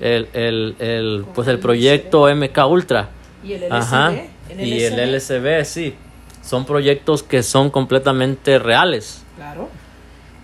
el, 0.00 0.28
el, 0.32 0.76
el, 0.78 1.24
pues 1.34 1.46
el 1.48 1.58
proyecto 1.58 2.26
MK 2.34 2.58
Ultra. 2.66 3.10
Y 3.44 3.52
el 3.52 3.62
LSD. 3.62 3.72
Ajá. 3.72 4.12
el 4.48 4.60
Y 4.60 4.82
el. 4.82 5.14
LSB, 5.14 5.64
sí. 5.64 5.94
Son 6.42 6.64
proyectos 6.64 7.22
que 7.22 7.42
son 7.42 7.70
completamente 7.70 8.58
reales. 8.58 9.22
Claro. 9.36 9.68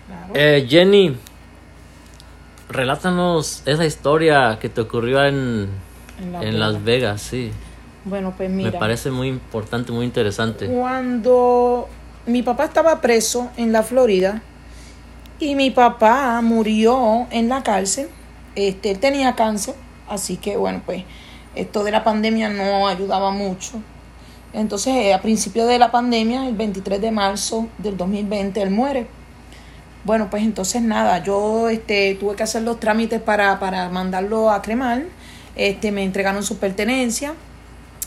claro. 0.07 0.33
Eh, 0.35 0.65
Jenny, 0.69 1.15
relátanos 2.69 3.63
esa 3.65 3.85
historia 3.85 4.57
que 4.61 4.69
te 4.69 4.81
ocurrió 4.81 5.25
en, 5.25 5.69
En 6.19 6.31
Las 6.31 6.43
en 6.43 6.59
Las 6.59 6.73
Vegas. 6.73 6.83
Vegas, 6.83 7.21
sí. 7.21 7.51
bueno, 8.05 8.33
pues 8.37 8.49
mira. 8.49 8.71
Me 8.71 8.77
parece 8.77 9.11
muy 9.11 9.27
importante, 9.27 9.91
muy 9.91 10.05
interesante. 10.05 10.67
Cuando 10.67 11.89
mi 12.25 12.43
papá 12.43 12.65
estaba 12.65 13.01
preso 13.01 13.49
en 13.57 13.71
la 13.71 13.83
Florida 13.83 14.41
y 15.39 15.55
mi 15.55 15.71
papá 15.71 16.39
murió 16.41 17.27
en 17.31 17.49
la 17.49 17.63
cárcel, 17.63 18.09
este, 18.57 18.89
él 18.89 18.97
tenía 18.97 19.35
cáncer, 19.35 19.75
así 20.09 20.37
que 20.37 20.57
bueno, 20.57 20.81
pues 20.83 21.03
esto 21.53 21.83
de 21.83 21.91
la 21.91 22.03
pandemia 22.03 22.49
no 22.49 22.87
ayudaba 22.87 23.29
mucho. 23.29 23.79
Entonces, 24.51 24.95
eh, 24.95 25.13
a 25.13 25.21
principio 25.21 25.67
de 25.67 25.77
la 25.77 25.91
pandemia, 25.91 26.47
el 26.47 26.55
23 26.55 26.99
de 26.99 27.11
marzo 27.11 27.67
del 27.77 27.97
2020, 27.97 28.59
él 28.59 28.71
muere. 28.71 29.05
Bueno, 30.03 30.29
pues 30.31 30.41
entonces 30.41 30.81
nada, 30.81 31.21
yo 31.23 31.69
este, 31.69 32.15
tuve 32.19 32.35
que 32.35 32.43
hacer 32.43 32.63
los 32.63 32.79
trámites 32.79 33.21
para, 33.21 33.59
para 33.59 33.89
mandarlo 33.89 34.49
a 34.49 34.63
cremar. 34.63 35.03
Este, 35.55 35.91
me 35.91 36.03
entregaron 36.03 36.41
sus 36.41 36.57
pertenencias. 36.57 37.33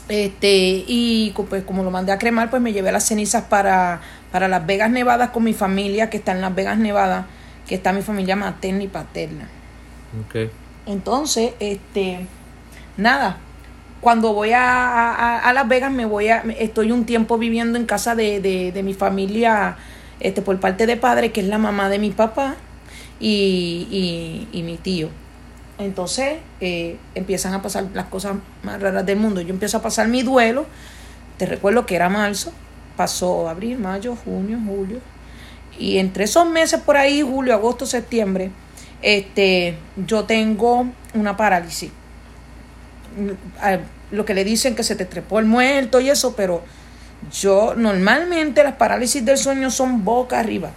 Este, 0.08 0.84
y 0.88 1.32
pues 1.48 1.62
como 1.62 1.84
lo 1.84 1.92
mandé 1.92 2.10
a 2.10 2.18
cremar, 2.18 2.50
pues 2.50 2.60
me 2.60 2.72
llevé 2.72 2.90
las 2.90 3.06
cenizas 3.06 3.44
para, 3.44 4.00
para 4.32 4.48
Las 4.48 4.66
Vegas, 4.66 4.90
Nevada, 4.90 5.30
con 5.30 5.44
mi 5.44 5.52
familia, 5.52 6.10
que 6.10 6.16
está 6.16 6.32
en 6.32 6.40
Las 6.40 6.56
Vegas, 6.56 6.78
Nevada, 6.78 7.28
que 7.68 7.76
está 7.76 7.92
mi 7.92 8.02
familia 8.02 8.34
materna 8.34 8.82
y 8.82 8.88
paterna. 8.88 9.48
Ok. 10.26 10.50
Entonces, 10.86 11.52
este, 11.60 12.26
nada, 12.96 13.38
cuando 14.00 14.32
voy 14.32 14.52
a, 14.52 15.12
a- 15.12 15.38
a 15.40 15.52
Las 15.52 15.68
Vegas 15.68 15.92
me 15.92 16.06
voy 16.06 16.28
a, 16.28 16.38
estoy 16.58 16.90
un 16.90 17.04
tiempo 17.04 17.38
viviendo 17.38 17.78
en 17.78 17.86
casa 17.86 18.14
de, 18.14 18.40
de, 18.40 18.72
de 18.72 18.82
mi 18.82 18.94
familia, 18.94 19.76
este, 20.20 20.42
por 20.42 20.58
parte 20.58 20.86
de 20.86 20.96
padre, 20.96 21.32
que 21.32 21.40
es 21.42 21.46
la 21.46 21.58
mamá 21.58 21.88
de 21.88 21.98
mi 21.98 22.10
papá 22.10 22.56
y, 23.20 23.86
y, 24.52 24.58
y 24.58 24.62
mi 24.62 24.76
tío. 24.76 25.08
Entonces 25.78 26.38
eh, 26.60 26.98
empiezan 27.14 27.54
a 27.54 27.62
pasar 27.62 27.86
las 27.94 28.06
cosas 28.06 28.36
más 28.62 28.80
raras 28.82 29.06
del 29.06 29.18
mundo. 29.18 29.40
Yo 29.40 29.50
empiezo 29.50 29.78
a 29.78 29.82
pasar 29.82 30.08
mi 30.08 30.22
duelo. 30.22 30.66
Te 31.38 31.46
recuerdo 31.46 31.86
que 31.86 31.96
era 31.96 32.10
marzo, 32.10 32.52
pasó 32.98 33.48
abril, 33.48 33.78
mayo, 33.78 34.14
junio, 34.14 34.58
julio. 34.66 34.98
Y 35.78 35.96
entre 35.96 36.24
esos 36.24 36.46
meses 36.50 36.80
por 36.80 36.98
ahí, 36.98 37.22
julio, 37.22 37.54
agosto, 37.54 37.86
septiembre, 37.86 38.50
este, 39.02 39.76
yo 40.06 40.24
tengo 40.24 40.86
una 41.14 41.36
parálisis. 41.36 41.90
Lo 44.10 44.24
que 44.24 44.34
le 44.34 44.44
dicen 44.44 44.74
que 44.74 44.82
se 44.82 44.96
te 44.96 45.04
trepó 45.04 45.38
el 45.38 45.46
muerto 45.46 46.00
y 46.00 46.10
eso, 46.10 46.34
pero 46.36 46.62
yo 47.32 47.74
normalmente 47.76 48.64
las 48.64 48.74
parálisis 48.74 49.24
del 49.24 49.38
sueño 49.38 49.70
son 49.70 50.04
boca 50.04 50.38
arriba. 50.38 50.70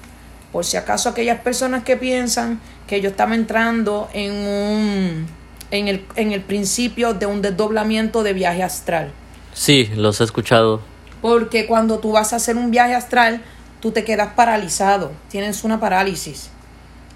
Por 0.52 0.66
si 0.66 0.78
acaso 0.78 1.10
aquellas 1.10 1.40
personas 1.42 1.84
que 1.84 1.98
piensan 1.98 2.60
que 2.88 3.02
yo 3.02 3.10
estaba 3.10 3.34
entrando 3.34 4.10
en 4.14 4.34
un 4.34 5.28
en 5.72 5.88
el, 5.88 6.06
en 6.16 6.32
el 6.32 6.42
principio 6.42 7.16
de 7.16 7.26
un 7.26 7.42
desdoblamiento 7.42 8.22
de 8.22 8.34
viaje 8.34 8.62
astral. 8.62 9.12
Sí, 9.54 9.90
los 9.96 10.22
he 10.22 10.24
escuchado. 10.24 10.82
Porque 11.20 11.66
cuando 11.66 11.98
tú 11.98 12.12
vas 12.12 12.32
a 12.34 12.36
hacer 12.36 12.58
un 12.58 12.70
viaje 12.70 12.94
astral, 12.94 13.42
tú 13.80 13.92
te 13.92 14.04
quedas 14.04 14.34
paralizado, 14.34 15.12
tienes 15.30 15.64
una 15.64 15.80
parálisis 15.80 16.52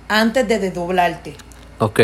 antes 0.08 0.48
de 0.48 0.60
desdoblarte. 0.60 1.36
Ok. 1.80 2.00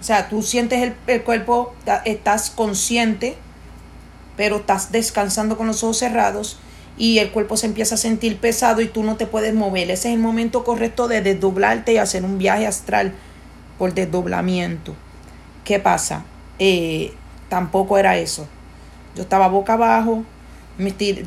O 0.00 0.04
sea, 0.04 0.28
tú 0.28 0.42
sientes 0.42 0.82
el, 0.82 0.94
el 1.06 1.22
cuerpo, 1.22 1.74
estás 2.04 2.50
consciente, 2.50 3.36
pero 4.36 4.56
estás 4.56 4.90
descansando 4.90 5.56
con 5.56 5.66
los 5.66 5.84
ojos 5.84 5.98
cerrados 5.98 6.58
y 6.98 7.18
el 7.18 7.30
cuerpo 7.30 7.56
se 7.56 7.66
empieza 7.66 7.94
a 7.94 7.98
sentir 7.98 8.38
pesado 8.38 8.80
y 8.80 8.86
tú 8.86 9.02
no 9.02 9.16
te 9.16 9.26
puedes 9.26 9.54
mover. 9.54 9.90
Ese 9.90 10.08
es 10.08 10.14
el 10.14 10.20
momento 10.20 10.64
correcto 10.64 11.08
de 11.08 11.22
desdoblarte 11.22 11.92
y 11.92 11.98
hacer 11.98 12.24
un 12.24 12.38
viaje 12.38 12.66
astral 12.66 13.12
por 13.78 13.94
desdoblamiento. 13.94 14.94
¿Qué 15.64 15.78
pasa? 15.78 16.24
Eh, 16.58 17.12
tampoco 17.48 17.98
era 17.98 18.16
eso. 18.16 18.46
Yo 19.14 19.22
estaba 19.22 19.48
boca 19.48 19.74
abajo, 19.74 20.24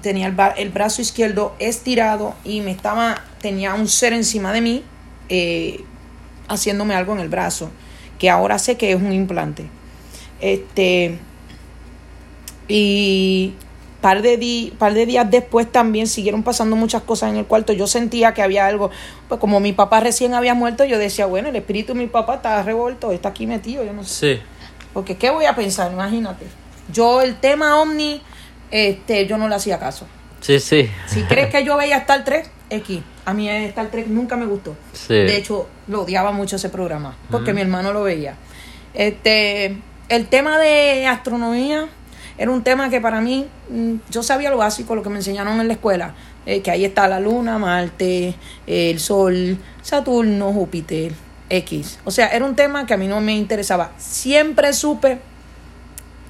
tenía 0.01 0.33
el, 0.57 0.69
brazo 0.69 1.01
izquierdo 1.01 1.55
estirado 1.59 2.33
y 2.43 2.61
me 2.61 2.71
estaba, 2.71 3.21
tenía 3.41 3.73
un 3.73 3.87
ser 3.87 4.13
encima 4.13 4.51
de 4.51 4.61
mí 4.61 4.83
eh, 5.29 5.83
haciéndome 6.47 6.95
algo 6.95 7.13
en 7.13 7.19
el 7.19 7.29
brazo, 7.29 7.69
que 8.19 8.29
ahora 8.29 8.59
sé 8.59 8.77
que 8.77 8.91
es 8.91 9.01
un 9.01 9.11
implante. 9.11 9.65
Este, 10.41 11.17
y 12.67 13.53
par 14.01 14.21
de, 14.21 14.73
par 14.77 14.93
de 14.93 15.05
días 15.05 15.29
después 15.29 15.71
también 15.71 16.07
siguieron 16.07 16.43
pasando 16.43 16.75
muchas 16.75 17.03
cosas 17.03 17.31
en 17.31 17.37
el 17.37 17.45
cuarto. 17.45 17.73
Yo 17.73 17.87
sentía 17.87 18.33
que 18.33 18.41
había 18.41 18.67
algo, 18.67 18.91
pues 19.27 19.39
como 19.39 19.59
mi 19.59 19.73
papá 19.73 19.99
recién 19.99 20.33
había 20.33 20.53
muerto, 20.53 20.85
yo 20.85 20.99
decía, 20.99 21.25
bueno, 21.25 21.49
el 21.49 21.55
espíritu 21.55 21.93
de 21.93 21.99
mi 21.99 22.07
papá 22.07 22.35
está 22.35 22.61
revuelto, 22.63 23.11
está 23.11 23.29
aquí 23.29 23.47
metido, 23.47 23.83
yo 23.83 23.93
no 23.93 24.03
sé. 24.03 24.35
Sí. 24.35 24.41
Porque 24.93 25.17
¿qué 25.17 25.29
voy 25.29 25.45
a 25.45 25.55
pensar? 25.55 25.91
Imagínate. 25.91 26.45
Yo 26.91 27.21
el 27.21 27.35
tema 27.35 27.81
ovni 27.81 28.21
este, 28.71 29.25
yo 29.25 29.37
no 29.37 29.47
le 29.47 29.55
hacía 29.55 29.79
caso. 29.79 30.07
Sí, 30.41 30.59
sí. 30.59 30.89
Si 31.07 31.23
crees 31.23 31.49
que 31.49 31.63
yo 31.63 31.75
veía 31.75 31.97
Star 31.97 32.23
Trek, 32.23 32.49
X. 32.69 33.01
A 33.25 33.33
mí 33.33 33.49
Star 33.49 33.89
Trek 33.91 34.07
nunca 34.07 34.35
me 34.35 34.45
gustó. 34.45 34.75
De 35.07 35.37
hecho, 35.37 35.67
lo 35.87 36.03
odiaba 36.03 36.31
mucho 36.31 36.55
ese 36.55 36.69
programa, 36.69 37.15
porque 37.31 37.53
mi 37.53 37.61
hermano 37.61 37.93
lo 37.93 38.03
veía. 38.03 38.35
Este, 38.93 39.77
el 40.09 40.27
tema 40.27 40.57
de 40.59 41.05
astronomía 41.07 41.87
era 42.37 42.51
un 42.51 42.63
tema 42.63 42.89
que 42.89 42.99
para 43.01 43.21
mí, 43.21 43.47
mm, 43.69 43.95
yo 44.09 44.23
sabía 44.23 44.49
lo 44.49 44.57
básico, 44.57 44.95
lo 44.95 45.03
que 45.03 45.09
me 45.09 45.17
enseñaron 45.17 45.59
en 45.59 45.67
la 45.67 45.73
escuela, 45.73 46.15
eh, 46.45 46.61
que 46.61 46.71
ahí 46.71 46.85
está 46.85 47.07
la 47.07 47.19
luna, 47.19 47.57
Marte, 47.57 48.35
el 48.67 48.99
Sol, 48.99 49.57
Saturno, 49.81 50.51
Júpiter, 50.51 51.13
X. 51.49 51.99
O 52.03 52.11
sea, 52.11 52.27
era 52.27 52.45
un 52.45 52.55
tema 52.55 52.85
que 52.85 52.93
a 52.93 52.97
mí 52.97 53.07
no 53.07 53.21
me 53.21 53.35
interesaba. 53.35 53.91
Siempre 53.97 54.73
supe 54.73 55.19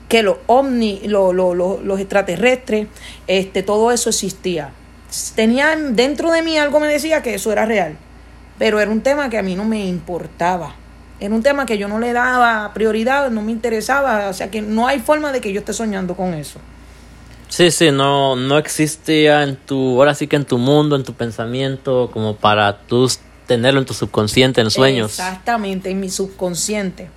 que 0.08 0.22
los 0.22 0.38
ovni, 0.46 1.02
los 1.08 2.00
extraterrestres, 2.00 2.88
este, 3.28 3.64
todo 3.64 3.92
eso 3.92 4.10
existía. 4.10 4.72
Tenía 5.36 5.76
dentro 5.76 6.32
de 6.32 6.42
mí 6.42 6.58
algo 6.58 6.80
me 6.80 6.88
decía 6.88 7.22
que 7.22 7.36
eso 7.36 7.52
era 7.52 7.66
real, 7.66 7.98
pero 8.58 8.80
era 8.80 8.92
un 8.92 9.02
tema 9.02 9.30
que 9.30 9.38
a 9.38 9.44
mí 9.44 9.56
no 9.56 9.66
me 9.66 9.86
importaba. 9.86 10.76
Era 11.20 11.34
un 11.34 11.44
tema 11.44 11.66
que 11.66 11.78
yo 11.78 11.88
no 11.88 12.00
le 12.00 12.12
daba 12.12 12.74
prioridad, 12.74 13.32
no 13.32 13.42
me 13.42 13.52
interesaba, 13.52 14.30
o 14.30 14.34
sea 14.34 14.52
que 14.52 14.62
no 14.62 14.88
hay 14.88 15.00
forma 15.00 15.32
de 15.32 15.42
que 15.42 15.54
yo 15.54 15.60
esté 15.60 15.74
soñando 15.74 16.16
con 16.16 16.34
eso. 16.34 16.60
Sí, 17.48 17.72
sí, 17.72 17.92
no, 17.92 18.36
no 18.36 18.58
existía 18.58 19.44
en 19.44 19.56
tu, 19.56 19.98
ahora 20.00 20.14
sí 20.14 20.28
que 20.28 20.36
en 20.36 20.46
tu 20.46 20.58
mundo, 20.58 20.96
en 20.96 21.04
tu 21.04 21.14
pensamiento, 21.14 22.10
como 22.12 22.36
para 22.36 22.80
tú 22.80 23.10
tenerlo 23.48 23.80
en 23.80 23.86
tu 23.86 23.94
subconsciente, 23.94 24.60
en 24.60 24.72
sueños. 24.72 25.12
Exactamente, 25.12 25.90
en 25.90 26.00
mi 26.00 26.10
subconsciente. 26.10 27.10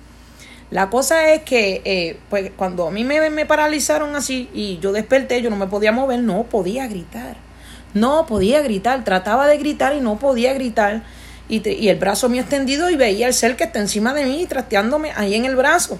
La 0.71 0.89
cosa 0.89 1.33
es 1.33 1.41
que 1.41 1.81
eh, 1.83 2.19
pues 2.29 2.51
cuando 2.55 2.87
a 2.87 2.91
mí 2.91 3.03
me, 3.03 3.29
me 3.31 3.45
paralizaron 3.45 4.15
así 4.15 4.49
y 4.53 4.77
yo 4.79 4.91
desperté, 4.91 5.41
yo 5.41 5.49
no 5.49 5.55
me 5.55 5.67
podía 5.67 5.91
mover, 5.91 6.19
no 6.19 6.43
podía 6.43 6.87
gritar. 6.87 7.48
No 7.93 8.25
podía 8.25 8.61
gritar, 8.61 9.03
trataba 9.03 9.47
de 9.47 9.57
gritar 9.57 9.95
y 9.95 10.01
no 10.01 10.19
podía 10.19 10.53
gritar. 10.53 11.03
Y, 11.47 11.67
y 11.67 11.89
el 11.89 11.97
brazo 11.97 12.29
mío 12.29 12.41
extendido 12.41 12.89
y 12.89 12.95
veía 12.95 13.27
el 13.27 13.33
ser 13.33 13.55
que 13.55 13.63
está 13.63 13.79
encima 13.79 14.13
de 14.13 14.25
mí 14.25 14.45
trasteándome 14.45 15.11
ahí 15.15 15.35
en 15.35 15.45
el 15.45 15.55
brazo. 15.55 15.99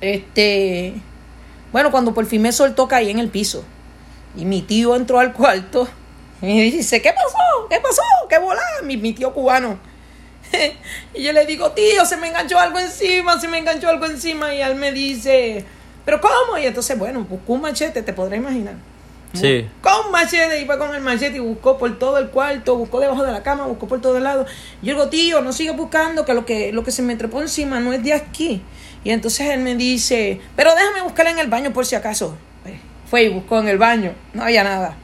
Este, 0.00 0.94
bueno, 1.72 1.90
cuando 1.90 2.14
por 2.14 2.26
fin 2.26 2.42
me 2.42 2.52
soltó 2.52 2.88
caí 2.88 3.10
en 3.10 3.18
el 3.18 3.28
piso. 3.28 3.64
Y 4.36 4.44
mi 4.44 4.62
tío 4.62 4.94
entró 4.96 5.18
al 5.18 5.32
cuarto 5.32 5.88
y 6.42 6.70
dice, 6.70 7.02
¿qué 7.02 7.12
pasó? 7.12 7.68
¿Qué 7.68 7.80
pasó? 7.80 8.02
¿Qué 8.28 8.38
volá? 8.38 8.62
Mi, 8.84 8.96
mi 8.96 9.12
tío 9.12 9.32
cubano. 9.34 9.78
y 11.14 11.22
yo 11.22 11.32
le 11.32 11.44
digo, 11.44 11.72
tío, 11.72 12.06
se 12.06 12.16
me 12.16 12.28
enganchó 12.28 12.58
algo 12.58 12.78
encima, 12.78 13.40
se 13.40 13.48
me 13.48 13.58
enganchó 13.58 13.88
algo 13.88 14.06
encima. 14.06 14.54
Y 14.54 14.62
él 14.62 14.76
me 14.76 14.92
dice, 14.92 15.64
¿pero 16.04 16.20
cómo? 16.20 16.58
Y 16.58 16.66
entonces, 16.66 16.98
bueno, 16.98 17.24
buscó 17.24 17.54
un 17.54 17.62
machete, 17.62 18.02
te 18.02 18.12
podrás 18.12 18.38
imaginar. 18.38 18.74
Sí. 19.32 19.68
Con 19.82 20.10
machete, 20.10 20.60
y 20.60 20.64
fue 20.64 20.78
con 20.78 20.94
el 20.94 21.02
machete 21.02 21.36
y 21.36 21.40
buscó 21.40 21.76
por 21.76 21.98
todo 21.98 22.18
el 22.18 22.30
cuarto, 22.30 22.76
buscó 22.76 22.98
debajo 23.00 23.22
de 23.24 23.32
la 23.32 23.42
cama, 23.42 23.66
buscó 23.66 23.86
por 23.86 24.00
todo 24.00 24.16
el 24.16 24.24
lado. 24.24 24.46
Yo 24.82 24.94
digo, 24.94 25.08
tío, 25.08 25.42
no 25.42 25.52
sigue 25.52 25.72
buscando, 25.72 26.24
que 26.24 26.34
lo 26.34 26.46
que, 26.46 26.72
lo 26.72 26.82
que 26.82 26.90
se 26.90 27.02
me 27.02 27.16
trepó 27.16 27.42
encima 27.42 27.80
no 27.80 27.92
es 27.92 28.02
de 28.02 28.14
aquí. 28.14 28.62
Y 29.04 29.10
entonces 29.10 29.48
él 29.50 29.60
me 29.60 29.76
dice, 29.76 30.40
pero 30.56 30.74
déjame 30.74 31.02
buscarla 31.02 31.32
en 31.32 31.38
el 31.38 31.48
baño 31.48 31.72
por 31.72 31.86
si 31.86 31.94
acaso. 31.94 32.36
Fue 33.08 33.22
y 33.22 33.28
buscó 33.30 33.58
en 33.58 33.68
el 33.68 33.78
baño, 33.78 34.12
no 34.34 34.42
había 34.42 34.64
nada. 34.64 34.96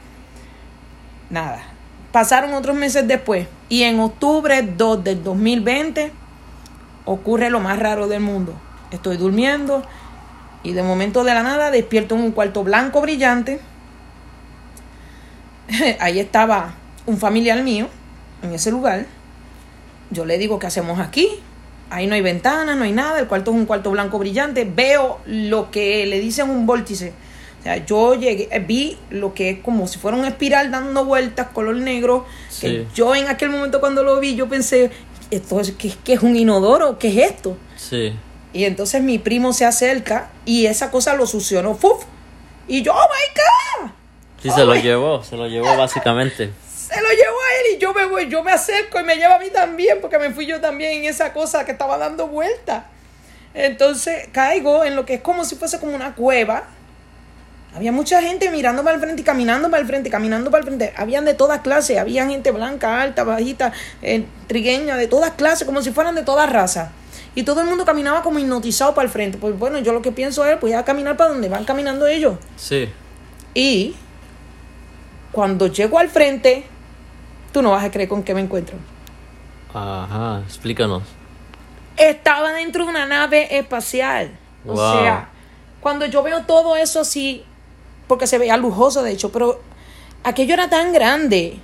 Nada. 1.29 1.63
Pasaron 2.11 2.53
otros 2.53 2.75
meses 2.75 3.07
después 3.07 3.47
y 3.67 3.83
en 3.83 3.99
octubre 3.99 4.61
2 4.61 5.03
del 5.03 5.23
2020 5.23 6.11
ocurre 7.05 7.49
lo 7.49 7.59
más 7.59 7.79
raro 7.79 8.07
del 8.07 8.21
mundo. 8.21 8.53
Estoy 8.91 9.17
durmiendo 9.17 9.83
y 10.61 10.73
de 10.73 10.83
momento 10.83 11.23
de 11.23 11.33
la 11.33 11.43
nada 11.43 11.71
despierto 11.71 12.15
en 12.15 12.21
un 12.21 12.31
cuarto 12.31 12.63
blanco 12.63 13.01
brillante. 13.01 13.59
Ahí 15.99 16.19
estaba 16.19 16.75
un 17.05 17.17
familiar 17.17 17.61
mío 17.63 17.87
en 18.41 18.53
ese 18.53 18.71
lugar. 18.71 19.05
Yo 20.11 20.25
le 20.25 20.37
digo, 20.37 20.59
¿qué 20.59 20.67
hacemos 20.67 20.99
aquí? 20.99 21.27
Ahí 21.89 22.07
no 22.07 22.15
hay 22.15 22.21
ventana, 22.21 22.75
no 22.75 22.83
hay 22.83 22.91
nada, 22.91 23.19
el 23.19 23.27
cuarto 23.27 23.51
es 23.51 23.57
un 23.57 23.65
cuarto 23.65 23.91
blanco 23.91 24.19
brillante. 24.19 24.65
Veo 24.65 25.19
lo 25.25 25.71
que 25.71 26.05
le 26.05 26.19
dicen 26.19 26.49
un 26.49 26.65
vórtice 26.65 27.13
sea, 27.65 27.83
yo 27.83 28.13
llegué, 28.13 28.47
eh, 28.51 28.59
vi 28.59 28.97
lo 29.09 29.33
que 29.33 29.49
es 29.49 29.59
como 29.59 29.87
si 29.87 29.97
fuera 29.97 30.15
un 30.15 30.25
espiral 30.25 30.69
dando 30.69 31.03
vueltas, 31.03 31.47
color 31.47 31.75
negro. 31.75 32.25
Que 32.61 32.85
yo 32.93 33.15
en 33.15 33.27
aquel 33.27 33.49
momento 33.49 33.79
cuando 33.79 34.03
lo 34.03 34.19
vi, 34.19 34.35
yo 34.35 34.47
pensé, 34.47 34.91
esto 35.31 35.59
es, 35.59 35.71
¿qué, 35.71 36.13
es 36.13 36.21
un 36.21 36.35
inodoro? 36.35 36.99
¿Qué 36.99 37.07
es 37.07 37.31
esto? 37.31 37.57
Sí. 37.75 38.13
Y 38.53 38.65
entonces 38.65 39.01
mi 39.01 39.17
primo 39.17 39.51
se 39.51 39.65
acerca 39.65 40.29
y 40.45 40.67
esa 40.67 40.91
cosa 40.91 41.15
lo 41.15 41.25
succionó. 41.25 41.73
¡Fuf! 41.73 42.05
Y 42.67 42.83
yo, 42.83 42.93
¡oh 42.93 42.95
my 42.97 43.85
God! 43.87 43.91
Sí, 44.45 44.51
se 44.51 44.63
lo 44.63 44.75
llevó, 44.75 45.23
se 45.23 45.35
lo 45.35 45.47
llevó 45.47 45.75
básicamente. 45.75 46.51
Se 46.69 47.01
lo 47.01 47.09
llevó 47.09 47.37
a 47.37 47.59
él 47.59 47.75
y 47.75 47.79
yo 47.79 47.93
me 47.93 48.05
voy, 48.05 48.29
yo 48.29 48.43
me 48.43 48.51
acerco 48.51 48.99
y 48.99 49.03
me 49.03 49.15
lleva 49.15 49.35
a 49.35 49.39
mí 49.39 49.49
también, 49.49 49.97
porque 50.01 50.19
me 50.19 50.29
fui 50.29 50.45
yo 50.45 50.61
también 50.61 50.93
en 50.93 51.05
esa 51.05 51.33
cosa 51.33 51.65
que 51.65 51.71
estaba 51.71 51.97
dando 51.97 52.27
vueltas. 52.27 52.83
Entonces 53.55 54.29
caigo 54.31 54.83
en 54.83 54.95
lo 54.95 55.03
que 55.03 55.15
es 55.15 55.21
como 55.21 55.45
si 55.45 55.55
fuese 55.55 55.79
como 55.79 55.95
una 55.95 56.13
cueva 56.13 56.67
había 57.75 57.91
mucha 57.91 58.21
gente 58.21 58.49
mirando 58.51 58.83
para 58.83 58.95
el 58.95 59.01
frente 59.01 59.21
y 59.21 59.25
caminando 59.25 59.69
para 59.69 59.81
el 59.81 59.87
frente, 59.87 60.09
caminando 60.09 60.49
para 60.49 60.61
el 60.61 60.65
frente. 60.65 60.93
Habían 60.95 61.25
de 61.25 61.33
todas 61.33 61.59
clases, 61.59 61.97
había 61.97 62.25
gente 62.25 62.51
blanca, 62.51 63.01
alta, 63.01 63.25
bajita, 63.25 63.73
eh, 64.01 64.23
trigueña, 64.47 64.95
de 64.95 65.07
todas 65.07 65.31
clases, 65.31 65.65
como 65.65 65.81
si 65.81 65.91
fueran 65.91 66.15
de 66.15 66.23
todas 66.23 66.49
razas. 66.49 66.91
Y 67.35 67.43
todo 67.43 67.59
el 67.59 67.67
mundo 67.67 67.83
caminaba 67.83 68.23
como 68.23 68.39
hipnotizado 68.39 68.93
para 68.93 69.07
el 69.07 69.11
frente. 69.11 69.37
Pues 69.37 69.59
bueno, 69.59 69.77
yo 69.79 69.91
lo 69.91 70.01
que 70.01 70.13
pienso 70.13 70.45
es, 70.45 70.57
pues 70.57 70.71
ya 70.71 70.85
caminar 70.85 71.17
para 71.17 71.31
donde 71.31 71.49
van 71.49 71.65
caminando 71.65 72.07
ellos. 72.07 72.37
Sí. 72.55 72.87
Y 73.53 73.95
cuando 75.35 75.67
llego 75.67 75.99
al 75.99 76.07
frente, 76.07 76.63
tú 77.51 77.61
no 77.61 77.71
vas 77.71 77.83
a 77.83 77.91
creer 77.91 78.07
con 78.07 78.23
qué 78.23 78.33
me 78.33 78.39
encuentro. 78.39 78.77
Ajá, 79.73 80.41
explícanos. 80.45 81.03
Estaba 81.97 82.53
dentro 82.53 82.85
de 82.85 82.89
una 82.91 83.05
nave 83.05 83.57
espacial. 83.57 84.31
O 84.65 84.77
sea, 84.77 85.27
cuando 85.81 86.05
yo 86.05 86.23
veo 86.23 86.43
todo 86.45 86.77
eso 86.77 87.01
así, 87.01 87.43
porque 88.07 88.27
se 88.27 88.37
veía 88.37 88.55
lujoso 88.55 89.03
de 89.03 89.11
hecho, 89.11 89.33
pero 89.33 89.59
aquello 90.23 90.53
era 90.53 90.69
tan 90.69 90.93
grande. 90.93 91.59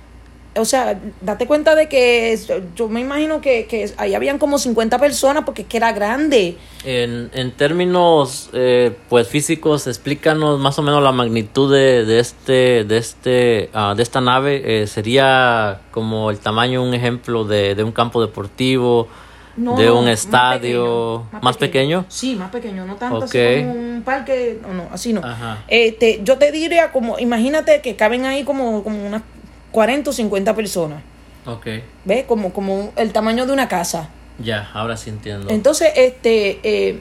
O 0.56 0.64
sea, 0.64 1.00
date 1.20 1.46
cuenta 1.46 1.74
de 1.74 1.88
que 1.88 2.38
yo 2.76 2.88
me 2.88 3.00
imagino 3.00 3.40
que, 3.40 3.92
ahí 3.96 4.14
habían 4.14 4.38
como 4.38 4.58
50 4.58 4.98
personas 4.98 5.44
porque 5.44 5.62
es 5.62 5.68
que 5.68 5.78
era 5.78 5.92
grande. 5.92 6.56
En, 6.84 7.30
en 7.32 7.52
términos 7.52 8.50
eh, 8.52 8.94
pues 9.08 9.28
físicos, 9.28 9.86
explícanos 9.86 10.60
más 10.60 10.78
o 10.78 10.82
menos 10.82 11.02
la 11.02 11.12
magnitud 11.12 11.72
de, 11.72 12.04
de 12.04 12.20
este 12.20 12.84
de 12.84 12.98
este 12.98 13.70
uh, 13.74 13.94
de 13.94 14.02
esta 14.02 14.20
nave. 14.20 14.82
Eh, 14.82 14.86
sería 14.86 15.80
como 15.90 16.30
el 16.30 16.38
tamaño, 16.38 16.82
un 16.82 16.94
ejemplo 16.94 17.44
de, 17.44 17.74
de 17.74 17.82
un 17.82 17.92
campo 17.92 18.20
deportivo, 18.20 19.08
No, 19.56 19.76
de 19.76 19.90
un 19.90 20.04
más 20.04 20.24
estadio 20.24 21.24
pequeño, 21.24 21.42
más 21.42 21.56
pequeño. 21.56 22.04
Sí, 22.08 22.36
más 22.36 22.50
pequeño, 22.50 22.84
no 22.84 22.96
tanto 22.96 23.24
así 23.24 23.38
como 23.38 23.72
un 23.72 24.02
parque, 24.04 24.58
no, 24.60 24.74
no, 24.74 24.88
así 24.92 25.12
no. 25.12 25.24
Ajá. 25.24 25.64
Este, 25.68 26.20
yo 26.22 26.36
te 26.36 26.52
diría 26.52 26.92
como, 26.92 27.18
imagínate 27.18 27.80
que 27.80 27.96
caben 27.96 28.24
ahí 28.26 28.44
como, 28.44 28.82
como 28.82 29.06
unas 29.06 29.22
40 29.72 30.10
o 30.10 30.12
50 30.12 30.54
personas, 30.54 31.02
Ok. 31.46 31.66
¿ves? 32.04 32.24
Como, 32.26 32.52
como 32.52 32.92
el 32.96 33.12
tamaño 33.12 33.46
de 33.46 33.52
una 33.52 33.68
casa. 33.68 34.08
Ya, 34.38 34.70
ahora 34.74 34.96
sí 34.96 35.10
entiendo. 35.10 35.48
Entonces, 35.50 35.92
este, 35.96 36.60
eh, 36.62 37.00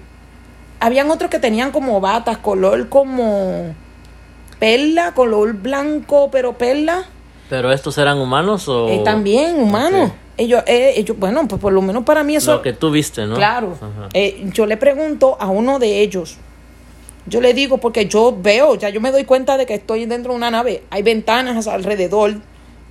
habían 0.80 1.12
otros 1.12 1.30
que 1.30 1.40
tenían 1.40 1.72
como 1.72 2.02
batas, 2.02 2.38
color 2.38 2.90
como 2.90 3.76
perla, 4.60 5.14
color 5.14 5.54
blanco, 5.54 6.30
pero 6.32 6.54
perla. 6.58 7.06
¿Pero 7.50 7.72
estos 7.72 7.98
eran 7.98 8.18
humanos 8.20 8.68
o...? 8.68 8.90
Eh, 8.90 9.02
también 9.04 9.60
humanos. 9.60 10.12
Ellos, 10.38 10.64
eh, 10.66 10.94
ellos, 10.96 11.18
bueno, 11.20 11.48
pues 11.48 11.62
por 11.62 11.74
lo 11.74 11.82
menos 11.82 12.04
para 12.04 12.24
mí 12.24 12.36
eso... 12.36 12.54
Lo 12.54 12.62
que 12.62 12.74
tú 12.74 12.90
viste, 12.90 13.26
¿no? 13.28 13.36
Claro. 13.36 13.78
Eh, 14.14 14.50
yo 14.54 14.66
le 14.66 14.78
pregunto 14.78 15.38
a 15.40 15.48
uno 15.48 15.78
de 15.78 16.02
ellos. 16.02 16.38
Yo 17.28 17.42
le 17.42 17.54
digo, 17.54 17.78
porque 17.78 18.08
yo 18.08 18.36
veo, 18.40 18.76
ya 18.76 18.90
yo 18.90 19.02
me 19.02 19.12
doy 19.12 19.26
cuenta 19.26 19.58
de 19.58 19.66
que 19.66 19.76
estoy 19.76 20.06
dentro 20.06 20.32
de 20.32 20.38
una 20.38 20.50
nave. 20.50 20.84
Hay 20.90 21.04
ventanas 21.04 21.68
alrededor. 21.68 22.36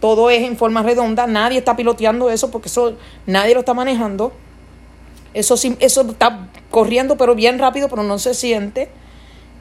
Todo 0.00 0.30
es 0.30 0.42
en 0.42 0.56
forma 0.56 0.82
redonda. 0.82 1.26
Nadie 1.26 1.58
está 1.58 1.76
piloteando 1.76 2.30
eso 2.30 2.50
porque 2.50 2.68
eso 2.68 2.94
nadie 3.26 3.54
lo 3.54 3.60
está 3.60 3.74
manejando. 3.74 4.32
Eso 5.34 5.56
sí, 5.56 5.76
eso 5.80 6.02
está 6.02 6.48
corriendo, 6.70 7.16
pero 7.16 7.34
bien 7.34 7.58
rápido, 7.58 7.88
pero 7.88 8.02
no 8.02 8.18
se 8.18 8.34
siente. 8.34 8.90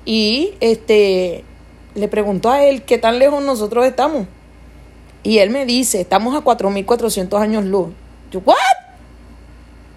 Y 0.05 0.53
este 0.61 1.43
le 1.95 2.07
preguntó 2.07 2.49
a 2.49 2.63
él 2.63 2.83
qué 2.83 2.97
tan 2.97 3.19
lejos 3.19 3.43
nosotros 3.43 3.85
estamos. 3.85 4.27
Y 5.23 5.39
él 5.39 5.49
me 5.49 5.65
dice, 5.65 6.01
estamos 6.01 6.35
a 6.35 6.43
4.400 6.43 7.39
años 7.39 7.65
luz. 7.65 7.89
Yo, 8.31 8.39
¿what? 8.45 8.55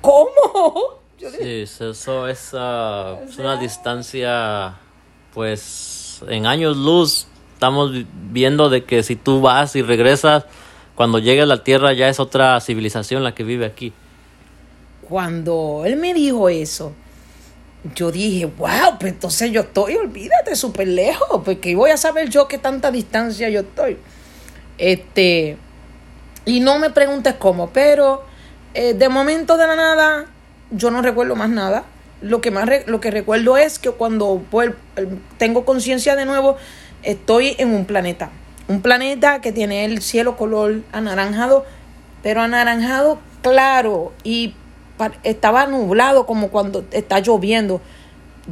¿Cómo? 0.00 0.30
Yo 1.18 1.30
Sí, 1.30 1.62
eso 1.62 2.26
es, 2.26 2.50
ah, 2.54 3.18
es 3.28 3.38
una 3.38 3.56
distancia, 3.56 4.74
pues, 5.32 6.20
en 6.28 6.46
años 6.46 6.76
luz. 6.76 7.28
Estamos 7.62 7.92
vi- 7.92 8.08
viendo 8.32 8.70
de 8.70 8.82
que 8.82 9.04
si 9.04 9.14
tú 9.14 9.40
vas 9.40 9.76
y 9.76 9.82
regresas, 9.82 10.46
cuando 10.96 11.20
llegues 11.20 11.44
a 11.44 11.46
la 11.46 11.62
Tierra 11.62 11.92
ya 11.92 12.08
es 12.08 12.18
otra 12.18 12.60
civilización 12.60 13.22
la 13.22 13.36
que 13.36 13.44
vive 13.44 13.64
aquí. 13.66 13.92
Cuando 15.08 15.84
él 15.86 15.96
me 15.96 16.12
dijo 16.12 16.48
eso, 16.48 16.92
yo 17.94 18.10
dije, 18.10 18.46
wow, 18.46 18.98
pues 18.98 19.12
entonces 19.12 19.52
yo 19.52 19.60
estoy, 19.60 19.94
olvídate, 19.94 20.56
súper 20.56 20.88
lejos, 20.88 21.42
porque 21.44 21.76
voy 21.76 21.90
a 21.92 21.96
saber 21.96 22.30
yo 22.30 22.48
qué 22.48 22.58
tanta 22.58 22.90
distancia 22.90 23.48
yo 23.48 23.60
estoy. 23.60 23.96
Este, 24.76 25.56
y 26.44 26.58
no 26.58 26.80
me 26.80 26.90
preguntes 26.90 27.34
cómo, 27.38 27.70
pero 27.70 28.24
eh, 28.74 28.94
de 28.94 29.08
momento 29.08 29.56
de 29.56 29.68
la 29.68 29.76
nada, 29.76 30.26
yo 30.72 30.90
no 30.90 31.00
recuerdo 31.00 31.36
más 31.36 31.48
nada. 31.48 31.84
Lo 32.22 32.40
que 32.40 32.50
más 32.50 32.68
lo 32.86 33.00
que 33.00 33.12
recuerdo 33.12 33.56
es 33.56 33.78
que 33.78 33.90
cuando 33.90 34.42
tengo 35.38 35.64
conciencia 35.64 36.16
de 36.16 36.24
nuevo, 36.24 36.56
estoy 37.02 37.54
en 37.58 37.74
un 37.74 37.84
planeta. 37.84 38.30
Un 38.68 38.80
planeta 38.80 39.40
que 39.40 39.52
tiene 39.52 39.84
el 39.84 40.02
cielo 40.02 40.36
color 40.36 40.82
anaranjado, 40.92 41.64
pero 42.22 42.40
anaranjado 42.40 43.18
claro 43.42 44.12
y 44.24 44.54
estaba 45.24 45.66
nublado 45.66 46.26
como 46.26 46.48
cuando 46.48 46.84
está 46.92 47.18
lloviendo. 47.20 47.80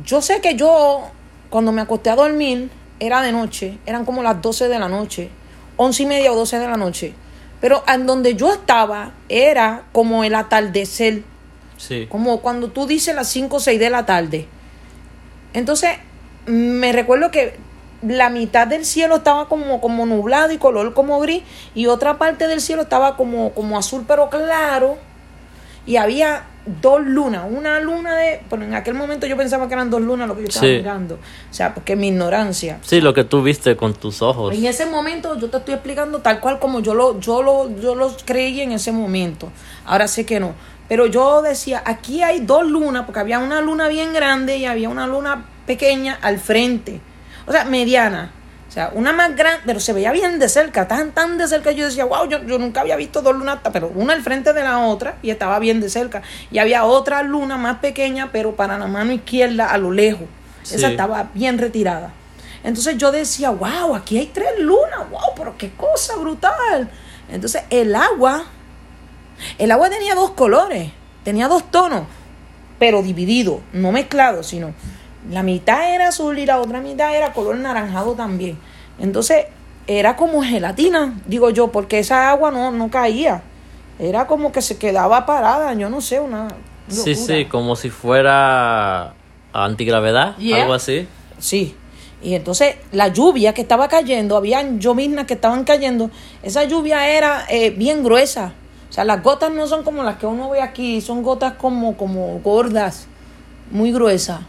Yo 0.05 0.21
sé 0.21 0.41
que 0.41 0.57
yo, 0.57 1.09
cuando 1.49 1.73
me 1.73 1.81
acosté 1.83 2.11
a 2.11 2.17
dormir, 2.17 2.71
era 2.99 3.23
de 3.23 3.33
noche, 3.33 3.79
eran 3.87 4.05
como 4.05 4.23
las 4.23 4.43
12 4.43 4.69
de 4.69 4.79
la 4.79 4.89
noche, 4.89 5.31
once 5.77 6.03
y 6.03 6.07
media 6.07 6.33
o 6.33 6.37
12 6.37 6.59
de 6.59 6.69
la 6.69 6.77
noche. 6.77 7.15
Pero 7.61 7.85
en 7.87 8.07
donde 8.07 8.35
yo 8.35 8.53
estaba 8.53 9.13
era 9.29 9.85
como 9.93 10.25
el 10.25 10.35
atardecer, 10.35 11.23
Sí. 11.77 12.07
como 12.11 12.41
cuando 12.41 12.69
tú 12.69 12.87
dices 12.87 13.15
las 13.15 13.29
5 13.29 13.57
o 13.57 13.61
6 13.61 13.81
de 13.81 13.89
la 13.91 14.05
tarde. 14.05 14.47
Entonces, 15.55 15.93
me 16.47 16.93
recuerdo 16.93 17.31
que 17.31 17.55
la 18.03 18.31
mitad 18.31 18.67
del 18.67 18.85
cielo 18.85 19.17
estaba 19.17 19.49
como, 19.49 19.81
como 19.81 20.07
nublado 20.07 20.53
y 20.53 20.59
color 20.59 20.95
como 20.95 21.21
gris, 21.21 21.43
y 21.75 21.87
otra 21.87 22.19
parte 22.19 22.47
del 22.49 22.61
cielo 22.61 22.83
estaba 22.83 23.17
como, 23.17 23.53
como 23.53 23.77
azul 23.79 24.05
pero 24.09 24.31
claro, 24.31 24.97
y 25.87 25.97
había 25.97 26.45
dos 26.83 27.01
lunas, 27.03 27.45
una 27.51 27.81
luna 27.81 28.15
de, 28.17 28.43
pero 28.51 28.63
en 28.63 28.75
aquel 28.75 28.95
momento 28.95 29.27
yo 29.27 29.37
pensaba 29.37 29.67
que 29.67 29.75
eran 29.75 29.91
dos 29.91 30.03
lunas 30.03 30.29
lo 30.29 30.35
que 30.37 30.43
yo 30.43 30.49
estaba 30.49 30.67
Sí. 30.67 30.73
mirando, 30.77 31.15
o 31.15 31.55
sea, 31.55 31.75
porque 31.75 31.97
mi 31.97 32.09
ignorancia. 32.09 32.79
Sí, 32.83 33.01
lo 33.01 33.15
que 33.15 33.25
tú 33.25 33.43
viste 33.43 33.77
con 33.77 33.95
tus 33.95 34.21
ojos. 34.23 34.55
En 34.55 34.65
ese 34.67 34.87
momento 34.87 35.39
yo 35.39 35.49
te 35.51 35.57
estoy 35.57 35.75
explicando 35.75 36.21
tal 36.21 36.39
cual 36.41 36.59
como 36.59 36.81
yo 36.81 36.95
lo, 36.95 37.19
yo 37.19 37.43
lo, 37.43 37.75
yo 37.81 37.95
lo 37.95 38.15
creí 38.25 38.61
en 38.61 38.73
ese 38.73 38.93
momento. 38.93 39.51
Ahora 39.87 40.07
sé 40.07 40.27
que 40.27 40.39
no. 40.39 40.53
Pero 40.87 41.07
yo 41.07 41.41
decía, 41.41 41.83
aquí 41.87 42.23
hay 42.23 42.41
dos 42.41 42.67
lunas, 42.67 43.05
porque 43.07 43.21
había 43.21 43.39
una 43.39 43.61
luna 43.61 43.89
bien 43.89 44.13
grande 44.13 44.57
y 44.59 44.67
había 44.67 44.89
una 44.91 45.07
luna 45.07 45.47
pequeña 45.67 46.19
al 46.21 46.39
frente. 46.39 47.01
O 47.47 47.53
sea, 47.53 47.65
mediana. 47.65 48.33
O 48.69 48.73
sea, 48.73 48.93
una 48.95 49.13
más 49.13 49.35
grande, 49.35 49.63
pero 49.67 49.81
se 49.81 49.93
veía 49.93 50.13
bien 50.13 50.39
de 50.39 50.49
cerca, 50.49 50.87
tan, 50.87 51.11
tan 51.11 51.39
de 51.39 51.49
cerca. 51.49 51.73
Yo 51.73 51.87
decía, 51.87 52.05
wow, 52.05 52.29
yo, 52.29 52.41
yo 52.45 52.57
nunca 52.57 52.83
había 52.83 52.95
visto 52.95 53.21
dos 53.21 53.35
lunas, 53.35 53.59
pero 53.73 53.91
una 53.93 54.13
al 54.13 54.23
frente 54.23 54.53
de 54.53 54.63
la 54.63 54.79
otra 54.79 55.17
y 55.23 55.31
estaba 55.31 55.59
bien 55.59 55.81
de 55.81 55.91
cerca. 55.91 56.23
Y 56.53 56.59
había 56.59 56.85
otra 56.85 57.25
luna 57.25 57.57
más 57.57 57.79
pequeña, 57.79 58.31
pero 58.31 58.55
para 58.55 58.79
la 58.79 58.87
mano 58.87 59.11
izquierda 59.11 59.73
a 59.73 59.77
lo 59.77 59.91
lejos. 59.91 60.29
Sí. 60.63 60.77
Esa 60.77 60.89
estaba 60.91 61.31
bien 61.35 61.59
retirada. 61.59 62.13
Entonces 62.63 62.97
yo 62.99 63.11
decía, 63.11 63.51
wow, 63.51 63.95
aquí 63.97 64.19
hay 64.19 64.27
tres 64.27 64.59
lunas, 64.59 65.11
wow, 65.11 65.35
pero 65.35 65.57
qué 65.57 65.71
cosa 65.71 66.17
brutal. 66.17 66.91
Entonces 67.29 67.63
el 67.71 67.95
agua, 67.95 68.45
el 69.59 69.71
agua 69.71 69.89
tenía 69.91 70.15
dos 70.15 70.31
colores, 70.33 70.91
tenía 71.25 71.49
dos 71.49 71.71
tonos, 71.71 72.05
pero 72.79 73.03
divididos, 73.03 73.61
no 73.73 73.93
mezclados, 73.93 74.47
sino 74.47 74.75
la 75.29 75.43
mitad 75.43 75.95
era 75.95 76.09
azul 76.09 76.39
y 76.39 76.47
la 76.47 76.61
otra 76.61 76.81
mitad 76.81 77.15
era 77.15 77.33
color 77.33 77.57
naranjado 77.57 78.15
también. 78.15 78.59
Entonces 78.99 79.47
era 79.87 80.17
como 80.17 80.43
gelatina, 80.43 81.21
digo 81.27 81.51
yo, 81.51 81.69
porque 81.69 81.99
esa 81.99 82.31
agua 82.31 82.51
no, 82.51 82.71
no 82.71 82.91
caía. 82.91 83.43
Era 83.99 84.27
como 84.27 84.53
que 84.53 84.63
se 84.63 84.79
quedaba 84.79 85.27
parada, 85.27 85.75
yo 85.75 85.91
no 85.91 86.01
sé, 86.01 86.21
una... 86.21 86.49
Sí, 86.89 87.15
sí, 87.15 87.45
como 87.45 87.77
si 87.77 87.91
fuera 87.91 89.15
antigravedad, 89.53 90.37
Yeah. 90.39 90.63
algo 90.63 90.75
así. 90.75 91.07
Sí. 91.39 91.77
Y 92.23 92.35
entonces 92.35 92.77
la 92.93 93.09
lluvia 93.09 93.55
que 93.55 93.63
estaba 93.63 93.89
cayendo, 93.89 94.37
habían 94.37 94.81
lloviznas 94.81 95.27
que 95.27 95.35
estaban 95.35 95.65
cayendo, 95.65 96.11
esa 96.43 96.65
lluvia 96.65 97.09
era 97.11 97.45
eh, 97.49 97.71
bien 97.71 98.03
gruesa. 98.03 98.53
O 98.89 98.93
sea, 98.93 99.05
las 99.05 99.23
gotas 99.23 99.53
no 99.53 99.67
son 99.67 99.85
como 99.85 100.03
las 100.03 100.17
que 100.17 100.27
uno 100.27 100.51
ve 100.51 100.61
aquí, 100.61 101.01
son 101.01 101.23
gotas 101.23 101.55
como, 101.55 101.97
como 101.97 102.41
gordas, 102.41 103.07
muy 103.71 103.93
gruesas. 103.93 104.41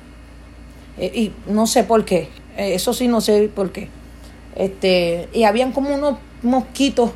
Eh, 0.98 1.12
y 1.14 1.32
no 1.52 1.68
sé 1.68 1.84
por 1.84 2.06
qué, 2.06 2.30
eh, 2.58 2.74
eso 2.76 2.94
sí 2.94 3.08
no 3.08 3.22
sé 3.22 3.50
por 3.54 3.72
qué. 3.72 3.90
Este, 4.56 5.30
y 5.34 5.44
habían 5.44 5.72
como 5.72 5.94
unos 5.96 6.18
mosquitos 6.44 7.12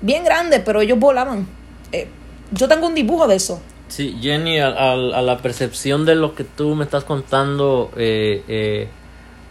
bien 0.00 0.24
grandes, 0.24 0.60
pero 0.64 0.80
ellos 0.80 0.98
volaban. 0.98 1.46
Eh, 1.92 2.08
yo 2.52 2.68
tengo 2.68 2.86
un 2.86 2.94
dibujo 2.94 3.26
de 3.26 3.36
eso. 3.36 3.60
Sí, 3.88 4.16
Jenny, 4.20 4.58
a, 4.60 4.68
a- 4.68 4.92
a 4.92 5.22
la 5.22 5.38
percepción 5.38 6.04
de 6.06 6.14
lo 6.14 6.34
que 6.34 6.44
tú 6.44 6.74
me 6.76 6.84
estás 6.84 7.02
contando, 7.04 7.90
eh, 7.96 8.44
eh, 8.46 8.88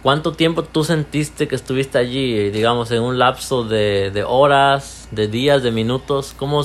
¿cuánto 0.02 0.32
tiempo 0.32 0.64
tú 0.64 0.86
sentiste 0.86 1.50
que 1.50 1.56
estuviste 1.56 1.98
allí? 1.98 2.50
Digamos, 2.50 2.90
en 2.92 3.02
un 3.04 3.20
lapso 3.20 3.66
de, 3.66 4.12
de 4.12 4.24
horas, 4.24 5.10
de 5.12 5.28
días, 5.28 5.62
de 5.62 5.72
minutos. 5.72 6.34
¿Cómo, 6.38 6.64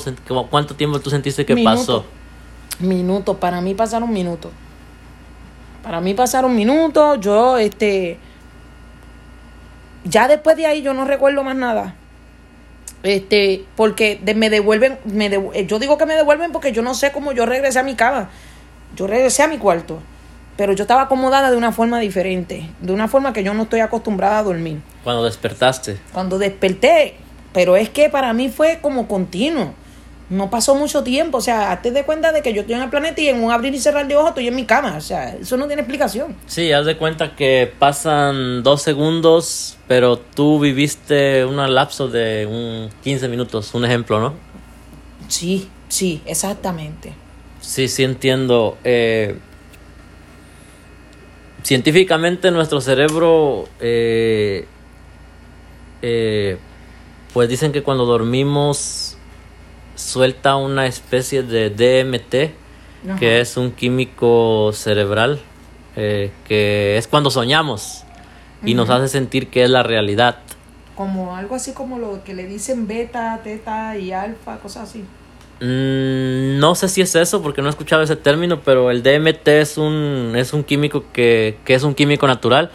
¿Cuánto 0.49 0.75
tiempo 0.75 0.99
tú 1.01 1.09
sentiste 1.09 1.45
que 1.45 1.55
Minuto. 1.55 1.75
pasó? 1.77 2.05
Minutos, 2.79 3.37
para 3.37 3.59
mí 3.61 3.73
pasaron 3.73 4.11
minutos. 4.11 4.51
Para 5.85 6.01
mí 6.01 6.15
pasaron 6.15 6.55
minutos, 6.55 7.19
yo, 7.21 7.59
este, 7.59 8.17
ya 10.03 10.27
después 10.27 10.57
de 10.57 10.65
ahí 10.65 10.81
yo 10.81 10.95
no 10.95 11.05
recuerdo 11.05 11.43
más 11.43 11.55
nada. 11.55 11.93
Este, 13.03 13.63
porque 13.75 14.19
de- 14.23 14.33
me 14.33 14.49
devuelven, 14.49 14.97
me 15.05 15.27
eh, 15.27 15.67
yo 15.67 15.77
digo 15.77 15.99
que 15.99 16.07
me 16.07 16.15
devuelven 16.15 16.51
porque 16.51 16.71
yo 16.71 16.81
no 16.81 16.95
sé 16.95 17.11
cómo 17.11 17.33
yo 17.33 17.45
regresé 17.45 17.77
a 17.77 17.83
mi 17.83 17.93
cama. 17.93 18.29
Yo 18.95 19.05
regresé 19.05 19.43
a 19.43 19.47
mi 19.47 19.59
cuarto, 19.59 19.99
pero 20.57 20.73
yo 20.73 20.85
estaba 20.85 21.03
acomodada 21.03 21.51
de 21.51 21.57
una 21.57 21.71
forma 21.71 21.99
diferente, 21.99 22.67
de 22.81 22.91
una 22.91 23.07
forma 23.07 23.31
que 23.31 23.43
yo 23.43 23.53
no 23.53 23.63
estoy 23.63 23.81
acostumbrada 23.81 24.39
a 24.39 24.43
dormir. 24.43 24.81
Cuando 25.03 25.23
despertaste. 25.23 25.99
Cuando 26.13 26.39
desperté, 26.39 27.13
pero 27.53 27.75
es 27.75 27.89
que 27.91 28.09
para 28.09 28.33
mí 28.33 28.49
fue 28.49 28.79
como 28.81 29.07
continuo. 29.07 29.75
No 30.29 30.49
pasó 30.49 30.73
mucho 30.73 31.03
tiempo, 31.03 31.37
o 31.37 31.41
sea, 31.41 31.71
hazte 31.71 31.91
de 31.91 32.03
cuenta 32.03 32.31
de 32.31 32.41
que 32.41 32.51
yo 32.51 32.61
estoy 32.61 32.75
en 32.75 32.81
el 32.81 32.89
planeta 32.89 33.21
y 33.21 33.29
en 33.29 33.43
un 33.43 33.51
abrir 33.51 33.75
y 33.75 33.79
cerrar 33.79 34.07
de 34.07 34.15
ojos 34.15 34.29
estoy 34.29 34.47
en 34.47 34.55
mi 34.55 34.65
cama, 34.65 34.95
o 34.97 35.01
sea, 35.01 35.35
eso 35.35 35.55
no 35.55 35.67
tiene 35.67 35.83
explicación. 35.83 36.35
Sí, 36.47 36.71
haz 36.71 36.87
de 36.87 36.97
cuenta 36.97 37.35
que 37.35 37.71
pasan 37.77 38.63
dos 38.63 38.81
segundos, 38.81 39.77
pero 39.87 40.17
tú 40.17 40.59
viviste 40.59 41.45
un 41.45 41.57
lapso 41.73 42.07
de 42.07 42.47
un 42.47 42.89
15 43.03 43.27
minutos, 43.27 43.71
un 43.75 43.85
ejemplo, 43.85 44.19
¿no? 44.19 44.33
Sí, 45.27 45.69
sí, 45.89 46.21
exactamente. 46.25 47.13
Sí, 47.61 47.87
sí 47.87 48.03
entiendo. 48.03 48.77
Eh, 48.83 49.37
científicamente 51.61 52.49
nuestro 52.49 52.81
cerebro, 52.81 53.67
eh, 53.79 54.65
eh, 56.01 56.57
pues 57.33 57.49
dicen 57.49 57.71
que 57.71 57.83
cuando 57.83 58.05
dormimos 58.05 59.04
suelta 59.95 60.55
una 60.55 60.85
especie 60.85 61.43
de 61.43 61.69
DMT 61.69 62.53
Ajá. 63.09 63.19
que 63.19 63.39
es 63.39 63.57
un 63.57 63.71
químico 63.71 64.71
cerebral, 64.73 65.39
eh, 65.95 66.31
que 66.47 66.97
es 66.97 67.07
cuando 67.07 67.29
soñamos 67.31 68.03
y 68.63 68.73
nos 68.73 68.89
hace 68.89 69.07
sentir 69.07 69.49
que 69.49 69.63
es 69.63 69.69
la 69.69 69.83
realidad. 69.83 70.37
Como 70.95 71.35
algo 71.35 71.55
así 71.55 71.73
como 71.73 71.99
lo 71.99 72.23
que 72.23 72.33
le 72.33 72.47
dicen 72.47 72.87
beta, 72.87 73.39
teta 73.43 73.97
y 73.97 74.11
alfa, 74.11 74.57
cosas 74.59 74.89
así. 74.89 75.03
Mm, 75.61 76.59
no 76.59 76.75
sé 76.75 76.89
si 76.89 77.01
es 77.01 77.15
eso 77.15 77.41
porque 77.41 77.61
no 77.61 77.67
he 77.67 77.69
escuchado 77.69 78.01
ese 78.01 78.15
término, 78.15 78.61
pero 78.61 78.91
el 78.91 79.03
DMT 79.03 79.47
es 79.47 79.77
un, 79.77 80.33
es 80.35 80.53
un 80.53 80.63
químico 80.63 81.05
que, 81.13 81.57
que 81.63 81.75
es 81.75 81.83
un 81.83 81.95
químico 81.95 82.27
natural 82.27 82.71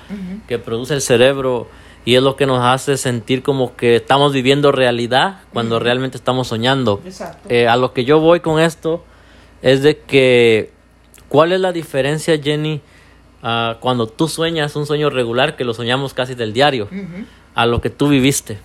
que 0.49 0.59
produce 0.59 0.95
el 0.95 1.03
cerebro 1.03 1.69
y 2.05 2.15
es 2.15 2.23
lo 2.23 2.37
que 2.37 2.47
nos 2.47 2.65
hace 2.65 2.97
sentir 2.97 3.43
como 3.43 3.77
que 3.77 3.97
estamos 3.97 4.33
viviendo 4.33 4.73
realidad 4.73 5.41
cuando 5.53 5.79
realmente 5.79 6.17
estamos 6.17 6.49
soñando. 6.49 7.01
Exacto. 7.05 7.49
Eh, 7.49 7.69
a 7.69 7.77
lo 7.77 7.93
que 7.93 8.05
yo 8.05 8.21
voy 8.21 8.41
con 8.41 8.61
esto 8.61 9.05
es 9.63 9.83
de 9.83 9.99
que, 9.99 10.71
¿cuál 11.29 11.53
es 11.53 11.61
la 11.61 11.73
diferencia, 11.73 12.41
Jenny, 12.41 12.81
ah, 13.43 13.77
cuando 13.81 14.07
tú 14.07 14.29
sueñas 14.29 14.77
un 14.77 14.87
sueño 14.87 15.11
regular, 15.11 15.57
que 15.57 15.65
lo 15.65 15.75
soñamos 15.75 16.15
casi 16.15 16.35
del 16.35 16.53
diario, 16.53 16.89
a 17.55 17.67
lo 17.67 17.81
que 17.81 17.91
tú 17.91 18.09
viviste? 18.09 18.59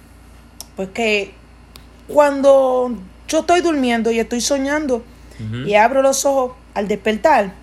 Pues 0.77 0.89
que 0.89 1.33
cuando 2.07 2.91
yo 3.27 3.39
estoy 3.39 3.61
durmiendo 3.61 4.11
y 4.11 4.19
estoy 4.19 4.41
soñando 4.41 5.03
y 5.65 5.73
abro 5.73 6.01
los 6.01 6.25
ojos 6.25 6.53
al 6.73 6.87
despertar, 6.87 7.53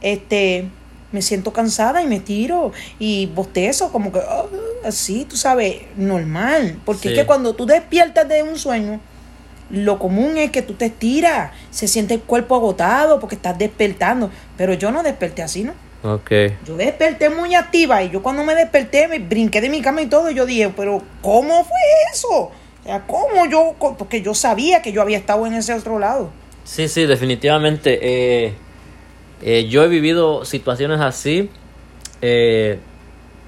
este, 0.00 0.68
me 1.12 1.22
siento 1.22 1.52
cansada 1.52 2.02
y 2.02 2.06
me 2.06 2.20
tiro 2.20 2.72
y 2.98 3.26
bostezo 3.26 3.90
como 3.92 4.12
que 4.12 4.20
ah, 4.20 4.44
así, 4.84 5.24
tú 5.24 5.36
sabes, 5.36 5.76
normal. 5.96 6.80
Porque 6.84 7.08
Sí. 7.08 7.14
es 7.14 7.20
que 7.20 7.26
cuando 7.26 7.54
tú 7.54 7.66
despiertas 7.66 8.28
de 8.28 8.42
un 8.42 8.56
sueño, 8.58 9.00
lo 9.70 9.98
común 9.98 10.36
es 10.38 10.50
que 10.50 10.62
tú 10.62 10.74
te 10.74 10.86
estiras, 10.86 11.52
se 11.70 11.86
siente 11.88 12.14
el 12.14 12.20
cuerpo 12.20 12.56
agotado 12.56 13.20
porque 13.20 13.36
estás 13.36 13.56
despertando. 13.58 14.30
Pero 14.56 14.74
yo 14.74 14.90
no 14.90 15.02
desperté 15.02 15.42
así, 15.42 15.62
¿no? 15.64 15.72
Ok. 16.02 16.30
Yo 16.66 16.76
desperté 16.76 17.28
muy 17.30 17.54
activa 17.54 18.02
y 18.02 18.10
yo 18.10 18.22
cuando 18.22 18.42
me 18.42 18.54
desperté 18.54 19.06
me 19.06 19.18
brinqué 19.18 19.60
de 19.60 19.68
mi 19.68 19.80
cama 19.82 20.02
y 20.02 20.06
todo 20.06 20.30
y 20.30 20.34
yo 20.34 20.46
dije, 20.46 20.72
pero 20.76 21.02
¿cómo 21.22 21.62
fue 21.64 21.76
eso? 22.12 22.28
O 22.28 22.52
sea, 22.84 23.06
¿cómo 23.06 23.46
yo? 23.50 23.74
Porque 23.98 24.22
yo 24.22 24.32
sabía 24.34 24.80
que 24.80 24.92
yo 24.92 25.02
había 25.02 25.18
estado 25.18 25.46
en 25.46 25.52
ese 25.54 25.74
otro 25.74 25.98
lado. 25.98 26.30
Sí, 26.64 26.88
sí, 26.88 27.04
definitivamente. 27.06 27.98
eh, 28.02 28.54
eh, 29.42 29.66
yo 29.68 29.82
he 29.84 29.88
vivido 29.88 30.44
situaciones 30.44 31.00
así. 31.00 31.48
eh, 32.22 32.78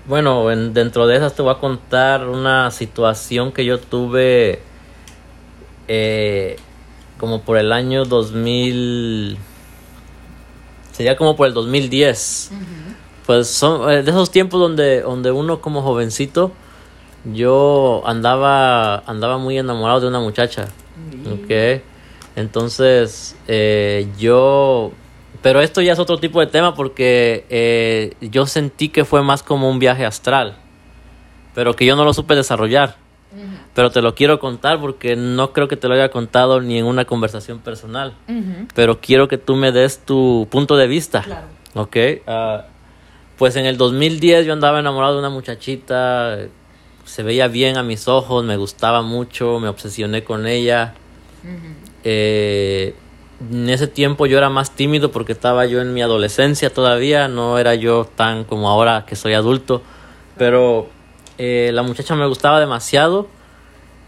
bueno, 0.07 0.50
en- 0.50 0.74
dentro 0.74 1.07
de 1.07 1.16
esas 1.16 1.35
te 1.37 1.42
voy 1.42 1.52
a 1.55 1.59
contar 1.59 2.26
una 2.28 2.70
situación 2.72 3.52
que 3.52 3.64
yo 3.64 3.78
tuve 3.78 4.61
eh, 5.88 6.57
como 7.18 7.42
por 7.42 7.57
el 7.59 7.72
año 7.72 8.05
2000. 8.05 9.37
Sería 10.92 11.16
como 11.16 11.37
por 11.37 11.46
el 11.46 11.55
2010. 11.55 12.50
Pues 13.26 13.48
son 13.48 13.87
de 13.87 14.00
esos 14.00 14.31
tiempos 14.31 14.61
donde, 14.61 15.02
donde 15.02 15.31
uno 15.31 15.61
como 15.61 15.83
jovencito, 15.83 16.50
yo 17.33 18.02
andaba, 18.05 18.98
andaba 19.07 19.38
muy 19.38 19.57
enamorado 19.59 20.00
de 20.00 20.09
una 20.09 20.18
muchacha. 20.20 20.66
Ok. 21.44 21.83
Entonces, 22.37 23.37
eh, 23.46 24.09
yo... 24.18 24.90
Pero 25.42 25.61
esto 25.61 25.81
ya 25.83 25.92
es 25.92 25.98
otro 25.98 26.18
tipo 26.18 26.40
de 26.40 26.46
tema 26.46 26.74
porque 26.74 27.46
eh, 27.50 28.14
yo 28.20 28.46
sentí 28.46 28.88
que 28.88 29.05
fue 29.05 29.22
más 29.22 29.42
como 29.42 29.68
un 29.68 29.78
viaje 29.78 30.07
astral. 30.07 30.57
Pero 31.55 31.74
que 31.74 31.85
yo 31.85 31.96
no 31.96 32.05
lo 32.05 32.14
supe 32.14 32.35
desarrollar. 32.35 32.96
Pero 33.74 33.90
te 33.90 34.02
lo 34.02 34.14
quiero 34.14 34.38
contar 34.38 34.78
porque 34.78 35.16
no 35.16 35.52
creo 35.52 35.66
que 35.66 35.76
te 35.76 35.88
lo 35.88 35.94
haya 35.94 36.11
contado 36.11 36.61
ni 36.61 36.78
en 36.78 36.85
una 36.85 37.07
conversación 37.07 37.59
personal. 37.59 38.14
Pero 38.74 39.00
quiero 39.00 39.26
que 39.28 39.38
tú 39.38 39.57
me 39.57 39.72
des 39.72 39.98
tu 40.05 40.46
punto 40.50 40.76
de 40.76 40.87
vista. 40.87 41.22
Claro. 41.22 41.46
Ok. 41.74 41.96
ah, 42.26 42.66
pues 43.38 43.57
en 43.57 43.66
el 43.66 43.76
2010 43.76 44.46
yo 44.46 44.52
andaba 44.52 44.78
enamorado 44.78 45.14
de 45.14 45.18
una 45.20 45.31
muchachita. 45.31 46.38
Se 47.05 47.22
veía 47.22 47.48
bien 47.48 47.76
a 47.76 47.83
mis 47.83 48.07
ojos, 48.07 48.44
me 48.44 48.57
gustaba 48.57 49.02
mucho, 49.02 49.59
me 49.59 49.68
obsesioné 49.68 50.22
con 50.22 50.46
ella. 50.46 50.94
Eh, 52.05 52.94
en 53.50 53.68
ese 53.70 53.87
tiempo 53.87 54.26
yo 54.26 54.38
era 54.38 54.48
más 54.50 54.70
tímido 54.72 55.11
porque 55.11 55.33
estaba 55.33 55.66
yo 55.66 55.81
en 55.81 55.92
mi 55.94 56.02
adolescencia 56.02 56.70
todavía, 56.72 57.28
no 57.28 57.59
era 57.59 57.74
yo 57.74 58.05
tan 58.05 58.44
como 58.44 58.68
ahora 58.68 59.05
que 59.07 59.16
soy 59.16 59.35
adulto, 59.35 59.83
pero 60.37 60.88
eh, 61.38 61.70
la 61.72 61.83
muchacha 61.83 62.14
me 62.14 62.26
gustaba 62.26 62.61
demasiado 62.61 63.28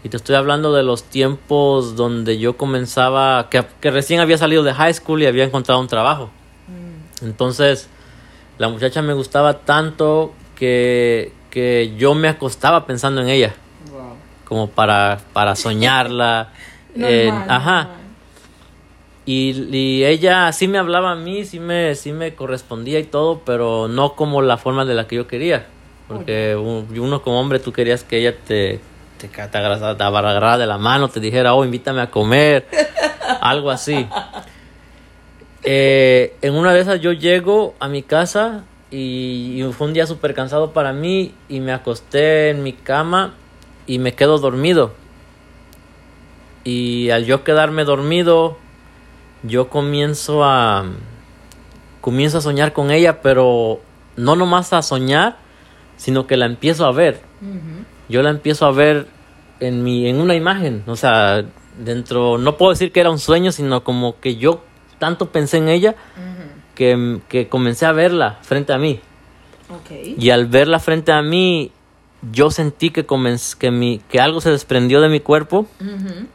y 0.03 0.09
te 0.09 0.17
estoy 0.17 0.35
hablando 0.35 0.71
de 0.73 0.83
los 0.83 1.03
tiempos 1.03 1.95
donde 1.95 2.37
yo 2.37 2.57
comenzaba, 2.57 3.49
que, 3.49 3.63
que 3.81 3.89
recién 3.91 4.19
había 4.19 4.37
salido 4.37 4.63
de 4.63 4.73
high 4.73 4.93
school 4.93 5.21
y 5.23 5.25
había 5.25 5.43
encontrado 5.43 5.79
un 5.81 5.87
trabajo. 5.87 6.29
Entonces, 7.21 7.89
la 8.57 8.69
muchacha 8.69 9.01
me 9.01 9.13
gustaba 9.13 9.59
tanto 9.59 10.33
que, 10.55 11.33
que 11.49 11.93
yo 11.97 12.13
me 12.13 12.27
acostaba 12.27 12.85
pensando 12.85 13.21
en 13.21 13.29
ella, 13.29 13.55
como 14.45 14.69
para, 14.69 15.19
para 15.33 15.55
soñarla. 15.55 16.49
eh, 16.95 17.25
Normal, 17.31 17.49
ajá. 17.49 17.83
normal. 17.83 18.04
Y, 19.25 19.75
y 19.75 20.05
ella 20.05 20.51
sí 20.51 20.67
me 20.67 20.77
hablaba 20.77 21.11
a 21.11 21.15
mí, 21.15 21.45
sí 21.45 21.59
me, 21.59 21.95
sí 21.95 22.11
me 22.11 22.35
correspondía 22.35 22.99
y 22.99 23.05
todo, 23.05 23.41
pero 23.45 23.87
no 23.87 24.13
como 24.15 24.41
la 24.43 24.57
forma 24.57 24.85
de 24.85 24.93
la 24.93 25.07
que 25.07 25.15
yo 25.15 25.27
quería. 25.27 25.65
Porque 26.07 26.55
un- 26.55 26.87
uno 26.99 27.21
como 27.23 27.39
hombre 27.39 27.57
tú 27.59 27.73
querías 27.73 28.03
que 28.03 28.19
ella 28.19 28.35
te, 28.37 28.79
te, 29.17 29.27
te 29.27 29.41
agarrara 29.57 29.97
te 29.97 30.03
agarrara 30.03 30.57
de 30.59 30.67
la 30.67 30.77
mano, 30.77 31.07
te 31.09 31.19
dijera, 31.19 31.55
oh, 31.55 31.65
invítame 31.65 32.01
a 32.01 32.11
comer, 32.11 32.67
algo 33.41 33.71
así. 33.71 34.07
Eh, 35.63 36.35
en 36.43 36.53
una 36.53 36.73
de 36.73 36.81
esas 36.81 37.01
yo 37.01 37.11
llego 37.11 37.73
a 37.79 37.87
mi 37.87 38.03
casa 38.03 38.63
y, 38.91 39.55
y 39.63 39.73
fue 39.73 39.87
un 39.87 39.93
día 39.93 40.05
súper 40.05 40.35
cansado 40.35 40.71
para 40.71 40.93
mí 40.93 41.33
y 41.49 41.59
me 41.59 41.71
acosté 41.73 42.51
en 42.51 42.61
mi 42.61 42.73
cama 42.73 43.33
y 43.87 43.97
me 43.97 44.13
quedo 44.13 44.37
dormido. 44.37 44.93
Y 46.63 47.09
al 47.09 47.25
yo 47.25 47.43
quedarme 47.43 47.83
dormido, 47.83 48.57
yo 49.47 49.69
comienzo 49.69 50.43
a 50.43 50.85
comienzo 52.01 52.37
a 52.37 52.41
soñar 52.41 52.73
con 52.73 52.91
ella, 52.91 53.21
pero 53.21 53.81
no 54.15 54.35
nomás 54.35 54.73
a 54.73 54.81
soñar, 54.81 55.37
sino 55.97 56.27
que 56.27 56.37
la 56.37 56.45
empiezo 56.45 56.85
a 56.85 56.91
ver. 56.91 57.21
Yo 58.09 58.21
la 58.21 58.29
empiezo 58.29 58.65
a 58.65 58.71
ver 58.71 59.07
en 59.59 59.83
mi 59.83 60.07
en 60.07 60.19
una 60.21 60.35
imagen, 60.35 60.83
o 60.87 60.95
sea, 60.95 61.43
dentro 61.79 62.37
no 62.37 62.57
puedo 62.57 62.71
decir 62.71 62.91
que 62.91 62.99
era 62.99 63.09
un 63.09 63.19
sueño, 63.19 63.51
sino 63.51 63.83
como 63.83 64.19
que 64.19 64.35
yo 64.35 64.63
tanto 64.99 65.31
pensé 65.31 65.57
en 65.57 65.69
ella 65.69 65.95
que, 66.75 67.19
que 67.29 67.47
comencé 67.47 67.85
a 67.85 67.91
verla 67.91 68.37
frente 68.41 68.73
a 68.73 68.77
mí. 68.77 68.99
Y 70.19 70.29
al 70.29 70.45
verla 70.45 70.79
frente 70.79 71.11
a 71.11 71.21
mí, 71.21 71.71
yo 72.31 72.51
sentí 72.51 72.91
que, 72.91 73.07
comenz- 73.07 73.55
que, 73.57 73.71
mi, 73.71 73.99
que 74.09 74.19
algo 74.19 74.41
se 74.41 74.51
desprendió 74.51 75.01
de 75.01 75.09
mi 75.09 75.19
cuerpo, 75.21 75.65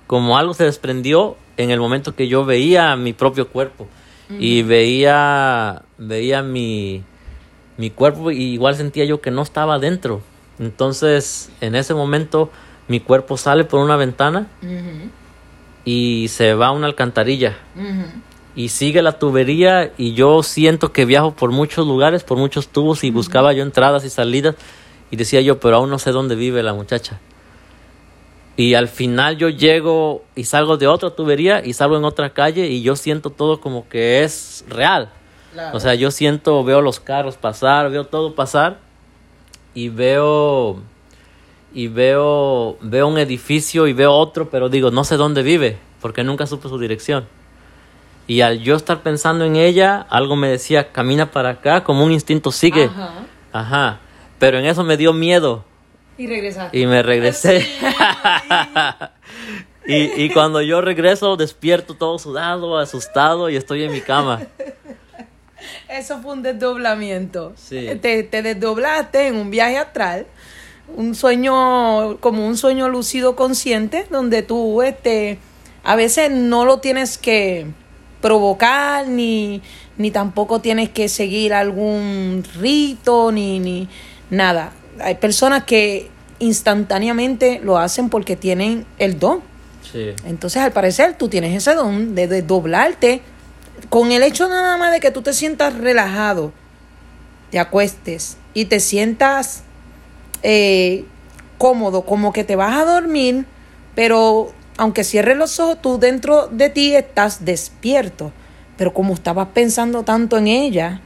como 0.07 0.37
algo 0.37 0.53
se 0.55 0.64
desprendió 0.64 1.37
en 1.62 1.70
el 1.70 1.81
momento 1.81 2.14
que 2.14 2.29
yo 2.29 2.44
veía 2.44 2.96
mi 2.96 3.12
propio 3.12 3.49
cuerpo. 3.49 3.88
Y 4.38 4.62
veía, 4.62 5.83
veía 5.99 6.42
mi, 6.44 7.03
mi 7.77 7.90
cuerpo 7.90 8.31
y 8.31 8.42
igual 8.42 8.77
sentía 8.77 9.05
yo 9.05 9.20
que 9.20 9.33
no 9.33 9.42
estaba 9.42 9.81
dentro. 9.81 10.23
Entonces, 10.61 11.51
en 11.61 11.75
ese 11.75 11.94
momento, 11.94 12.51
mi 12.87 13.01
cuerpo 13.01 13.37
sale 13.37 13.64
por 13.64 13.81
una 13.81 13.96
ventana 13.96 14.46
y 15.85 16.29
se 16.29 16.55
va 16.55 16.68
a 16.68 16.70
una 16.70 16.87
alcantarilla 16.87 17.57
y 18.55 18.68
sigue 18.68 19.03
la 19.03 19.18
tubería 19.18 19.92
y 19.96 20.12
yo 20.14 20.42
siento 20.42 20.92
que 20.92 21.05
viajo 21.05 21.35
por 21.35 21.51
muchos 21.51 21.87
lugares, 21.87 22.25
por 22.25 22.37
muchos 22.37 22.68
tubos 22.68 23.05
y 23.05 23.11
buscaba 23.11 23.53
yo 23.53 23.62
entradas 23.62 24.05
y 24.05 24.11
salidas 24.11 24.55
y 25.11 25.16
decía 25.16 25.40
yo, 25.40 25.61
pero 25.61 25.77
aún 25.77 25.90
no 25.90 25.99
sé 25.99 26.12
dónde 26.12 26.35
vive 26.35 26.62
la 26.62 26.75
muchacha. 26.75 27.18
Y 28.57 28.75
al 28.75 28.89
final 28.89 29.37
yo 29.37 29.49
llego 29.49 30.25
y 30.35 30.45
salgo 30.45 30.77
de 30.77 30.87
otra 30.87 31.11
tubería 31.11 31.65
y 31.65 31.73
salgo 31.73 31.97
en 31.97 32.05
otra 32.05 32.31
calle 32.31 32.67
y 32.67 32.83
yo 32.83 32.97
siento 32.97 33.31
todo 33.31 33.61
como 33.61 33.89
que 33.89 34.23
es 34.23 34.65
real. 34.69 35.11
Claro. 35.53 35.77
O 35.77 35.81
sea, 35.81 35.95
yo 35.95 36.11
siento, 36.11 36.63
veo 36.63 36.81
los 36.81 37.01
carros 37.01 37.37
pasar, 37.37 37.91
veo 37.91 38.05
todo 38.05 38.35
pasar 38.35 38.79
y 39.74 39.89
veo 39.89 40.81
y 41.72 41.89
veo 41.89 42.77
veo 42.81 43.09
un 43.09 43.18
edificio 43.18 43.87
y 43.87 43.93
veo 43.93 44.12
otro, 44.12 44.51
pero 44.51 44.68
digo, 44.68 44.91
no 44.91 45.05
sé 45.05 45.16
dónde 45.16 45.43
vive 45.43 45.79
porque 46.01 46.24
nunca 46.24 46.47
supe 46.47 46.68
su 46.68 46.79
dirección. 46.79 47.27
Y 48.27 48.43
al 48.43 48.61
yo 48.61 48.77
estar 48.77 49.03
pensando 49.03 49.45
en 49.45 49.57
ella, 49.57 50.07
algo 50.09 50.37
me 50.37 50.49
decía, 50.49 50.93
camina 50.93 51.31
para 51.31 51.51
acá, 51.51 51.83
como 51.83 52.05
un 52.05 52.12
instinto 52.12 52.53
sigue. 52.53 52.85
Ajá. 52.85 53.11
Ajá. 53.53 54.01
Pero 54.39 54.59
en 54.59 54.66
eso 54.66 54.85
me 54.85 54.97
dio 54.97 55.12
miedo 55.12 55.64
Y 56.21 56.27
regresaste. 56.27 56.79
y 56.79 56.87
me 56.87 57.03
regresé. 57.03 57.66
y, 59.87 60.23
y 60.23 60.31
cuando 60.31 60.61
yo 60.61 60.83
regreso, 60.83 61.39
despierto 61.39 61.95
todo 61.95 62.18
sudado, 62.18 62.77
asustado 62.77 63.49
y 63.49 63.57
estoy 63.57 63.85
en 63.85 63.93
mi 63.93 64.03
cama. 64.03 64.43
Eso 65.89 66.21
fue 66.21 66.35
un 66.35 66.43
desdoblamiento. 66.43 67.55
Sí. 67.57 67.89
Te, 68.03 68.23
te 68.23 68.43
desdoblaste 68.43 69.29
en 69.29 69.37
un 69.37 69.51
viaje 69.51 69.79
astral, 69.79 70.27
un 70.95 71.14
sueño, 71.14 72.18
como 72.21 72.47
un 72.47 72.59
sueño 72.59 72.91
lúcido 72.91 73.35
consciente, 73.35 74.07
donde 74.11 74.43
tú, 74.43 74.83
este, 74.83 75.39
a 75.85 75.97
veces 75.97 76.31
no 76.31 76.66
lo 76.66 76.81
tienes 76.81 77.16
que, 77.16 77.66
provocar, 78.21 79.09
ni, 79.09 79.62
ni 79.97 80.11
tampoco 80.11 80.61
tienes 80.61 80.91
que 80.91 81.09
seguir 81.09 81.55
algún 81.55 82.45
rito, 82.59 83.33
ni, 83.33 83.59
ni 83.59 83.89
nada. 84.29 84.75
Hay 85.03 85.16
personas 85.16 85.64
que 85.64 86.11
instantáneamente 86.38 87.61
lo 87.62 87.78
hacen 87.78 88.09
porque 88.09 88.36
tienen 88.36 88.86
el 88.98 89.18
don. 89.18 89.40
Sí. 89.92 90.11
Entonces, 90.24 90.62
al 90.62 90.72
parecer, 90.72 91.16
tú 91.16 91.28
tienes 91.28 91.57
ese 91.57 91.74
don 91.74 92.14
de, 92.14 92.26
de 92.28 92.42
doblarte. 92.42 93.22
Con 93.88 94.12
el 94.12 94.22
hecho 94.22 94.48
nada 94.48 94.76
más 94.76 94.92
de 94.92 95.01
que 95.01 95.11
tú 95.11 95.22
te 95.22 95.32
sientas 95.32 95.74
relajado, 95.76 96.53
te 97.51 97.59
acuestes 97.59 98.36
y 98.55 98.66
te 98.66 98.78
sientas 98.78 99.62
eh, 100.42 101.05
cómodo, 101.59 102.03
como 102.03 102.32
que 102.32 102.44
te 102.44 102.57
vas 102.57 102.76
a 102.76 102.84
dormir, 102.84 103.46
pero 103.94 104.53
aunque 104.76 105.05
cierres 105.05 105.36
los 105.36 105.61
ojos, 105.61 105.82
tú 105.82 105.98
dentro 105.98 106.46
de 106.46 106.70
ti 106.70 106.94
estás 106.94 107.44
despierto. 107.44 108.32
Pero 108.78 108.94
como 108.94 109.12
estabas 109.12 109.48
pensando 109.53 110.05
tanto 110.05 110.38
en 110.38 110.46
ella, 110.46 111.03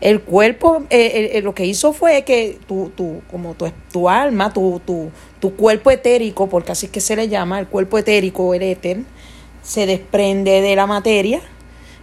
el 0.00 0.20
cuerpo, 0.22 0.84
eh, 0.90 1.06
eh, 1.06 1.30
eh, 1.38 1.42
lo 1.42 1.54
que 1.54 1.66
hizo 1.66 1.92
fue 1.92 2.22
que 2.22 2.58
tu, 2.68 2.90
tu, 2.96 3.20
como 3.30 3.54
tu, 3.54 3.70
tu 3.92 4.08
alma, 4.08 4.52
tu, 4.52 4.80
tu, 4.84 5.10
tu 5.40 5.56
cuerpo 5.56 5.90
etérico, 5.90 6.48
porque 6.48 6.72
así 6.72 6.86
es 6.86 6.92
que 6.92 7.00
se 7.00 7.16
le 7.16 7.28
llama, 7.28 7.58
el 7.58 7.66
cuerpo 7.66 7.98
etérico, 7.98 8.54
el 8.54 8.62
éter, 8.62 8.98
se 9.62 9.86
desprende 9.86 10.60
de 10.60 10.76
la 10.76 10.86
materia, 10.86 11.40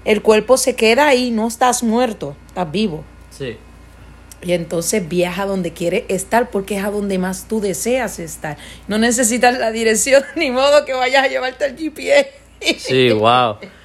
el 0.03 0.21
cuerpo 0.21 0.57
se 0.57 0.75
queda 0.75 1.07
ahí, 1.07 1.31
no 1.31 1.47
estás 1.47 1.83
muerto, 1.83 2.35
estás 2.47 2.69
vivo. 2.69 3.03
Sí. 3.31 3.57
Y 4.41 4.51
entonces 4.51 5.07
viaja 5.07 5.45
donde 5.45 5.71
quiere 5.71 6.05
estar 6.09 6.51
porque 6.51 6.77
es 6.77 6.83
a 6.83 6.91
donde 6.91 7.17
más 7.17 7.47
tú 7.47 7.61
deseas 7.61 8.19
estar. 8.19 8.57
No 8.87 8.97
necesitas 8.97 9.57
la 9.57 9.71
dirección, 9.71 10.23
ni 10.35 10.51
modo 10.51 10.83
que 10.85 10.93
vayas 10.93 11.23
a 11.23 11.27
llevarte 11.27 11.65
el 11.65 11.77
GPS. 11.77 12.29
Sí, 12.77 13.11
wow. 13.11 13.55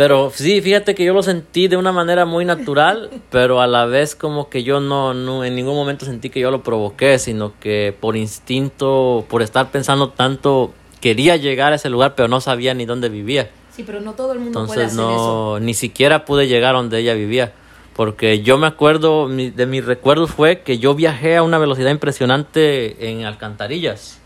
Pero 0.00 0.30
sí, 0.34 0.62
fíjate 0.62 0.94
que 0.94 1.04
yo 1.04 1.12
lo 1.12 1.22
sentí 1.22 1.68
de 1.68 1.76
una 1.76 1.92
manera 1.92 2.24
muy 2.24 2.46
natural, 2.46 3.10
pero 3.30 3.60
a 3.60 3.66
la 3.66 3.84
vez 3.84 4.14
como 4.14 4.48
que 4.48 4.62
yo 4.62 4.80
no, 4.80 5.12
no 5.12 5.44
en 5.44 5.54
ningún 5.54 5.74
momento 5.74 6.06
sentí 6.06 6.30
que 6.30 6.40
yo 6.40 6.50
lo 6.50 6.62
provoqué, 6.62 7.18
sino 7.18 7.52
que 7.60 7.94
por 8.00 8.16
instinto, 8.16 9.26
por 9.28 9.42
estar 9.42 9.70
pensando 9.70 10.08
tanto, 10.08 10.72
quería 11.02 11.36
llegar 11.36 11.74
a 11.74 11.76
ese 11.76 11.90
lugar, 11.90 12.14
pero 12.14 12.28
no 12.28 12.40
sabía 12.40 12.72
ni 12.72 12.86
dónde 12.86 13.10
vivía. 13.10 13.50
Sí, 13.76 13.82
pero 13.86 14.00
no 14.00 14.14
todo 14.14 14.32
el 14.32 14.38
mundo 14.38 14.64
puede 14.64 14.84
Entonces 14.84 14.86
hacer 14.86 14.96
no, 14.96 15.56
eso. 15.58 15.60
ni 15.66 15.74
siquiera 15.74 16.24
pude 16.24 16.48
llegar 16.48 16.74
a 16.74 16.78
donde 16.78 16.98
ella 16.98 17.12
vivía. 17.12 17.52
Porque 17.94 18.40
yo 18.40 18.56
me 18.56 18.66
acuerdo, 18.68 19.28
mi- 19.28 19.50
de 19.50 19.66
mis 19.66 19.84
recuerdos 19.84 20.30
fue 20.30 20.60
que 20.62 20.78
yo 20.78 20.94
viajé 20.94 21.36
a 21.36 21.42
una 21.42 21.58
velocidad 21.58 21.90
impresionante 21.90 23.10
en 23.10 23.26
alcantarillas. 23.26 24.18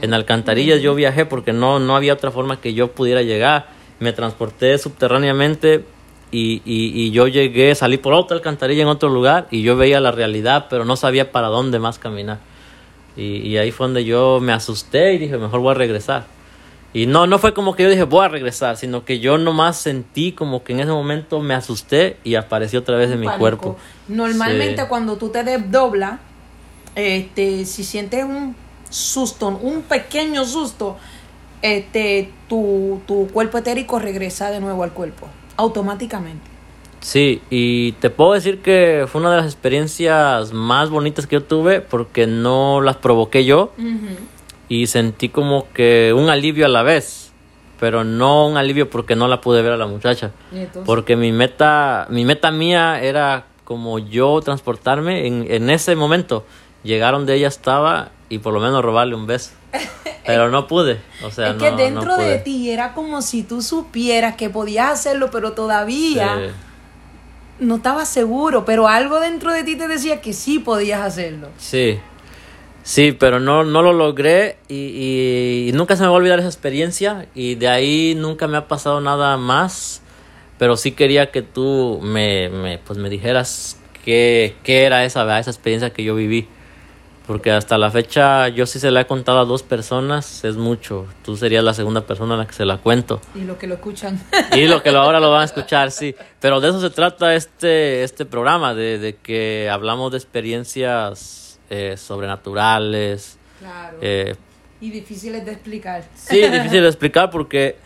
En 0.00 0.14
alcantarillas 0.14 0.82
yo 0.82 0.96
viajé 0.96 1.26
porque 1.26 1.52
no, 1.52 1.78
no 1.78 1.94
había 1.94 2.14
otra 2.14 2.32
forma 2.32 2.60
que 2.60 2.74
yo 2.74 2.88
pudiera 2.90 3.22
llegar. 3.22 3.80
Me 4.02 4.12
transporté 4.12 4.76
subterráneamente 4.78 5.84
y, 6.30 6.62
y, 6.64 7.02
y 7.02 7.10
yo 7.12 7.28
llegué, 7.28 7.74
salí 7.74 7.98
por 7.98 8.14
otra 8.14 8.36
alcantarilla 8.36 8.82
en 8.82 8.88
otro 8.88 9.08
lugar 9.08 9.46
y 9.50 9.62
yo 9.62 9.76
veía 9.76 10.00
la 10.00 10.10
realidad, 10.10 10.66
pero 10.68 10.84
no 10.84 10.96
sabía 10.96 11.30
para 11.30 11.48
dónde 11.48 11.78
más 11.78 11.98
caminar. 11.98 12.38
Y, 13.16 13.36
y 13.48 13.58
ahí 13.58 13.70
fue 13.70 13.86
donde 13.86 14.04
yo 14.04 14.38
me 14.40 14.52
asusté 14.52 15.12
y 15.14 15.18
dije, 15.18 15.36
mejor 15.38 15.60
voy 15.60 15.72
a 15.72 15.74
regresar. 15.74 16.24
Y 16.94 17.06
no, 17.06 17.26
no 17.26 17.38
fue 17.38 17.54
como 17.54 17.74
que 17.76 17.84
yo 17.84 17.90
dije, 17.90 18.02
voy 18.02 18.24
a 18.24 18.28
regresar, 18.28 18.76
sino 18.76 19.04
que 19.04 19.18
yo 19.18 19.38
nomás 19.38 19.78
sentí 19.78 20.32
como 20.32 20.62
que 20.64 20.72
en 20.72 20.80
ese 20.80 20.90
momento 20.90 21.40
me 21.40 21.54
asusté 21.54 22.16
y 22.24 22.34
apareció 22.34 22.80
otra 22.80 22.96
vez 22.96 23.10
en 23.10 23.20
mi 23.20 23.26
pánico. 23.26 23.40
cuerpo. 23.40 23.76
Normalmente 24.08 24.82
Sí. 24.82 24.88
cuando 24.88 25.16
tú 25.16 25.28
te 25.30 25.42
desdoblas, 25.44 26.18
este, 26.94 27.64
si 27.64 27.84
sientes 27.84 28.24
un 28.24 28.54
susto, 28.90 29.48
un 29.48 29.82
pequeño 29.82 30.44
susto, 30.44 30.98
este, 31.62 32.30
tu, 32.48 33.00
tu 33.06 33.28
cuerpo 33.28 33.58
etérico 33.58 33.98
regresa 33.98 34.50
de 34.50 34.60
nuevo 34.60 34.82
al 34.82 34.92
cuerpo, 34.92 35.28
automáticamente. 35.56 36.52
Sí, 37.02 37.42
y 37.50 37.92
te 37.92 38.10
puedo 38.10 38.32
decir 38.32 38.60
que 38.62 39.06
fue 39.08 39.20
una 39.20 39.30
de 39.32 39.38
las 39.38 39.46
experiencias 39.46 40.52
más 40.52 40.88
bonitas 40.88 41.26
que 41.26 41.34
yo 41.34 41.42
tuve 41.42 41.80
porque 41.80 42.28
no 42.28 42.80
las 42.80 42.96
provoqué 42.96 43.44
yo 43.44 43.72
y 44.68 44.86
sentí 44.86 45.28
como 45.28 45.66
que 45.72 46.14
un 46.16 46.30
alivio 46.30 46.64
a 46.64 46.68
la 46.68 46.84
vez, 46.84 47.32
pero 47.80 48.04
no 48.04 48.46
un 48.46 48.56
alivio 48.56 48.88
porque 48.88 49.16
no 49.16 49.26
la 49.26 49.40
pude 49.40 49.62
ver 49.62 49.72
a 49.72 49.76
la 49.76 49.88
muchacha. 49.88 50.30
Porque 50.86 51.16
mi 51.16 51.32
meta, 51.32 52.06
mi 52.08 52.24
meta 52.24 52.52
mía 52.52 53.02
era 53.02 53.46
como 53.64 53.98
yo 53.98 54.40
transportarme 54.40 55.26
en, 55.26 55.46
en 55.50 55.70
ese 55.70 55.96
momento, 55.96 56.44
llegar 56.84 57.14
donde 57.14 57.34
ella 57.34 57.48
estaba 57.48 58.10
y 58.28 58.38
por 58.38 58.54
lo 58.54 58.60
menos 58.60 58.80
robarle 58.80 59.16
un 59.16 59.26
beso. 59.26 59.50
Pero 60.26 60.50
no 60.50 60.66
pude, 60.66 61.00
o 61.22 61.30
sea, 61.30 61.50
es 61.50 61.56
que 61.56 61.70
no 61.70 61.76
dentro 61.76 62.16
de 62.16 62.24
pude. 62.36 62.38
ti 62.38 62.70
era 62.70 62.92
como 62.94 63.22
si 63.22 63.42
tú 63.42 63.60
supieras 63.62 64.36
que 64.36 64.50
podías 64.50 64.90
hacerlo, 64.92 65.30
pero 65.30 65.52
todavía 65.52 66.38
Sí. 67.58 67.64
no 67.66 67.76
estabas 67.76 68.08
seguro, 68.08 68.64
pero 68.64 68.88
algo 68.88 69.18
dentro 69.20 69.52
de 69.52 69.64
ti 69.64 69.76
te 69.76 69.88
decía 69.88 70.20
que 70.20 70.32
sí 70.32 70.58
podías 70.58 71.00
hacerlo. 71.00 71.48
Sí, 71.58 71.98
sí, 72.82 73.12
pero 73.12 73.40
no, 73.40 73.64
no 73.64 73.82
lo 73.82 73.92
logré 73.92 74.58
y, 74.68 74.74
y- 74.74 75.68
y 75.68 75.72
nunca 75.72 75.96
se 75.96 76.02
me 76.02 76.08
va 76.08 76.14
a 76.14 76.16
olvidar 76.18 76.38
esa 76.38 76.48
experiencia 76.48 77.26
y 77.34 77.54
de 77.56 77.68
ahí 77.68 78.14
nunca 78.16 78.46
me 78.48 78.56
ha 78.56 78.68
pasado 78.68 79.00
nada 79.00 79.36
más, 79.36 80.02
pero 80.58 80.76
sí 80.76 80.92
quería 80.92 81.30
que 81.30 81.42
tú 81.42 81.98
me, 82.02 82.48
me, 82.48 82.78
pues 82.78 82.98
me 82.98 83.08
dijeras 83.10 83.76
qué, 84.04 84.54
qué 84.62 84.84
era 84.84 85.04
esa, 85.04 85.24
¿verdad? 85.24 85.40
esa 85.40 85.50
experiencia 85.50 85.90
que 85.90 86.04
yo 86.04 86.14
viví. 86.14 86.48
Porque 87.26 87.52
hasta 87.52 87.78
la 87.78 87.90
fecha 87.90 88.48
yo 88.48 88.66
sí 88.66 88.80
se 88.80 88.90
la 88.90 89.02
he 89.02 89.06
contado 89.06 89.38
a 89.38 89.44
dos 89.44 89.62
personas, 89.62 90.44
es 90.44 90.56
mucho. 90.56 91.06
Tú 91.24 91.36
serías 91.36 91.62
la 91.62 91.72
segunda 91.72 92.04
persona 92.04 92.34
a 92.34 92.36
la 92.38 92.46
que 92.46 92.52
se 92.52 92.64
la 92.64 92.78
cuento. 92.78 93.20
Y 93.34 93.42
los 93.42 93.56
que 93.58 93.66
lo 93.66 93.74
escuchan. 93.74 94.20
Y 94.56 94.66
lo 94.66 94.82
que 94.82 94.90
lo, 94.90 95.00
ahora 95.00 95.20
lo 95.20 95.30
van 95.30 95.42
a 95.42 95.44
escuchar, 95.44 95.92
sí. 95.92 96.14
Pero 96.40 96.60
de 96.60 96.70
eso 96.70 96.80
se 96.80 96.90
trata 96.90 97.34
este, 97.34 98.02
este 98.02 98.24
programa, 98.26 98.74
de, 98.74 98.98
de 98.98 99.16
que 99.16 99.70
hablamos 99.70 100.10
de 100.10 100.18
experiencias 100.18 101.60
eh, 101.70 101.96
sobrenaturales. 101.96 103.38
claro. 103.58 103.98
Eh, 104.00 104.34
y 104.80 104.90
difíciles 104.90 105.46
de 105.46 105.52
explicar. 105.52 106.02
sí, 106.16 106.40
difícil 106.48 106.82
de 106.82 106.88
explicar 106.88 107.30
porque 107.30 107.76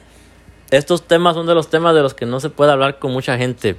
estos 0.70 1.06
temas 1.06 1.34
son 1.34 1.46
de 1.46 1.54
los 1.54 1.68
temas 1.68 1.94
de 1.94 2.00
los 2.00 2.14
que 2.14 2.24
no 2.24 2.40
se 2.40 2.48
puede 2.48 2.72
hablar 2.72 2.98
con 2.98 3.12
mucha 3.12 3.36
gente. 3.36 3.76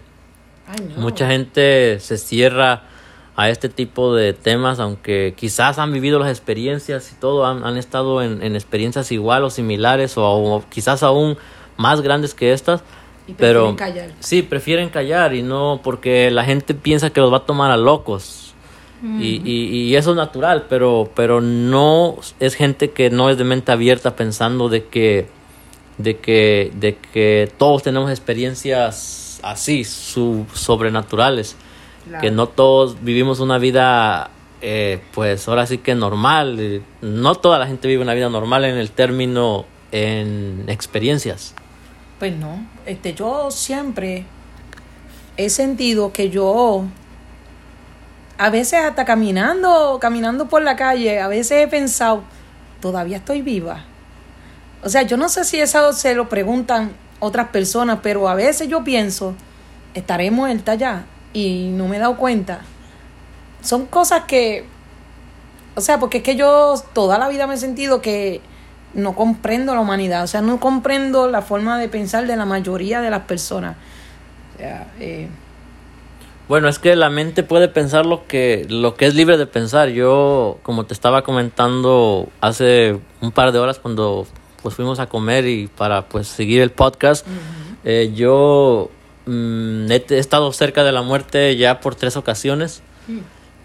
Ay, 0.68 0.88
no. 0.96 1.02
Mucha 1.02 1.28
gente 1.28 2.00
se 2.00 2.18
cierra 2.20 2.84
a 3.38 3.52
este 3.52 3.70
tipo 3.70 4.16
de 4.16 4.34
temas, 4.34 4.80
aunque 4.80 5.36
quizás 5.38 5.78
han 5.78 5.94
vivido 5.94 6.18
las 6.18 6.30
experiencias 6.30 7.12
y 7.12 7.16
todo, 7.20 7.46
han, 7.46 7.64
han 7.64 7.78
estado 7.78 8.24
en, 8.24 8.42
en 8.42 8.56
experiencias 8.56 9.12
igual 9.12 9.44
o 9.44 9.52
similares 9.52 10.18
o, 10.18 10.26
o 10.26 10.64
quizás 10.70 11.04
aún 11.04 11.38
más 11.78 12.02
grandes 12.02 12.34
que 12.34 12.52
estas. 12.52 12.82
Y 13.28 13.34
pero 13.34 13.76
prefieren 13.76 13.76
callar. 13.76 14.16
sí, 14.22 14.42
prefieren 14.42 14.90
callar 14.90 15.36
y 15.36 15.44
no 15.44 15.82
porque 15.84 16.32
la 16.32 16.46
gente 16.46 16.74
piensa 16.74 17.12
que 17.12 17.22
los 17.22 17.32
va 17.32 17.38
a 17.38 17.46
tomar 17.46 17.70
a 17.70 17.78
locos. 17.78 18.56
y, 19.04 19.40
y, 19.46 19.84
y 19.84 19.96
eso 19.96 20.10
es 20.12 20.18
natural, 20.18 20.66
pero, 20.68 21.12
pero 21.14 21.40
no 21.40 22.18
es 22.40 22.56
gente 22.56 22.90
que 22.90 23.12
no 23.12 23.30
es 23.30 23.38
de 23.38 23.44
mente 23.44 23.72
abierta 23.72 24.16
pensando 24.16 24.68
de 24.68 24.86
que, 24.86 25.28
de 26.00 26.18
que, 26.18 26.72
de 26.74 26.98
que 27.14 27.52
todos 27.60 27.84
tenemos 27.84 28.10
experiencias 28.10 29.40
así, 29.44 29.84
su, 29.84 30.48
sobrenaturales 30.56 31.56
Claro. 32.08 32.22
que 32.22 32.32
no 32.32 32.48
todos 32.48 33.04
vivimos 33.04 33.40
una 33.40 33.58
vida, 33.58 34.30
eh, 34.62 35.02
pues 35.14 35.48
ahora 35.48 35.66
sí 35.66 35.78
que 35.80 35.96
normal. 35.96 36.58
eh, 36.60 36.82
No 37.02 37.36
toda 37.36 37.60
la 37.60 37.68
gente 37.68 37.88
vive 37.88 38.02
una 38.02 38.14
vida 38.14 38.30
normal 38.30 38.66
en 38.66 38.78
el 38.78 38.92
término 38.92 39.66
en 39.92 40.66
experiencias. 40.68 41.54
Pues 42.20 42.36
no, 42.36 42.66
este, 42.86 43.14
yo 43.14 43.52
siempre 43.52 44.26
he 45.38 45.50
sentido 45.50 46.12
que 46.12 46.30
yo, 46.30 46.86
a 48.38 48.50
veces 48.50 48.80
hasta 48.84 49.06
caminando, 49.06 50.00
caminando 50.02 50.48
por 50.48 50.62
la 50.62 50.76
calle, 50.76 51.20
a 51.20 51.28
veces 51.28 51.64
he 51.64 51.68
pensado, 51.68 52.24
todavía 52.82 53.18
estoy 53.18 53.42
viva. 53.42 53.86
O 54.84 54.90
sea, 54.90 55.04
yo 55.04 55.18
no 55.18 55.30
sé 55.30 55.44
si 55.44 55.60
eso 55.60 55.94
se 55.94 56.16
lo 56.16 56.28
preguntan 56.30 56.92
otras 57.20 57.50
personas, 57.50 58.00
pero 58.02 58.28
a 58.28 58.36
veces 58.36 58.68
yo 58.68 58.84
pienso, 58.84 59.36
estaré 59.94 60.32
muerta 60.32 60.76
ya 60.76 61.06
y 61.34 61.70
no 61.74 61.88
me 61.88 61.98
he 61.98 62.00
dado 62.00 62.18
cuenta. 62.18 62.62
Son 63.62 63.86
cosas 63.86 64.24
que, 64.24 64.66
o 65.76 65.82
sea, 65.82 66.00
porque 66.00 66.18
es 66.18 66.24
que 66.24 66.36
yo 66.36 66.76
toda 66.94 67.18
la 67.18 67.28
vida 67.28 67.48
me 67.48 67.56
he 67.56 67.58
sentido 67.58 68.02
que 68.02 68.42
no 68.94 69.16
comprendo 69.16 69.76
la 69.76 69.82
humanidad, 69.82 70.24
o 70.24 70.28
sea, 70.28 70.42
no 70.42 70.60
comprendo 70.60 71.30
la 71.30 71.42
forma 71.42 71.78
de 71.78 71.90
pensar 71.90 72.26
de 72.28 72.36
la 72.36 72.46
mayoría 72.46 73.02
de 73.02 73.10
las 73.10 73.24
personas. 73.24 73.76
O 74.56 74.58
sea, 74.58 74.88
eh, 75.00 75.28
Bueno, 76.48 76.68
es 76.70 76.80
que 76.80 76.96
la 76.96 77.10
mente 77.10 77.44
puede 77.44 77.68
pensar 77.68 78.06
lo 78.06 78.26
que, 78.26 78.66
lo 78.70 78.96
que 78.96 79.06
es 79.06 79.14
libre 79.14 79.38
de 79.38 79.46
pensar. 79.46 79.90
Yo, 79.90 80.58
como 80.64 80.86
te 80.86 80.94
estaba 80.94 81.24
comentando 81.24 82.30
hace 82.42 82.98
un 83.22 83.32
par 83.32 83.52
de 83.52 83.60
horas 83.60 83.80
cuando 83.80 84.26
pues 84.64 84.74
fuimos 84.74 85.00
a 85.00 85.08
comer 85.08 85.46
y 85.46 85.68
para 85.68 86.04
pues 86.04 86.28
seguir 86.28 86.62
el 86.62 86.72
podcast, 86.72 87.28
eh, 87.84 88.12
yo 88.16 88.90
mm, 89.28 89.92
he, 89.92 90.06
he 90.10 90.18
estado 90.18 90.52
cerca 90.52 90.84
de 90.84 90.92
la 90.92 91.02
muerte 91.02 91.56
ya 91.56 91.80
por 91.80 91.96
tres 91.96 92.18
ocasiones. 92.18 92.82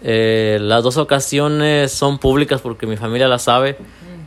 Eh, 0.05 0.57
las 0.61 0.83
dos 0.83 0.97
ocasiones 0.97 1.91
son 1.91 2.19
públicas 2.19 2.61
porque 2.61 2.85
mi 2.85 2.97
familia 2.97 3.27
la 3.27 3.39
sabe. 3.39 3.77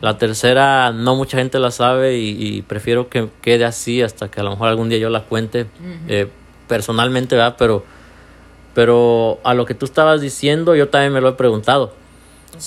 La 0.01 0.17
tercera 0.17 0.91
no 0.91 1.15
mucha 1.15 1.37
gente 1.37 1.59
la 1.59 1.71
sabe 1.71 2.17
y, 2.17 2.61
prefiero 2.63 3.09
que 3.09 3.29
quede 3.41 3.65
así 3.65 4.01
hasta 4.01 4.29
que 4.29 4.39
a 4.41 4.43
lo 4.43 4.51
mejor 4.51 4.67
algún 4.67 4.89
día 4.89 4.99
yo 4.99 5.09
la 5.09 5.23
cuente 5.23 5.65
eh, 6.07 6.27
personalmente, 6.67 7.35
¿verdad? 7.35 7.55
Pero, 7.57 7.83
pero 8.75 9.39
a 9.43 9.53
lo 9.53 9.65
que 9.65 9.73
tú 9.73 9.85
estabas 9.85 10.21
diciendo 10.21 10.75
yo 10.75 10.89
también 10.89 11.13
me 11.13 11.21
lo 11.21 11.29
he 11.29 11.33
preguntado. 11.33 11.93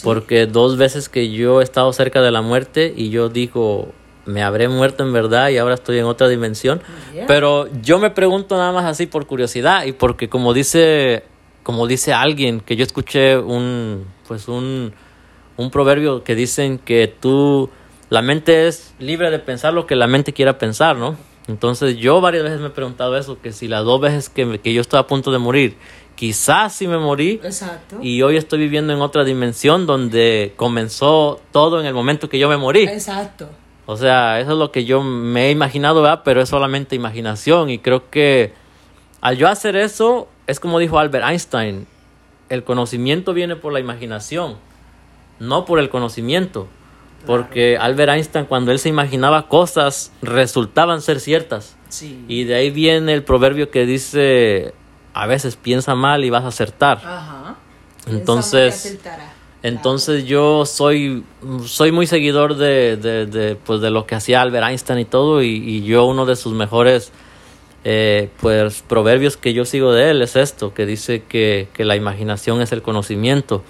Porque 0.05 0.47
dos 0.47 0.77
veces 0.77 1.09
que 1.09 1.33
yo 1.33 1.61
he 1.61 1.64
estado 1.64 1.93
cerca 1.93 2.23
de 2.23 2.31
la 2.31 2.43
muerte 2.43 2.93
y 2.97 3.11
yo 3.11 3.29
digo, 3.29 3.93
me 4.27 4.43
habré 4.43 4.68
muerto 4.68 5.03
en 5.03 5.12
verdad 5.12 5.49
y 5.49 5.59
ahora 5.59 5.75
estoy 5.75 5.99
en 5.99 6.05
otra 6.05 6.29
dimensión. 6.29 6.83
Pero 7.27 7.68
yo 7.83 7.99
me 7.99 8.11
pregunto 8.11 8.57
nada 8.57 8.73
más 8.73 8.85
así 8.85 9.07
por 9.07 9.27
curiosidad 9.27 9.85
y 9.85 9.93
porque 9.93 10.29
como 10.29 10.53
dice, 10.53 11.25
como 11.62 11.87
dice 11.87 12.12
alguien 12.12 12.61
que 12.61 12.77
yo 12.77 12.85
escuché 12.85 13.39
un, 13.39 14.07
pues 14.27 14.49
un, 14.49 14.93
un 15.57 15.71
proverbio 15.71 16.25
que 16.25 16.35
dicen 16.35 16.79
que 16.79 17.12
tú, 17.21 17.71
la 18.09 18.23
mente 18.23 18.68
es 18.68 18.95
libre 18.99 19.31
de 19.31 19.39
pensar 19.39 19.73
lo 19.73 19.87
que 19.87 19.97
la 19.97 20.07
mente 20.07 20.33
quiera 20.33 20.59
pensar, 20.59 20.97
¿no? 20.97 21.16
Entonces 21.49 21.97
yo 21.97 22.21
varias 22.21 22.45
veces 22.45 22.61
me 22.61 22.68
he 22.68 22.71
preguntado 22.71 23.16
eso, 23.16 23.41
que 23.41 23.53
si 23.53 23.66
las 23.66 23.85
dos 23.85 24.01
veces 24.01 24.29
que, 24.29 24.61
que 24.61 24.73
yo 24.73 24.81
estoy 24.81 25.01
a 25.01 25.07
punto 25.07 25.33
de 25.33 25.39
morir, 25.39 25.77
quizás 26.14 26.75
sí 26.75 26.87
me 26.87 26.99
morí 26.99 27.41
Exacto. 27.43 27.99
y 28.03 28.23
hoy 28.23 28.37
estoy 28.37 28.59
viviendo 28.59 28.93
en 28.93 29.01
otra 29.01 29.25
dimensión 29.25 29.87
donde 29.87 30.53
comenzó 30.57 31.41
todo 31.51 31.81
en 31.81 31.87
el 31.87 31.95
momento 31.95 32.29
que 32.29 32.39
yo 32.39 32.49
me 32.49 32.57
morí. 32.57 32.83
Exacto. 32.83 33.49
O 33.91 33.97
sea, 33.97 34.38
eso 34.38 34.53
es 34.53 34.57
lo 34.57 34.70
que 34.70 34.84
yo 34.84 35.03
me 35.03 35.49
he 35.49 35.51
imaginado, 35.51 36.01
¿verdad? 36.01 36.22
Pero 36.24 36.41
es 36.41 36.49
solamente 36.49 36.95
imaginación 36.95 37.70
y 37.70 37.80
creo 37.80 38.09
que 38.09 38.53
al 39.20 39.36
yo 39.36 39.49
hacer 39.49 39.74
eso, 39.74 40.28
es 40.47 40.61
como 40.61 40.78
dijo 40.78 41.01
Albert 41.01 41.26
Einstein, 41.26 41.88
el 42.51 42.62
conocimiento 42.62 43.34
viene 43.34 43.57
por 43.57 43.72
la 43.72 43.80
imaginación, 43.80 44.59
no 45.41 45.64
por 45.64 45.80
el 45.80 45.91
conocimiento. 45.91 46.68
Porque 47.26 47.78
Albert 47.78 48.12
Einstein, 48.12 48.45
cuando 48.45 48.70
él 48.70 48.78
se 48.78 48.88
imaginaba 48.88 49.49
cosas, 49.49 50.12
resultaban 50.22 51.03
ser 51.03 51.18
ciertas. 51.18 51.76
Sí. 51.88 52.24
Y 52.28 52.45
de 52.45 52.55
ahí 52.55 52.70
viene 52.70 53.12
el 53.12 53.24
proverbio 53.24 53.72
que 53.72 53.86
dice, 53.86 54.72
a 55.14 55.26
veces 55.26 55.57
piensa 55.57 55.97
mal 55.97 56.24
y 56.24 56.30
vas 56.30 56.45
a 56.45 56.49
acertar. 56.49 56.99
Ajá. 56.99 57.57
Entonces, 58.07 59.01
entonces 59.63 60.25
yo 60.25 60.65
soy, 60.65 61.25
soy 61.65 61.93
muy 61.93 62.07
seguidor 62.07 62.57
de, 62.57 62.97
de, 62.97 63.27
de, 63.27 63.57
pues 63.57 63.81
de 63.81 63.91
lo 63.91 64.07
que 64.07 64.15
hacía 64.15 64.41
Albert 64.41 64.69
Einstein 64.69 65.01
y 65.01 65.05
todo, 65.05 65.43
y, 65.43 65.49
y 65.49 65.85
yo 65.85 66.05
uno 66.05 66.27
de 66.27 66.37
sus 66.37 66.53
mejores 66.55 67.13
eh, 67.83 68.29
pues, 68.41 68.83
proverbios 68.87 69.37
que 69.37 69.55
yo 69.55 69.65
sigo 69.65 69.93
de 69.93 70.11
él 70.11 70.23
es 70.23 70.37
esto, 70.37 70.75
que 70.75 70.85
dice 70.87 71.23
que, 71.23 71.69
que 71.73 71.85
la 71.85 71.97
imaginación 71.97 72.61
es 72.61 72.73
el 72.73 72.83
conocimiento. 72.83 73.63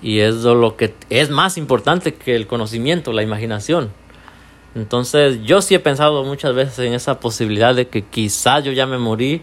Y 0.00 0.18
es 0.18 0.36
lo 0.42 0.76
que 0.76 0.94
es 1.10 1.30
más 1.30 1.56
importante 1.56 2.14
que 2.14 2.34
el 2.34 2.48
conocimiento, 2.48 3.12
la 3.12 3.22
imaginación. 3.22 3.92
Entonces 4.74 5.40
yo 5.44 5.62
sí 5.62 5.76
he 5.76 5.78
pensado 5.78 6.24
muchas 6.24 6.54
veces 6.54 6.78
en 6.80 6.94
esa 6.94 7.20
posibilidad 7.20 7.74
de 7.74 7.86
que 7.86 8.02
quizás 8.02 8.64
yo 8.64 8.72
ya 8.72 8.86
me 8.86 8.98
morí 8.98 9.42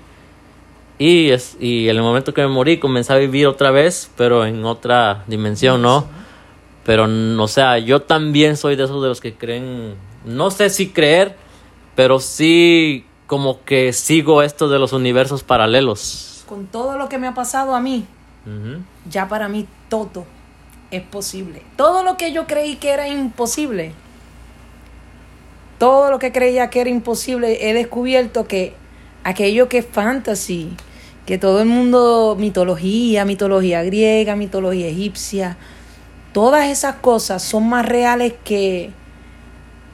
y, 0.99 1.29
es, 1.31 1.55
y 1.61 1.87
en 1.87 1.95
el 1.95 2.01
momento 2.01 2.33
que 2.33 2.41
me 2.41 2.49
morí 2.49 2.77
comencé 2.77 3.13
a 3.13 3.15
vivir 3.15 3.47
otra 3.47 3.71
vez, 3.71 4.11
pero 4.17 4.45
en 4.45 4.65
otra 4.65 5.23
dimensión, 5.27 5.81
¿no? 5.81 6.05
Pero, 6.85 7.07
o 7.41 7.47
sea, 7.47 7.77
yo 7.77 8.01
también 8.01 8.57
soy 8.57 8.75
de 8.75 8.83
esos 8.83 9.01
de 9.01 9.07
los 9.07 9.21
que 9.21 9.33
creen, 9.33 9.95
no 10.25 10.51
sé 10.51 10.69
si 10.69 10.89
creer, 10.89 11.37
pero 11.95 12.19
sí 12.19 13.05
como 13.27 13.63
que 13.63 13.93
sigo 13.93 14.43
esto 14.43 14.67
de 14.67 14.77
los 14.77 14.91
universos 14.91 15.41
paralelos. 15.41 16.43
Con 16.47 16.67
todo 16.67 16.97
lo 16.97 17.07
que 17.07 17.17
me 17.17 17.27
ha 17.27 17.33
pasado 17.33 17.75
a 17.75 17.79
mí, 17.79 18.05
ya 19.09 19.29
para 19.29 19.47
mí 19.47 19.67
todo 19.87 20.25
es 20.91 21.03
posible. 21.03 21.61
Todo 21.77 22.03
lo 22.03 22.17
que 22.17 22.33
yo 22.33 22.45
creí 22.45 22.75
que 22.75 22.89
era 22.89 23.07
imposible, 23.07 23.93
todo 25.77 26.11
lo 26.11 26.19
que 26.19 26.33
creía 26.33 26.69
que 26.69 26.81
era 26.81 26.89
imposible, 26.89 27.69
he 27.69 27.73
descubierto 27.73 28.47
que 28.47 28.73
aquello 29.23 29.69
que 29.69 29.77
es 29.79 29.85
fantasy, 29.85 30.75
que 31.29 31.37
todo 31.37 31.61
el 31.61 31.67
mundo, 31.67 32.35
mitología, 32.39 33.23
mitología 33.23 33.83
griega, 33.83 34.35
mitología 34.35 34.87
egipcia, 34.87 35.57
todas 36.33 36.69
esas 36.69 36.95
cosas 36.95 37.43
son 37.43 37.69
más 37.69 37.85
reales 37.85 38.33
que, 38.43 38.89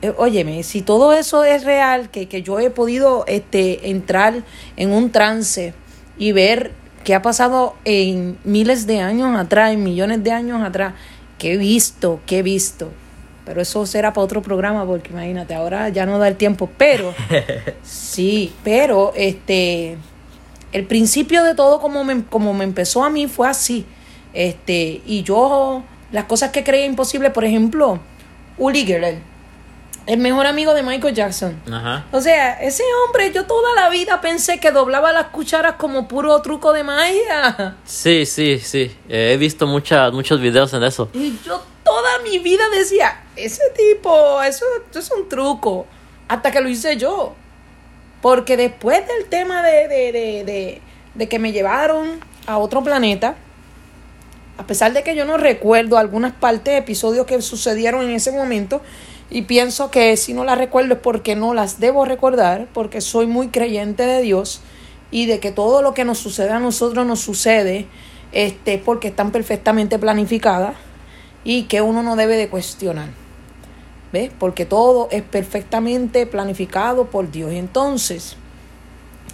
eh, 0.02 0.14
óyeme, 0.16 0.64
si 0.64 0.82
todo 0.82 1.12
eso 1.12 1.44
es 1.44 1.66
real, 1.66 2.10
que, 2.10 2.30
que 2.30 2.42
yo 2.42 2.62
he 2.62 2.70
podido 2.70 3.26
este, 3.28 3.90
entrar 3.90 4.44
en 4.78 4.92
un 4.94 5.12
trance 5.12 5.74
y 6.18 6.32
ver 6.32 6.72
qué 7.04 7.14
ha 7.14 7.22
pasado 7.22 7.76
en 7.84 8.38
miles 8.46 8.88
de 8.88 9.02
años 9.02 9.38
atrás, 9.38 9.74
en 9.74 9.84
millones 9.84 10.24
de 10.24 10.32
años 10.32 10.64
atrás, 10.64 10.94
que 11.38 11.56
he 11.56 11.58
visto, 11.58 12.22
que 12.26 12.40
he 12.40 12.44
visto. 12.44 12.94
Pero 13.44 13.62
eso 13.62 13.86
será 13.86 14.14
para 14.14 14.24
otro 14.24 14.42
programa, 14.42 14.86
porque 14.86 15.12
imagínate, 15.12 15.54
ahora 15.54 15.90
ya 15.90 16.06
no 16.06 16.18
da 16.18 16.30
el 16.30 16.38
tiempo. 16.38 16.70
Pero, 16.78 17.14
sí, 17.84 18.54
pero 18.64 19.12
este 19.18 19.98
el 20.76 20.86
principio 20.86 21.46
de 21.46 21.56
todo 21.56 21.80
como 21.80 22.04
me, 22.04 22.26
como 22.26 22.54
me 22.54 22.66
empezó 22.66 23.06
a 23.06 23.10
mí 23.10 23.28
fue 23.28 23.48
así. 23.48 23.86
Este, 24.34 25.02
y 25.06 25.24
yo, 25.24 25.84
las 26.12 26.26
cosas 26.26 26.52
que 26.52 26.66
creía 26.66 26.86
imposible, 26.86 27.30
por 27.30 27.46
ejemplo, 27.46 28.00
Uli 28.58 28.86
Geller, 28.86 29.20
el 30.06 30.20
mejor 30.20 30.46
amigo 30.48 30.74
de 30.74 30.84
Michael 30.84 31.16
Jackson. 31.16 31.62
O 32.12 32.20
sea, 32.20 32.62
ese 32.62 32.84
hombre, 33.06 33.32
yo 33.34 33.46
toda 33.46 33.74
la 33.74 33.88
vida 33.88 34.20
pensé 34.20 34.60
que 34.60 34.72
doblaba 34.72 35.14
las 35.14 35.28
cucharas 35.28 35.76
como 35.76 36.10
puro 36.10 36.42
truco 36.42 36.74
de 36.74 36.84
magia. 36.84 37.78
Sí, 37.86 38.26
sí, 38.26 38.60
sí. 38.60 38.94
Eh, 39.08 39.32
he 39.32 39.38
visto 39.38 39.68
muchas, 39.68 40.12
muchos 40.12 40.42
videos 40.42 40.74
en 40.74 40.84
eso. 40.84 41.08
Y 41.14 41.40
yo 41.46 41.64
toda 41.86 42.20
mi 42.20 42.40
vida 42.40 42.64
decía, 42.78 43.24
ese 43.38 43.64
tipo, 43.78 44.44
eso, 44.44 44.66
eso 44.90 45.00
es 45.00 45.10
un 45.10 45.30
truco. 45.30 45.88
Hasta 46.28 46.52
que 46.52 46.60
lo 46.60 46.68
hice 46.68 46.98
yo. 46.98 47.34
Porque 48.26 48.58
después 48.58 49.08
del 49.08 49.30
tema 49.30 49.62
de, 49.62 49.88
de, 49.88 50.12
de, 50.12 50.82
de, 51.14 51.30
que 51.30 51.38
me 51.38 51.52
llevaron 51.52 52.22
a 52.48 52.58
otro 52.58 52.84
planeta, 52.84 53.36
a 54.58 54.66
pesar 54.66 54.94
de 54.94 55.04
que 55.04 55.16
yo 55.16 55.26
no 55.26 55.38
recuerdo 55.38 56.00
algunas 56.00 56.34
partes, 56.34 56.76
episodios 56.76 57.28
que 57.28 57.40
sucedieron 57.44 58.04
en 58.04 58.10
ese 58.10 58.32
momento, 58.32 58.82
y 59.30 59.44
pienso 59.44 59.92
que 59.92 60.18
si 60.18 60.34
no 60.34 60.44
las 60.44 60.58
recuerdo 60.58 60.96
es 60.96 61.02
porque 61.02 61.36
no 61.36 61.54
las 61.54 61.80
debo 61.80 62.04
recordar, 62.04 62.68
porque 62.74 63.00
soy 63.00 63.28
muy 63.28 63.50
creyente 63.50 64.08
de 64.08 64.24
Dios 64.24 64.62
y 65.12 65.28
de 65.28 65.40
que 65.40 65.52
todo 65.52 65.84
lo 65.84 65.94
que 65.94 66.04
nos 66.04 66.18
sucede 66.18 66.50
a 66.50 66.60
nosotros 66.60 67.06
nos 67.06 67.20
sucede 67.20 67.86
este, 68.32 68.80
porque 68.80 69.10
están 69.10 69.32
perfectamente 69.32 70.00
planificadas 70.00 70.74
y 71.44 71.66
que 71.66 71.84
uno 71.84 72.02
no 72.02 72.16
debe 72.16 72.38
de 72.38 72.50
cuestionar. 72.50 73.25
Porque 74.40 74.66
todo 74.66 75.08
es 75.12 75.24
perfectamente 75.24 76.26
planificado 76.26 77.06
por 77.06 77.32
Dios. 77.32 77.52
Entonces, 77.52 78.38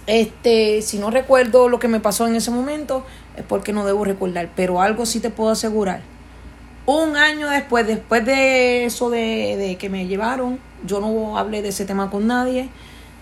este, 0.06 0.82
si 0.82 0.98
no 0.98 1.10
recuerdo 1.10 1.68
lo 1.68 1.78
que 1.78 1.88
me 1.88 2.00
pasó 2.00 2.26
en 2.26 2.34
ese 2.34 2.50
momento, 2.50 3.04
es 3.36 3.44
porque 3.44 3.72
no 3.72 3.86
debo 3.86 4.04
recordar. 4.04 4.50
Pero 4.54 4.80
algo 4.80 5.06
sí 5.06 5.20
te 5.20 5.30
puedo 5.30 5.50
asegurar. 5.50 6.02
Un 6.84 7.16
año 7.16 7.48
después, 7.48 7.86
después 7.86 8.24
de 8.24 8.84
eso 8.84 9.08
de, 9.10 9.56
de 9.56 9.76
que 9.76 9.88
me 9.88 10.06
llevaron, 10.06 10.58
yo 10.84 11.00
no 11.00 11.38
hablé 11.38 11.62
de 11.62 11.68
ese 11.68 11.84
tema 11.84 12.10
con 12.10 12.26
nadie. 12.26 12.68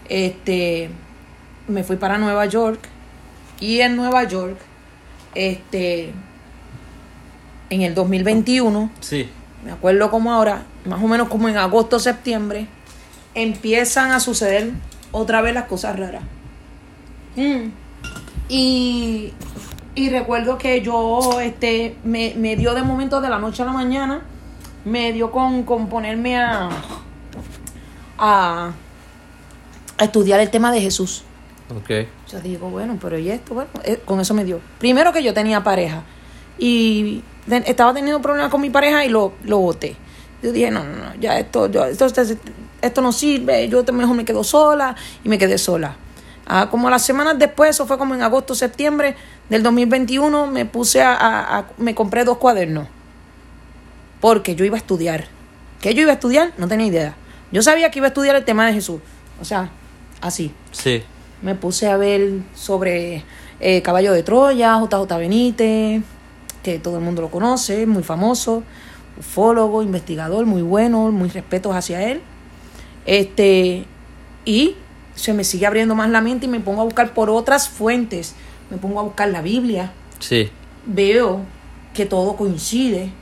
Este, 0.09 0.91
me 1.69 1.85
fui 1.85 1.97
para 1.97 2.19
Nueva 2.19 2.47
York. 2.47 2.81
Y 3.61 3.81
en 3.81 3.97
Nueva 3.97 4.25
York, 4.25 4.57
este, 5.35 6.13
en 7.69 7.83
el 7.83 7.95
2021, 7.95 8.91
sí 9.01 9.29
me 9.65 9.73
acuerdo 9.73 10.11
como 10.11 10.33
ahora, 10.33 10.63
más 10.85 11.03
o 11.03 11.09
menos 11.09 11.29
como 11.29 11.49
en 11.49 11.57
agosto, 11.57 11.99
septiembre, 11.99 12.67
empiezan 13.35 14.13
a 14.13 14.21
suceder 14.21 14.73
otra 15.13 15.41
vez 15.41 15.55
las 15.55 15.65
cosas 15.65 15.99
raras. 15.99 16.23
Mm. 17.37 17.71
Y, 18.49 19.33
y 19.95 20.11
recuerdo 20.11 20.59
que 20.59 20.81
yo, 20.83 21.41
este, 21.41 21.97
me, 22.05 22.35
me, 22.37 22.57
dio 22.57 22.75
de 22.75 22.83
momento 22.83 23.21
de 23.21 23.29
la 23.29 23.39
noche 23.39 23.63
a 23.63 23.67
la 23.67 23.73
mañana, 23.73 24.23
me 24.85 25.13
dio 25.13 25.31
con, 25.31 25.63
con 25.65 25.89
ponerme 25.89 26.39
a, 26.39 26.71
a, 28.19 28.73
a 29.99 30.05
estudiar 30.05 30.41
el 30.41 30.51
tema 30.51 30.73
de 30.73 30.81
Jesús. 30.81 31.25
Ok. 31.77 32.07
Yo 32.33 32.41
digo, 32.41 32.71
bueno, 32.71 32.99
pero 33.01 33.19
¿y 33.19 33.31
esto? 33.31 33.55
Bueno, 33.55 33.71
eh, 33.85 34.01
con 34.05 34.19
eso 34.21 34.35
me 34.35 34.45
dio. 34.45 34.61
Primero 34.79 35.13
que 35.13 35.23
yo 35.23 35.33
tenía 35.33 35.63
pareja. 35.63 36.03
Y 36.59 37.23
estaba 37.59 37.95
teniendo 37.95 38.21
problemas 38.21 38.51
con 38.51 38.61
mi 38.61 38.71
pareja 38.71 39.05
y 39.05 39.09
lo, 39.09 39.33
lo 39.45 39.59
boté. 39.59 39.97
Yo 40.43 40.53
dije, 40.53 40.71
no, 40.71 40.85
no, 40.85 40.97
no, 40.97 41.15
ya 41.21 41.39
esto, 41.39 41.71
yo, 41.71 41.85
esto, 41.85 42.07
esto 42.81 43.03
no 43.03 43.13
sirve, 43.13 43.69
yo 43.69 43.85
mejor 43.93 44.17
me 44.17 44.25
quedo 44.25 44.43
sola 44.43 44.97
y 45.23 45.29
me 45.29 45.39
quedé 45.39 45.59
sola. 45.59 45.97
Ah, 46.47 46.69
como 46.71 46.91
las 46.91 47.05
semanas 47.05 47.39
después, 47.39 47.71
eso 47.71 47.87
fue 47.87 47.99
como 47.99 48.15
en 48.15 48.23
agosto, 48.23 48.55
septiembre 48.55 49.15
del 49.49 49.63
2021, 49.63 50.47
me 50.47 50.65
puse 50.65 51.03
a, 51.03 51.15
a, 51.59 51.67
me 51.77 51.95
compré 51.95 52.25
dos 52.25 52.39
cuadernos. 52.39 52.89
Porque 54.21 54.55
yo 54.55 54.65
iba 54.65 54.77
a 54.77 54.79
estudiar. 54.79 55.29
¿Qué 55.81 55.95
yo 55.95 56.03
iba 56.03 56.11
a 56.11 56.15
estudiar? 56.15 56.53
No 56.59 56.69
tenía 56.69 56.87
idea. 56.87 57.15
Yo 57.53 57.63
sabía 57.63 57.91
que 57.91 57.99
iba 57.99 58.07
a 58.07 58.09
estudiar 58.09 58.37
el 58.37 58.45
tema 58.45 58.67
de 58.67 58.73
Jesús. 58.73 59.01
O 59.41 59.45
sea, 59.45 59.71
así. 60.21 60.53
Sí. 60.73 61.03
Me 61.43 61.55
puse 61.55 61.89
a 61.89 61.97
ver 61.97 62.41
sobre 62.55 63.25
eh, 63.61 63.83
Caballo 63.83 64.13
de 64.13 64.23
Troya, 64.23 64.79
JJ 64.79 65.17
Benítez, 65.19 66.03
que 66.63 66.79
todo 66.79 66.99
el 66.99 67.05
mundo 67.05 67.23
lo 67.23 67.31
conoce, 67.31 67.87
muy 67.87 68.03
famoso. 68.03 68.63
ufólogo, 69.19 69.83
investigador, 69.83 70.47
muy 70.47 70.63
bueno, 70.63 71.11
muy 71.11 71.29
respetos 71.29 71.75
hacia 71.75 72.03
él. 72.11 72.21
Este, 73.07 73.85
y 74.45 74.77
se 75.15 75.35
me 75.35 75.45
sigue 75.45 75.67
abriendo 75.67 75.95
más 75.95 76.11
la 76.11 76.21
mente 76.21 76.47
y 76.47 76.49
me 76.49 76.61
pongo 76.61 76.81
a 76.81 76.85
buscar 76.85 77.13
por 77.13 77.31
otras 77.31 77.69
fuentes. 77.69 78.35
Me 78.71 78.77
pongo 78.77 79.01
a 79.01 79.03
buscar 79.03 79.29
la 79.29 79.43
Biblia. 79.43 79.93
Sí. 80.19 80.51
Veo 80.87 81.41
que 81.93 82.07
todo 82.07 82.37
coincide. 82.37 83.13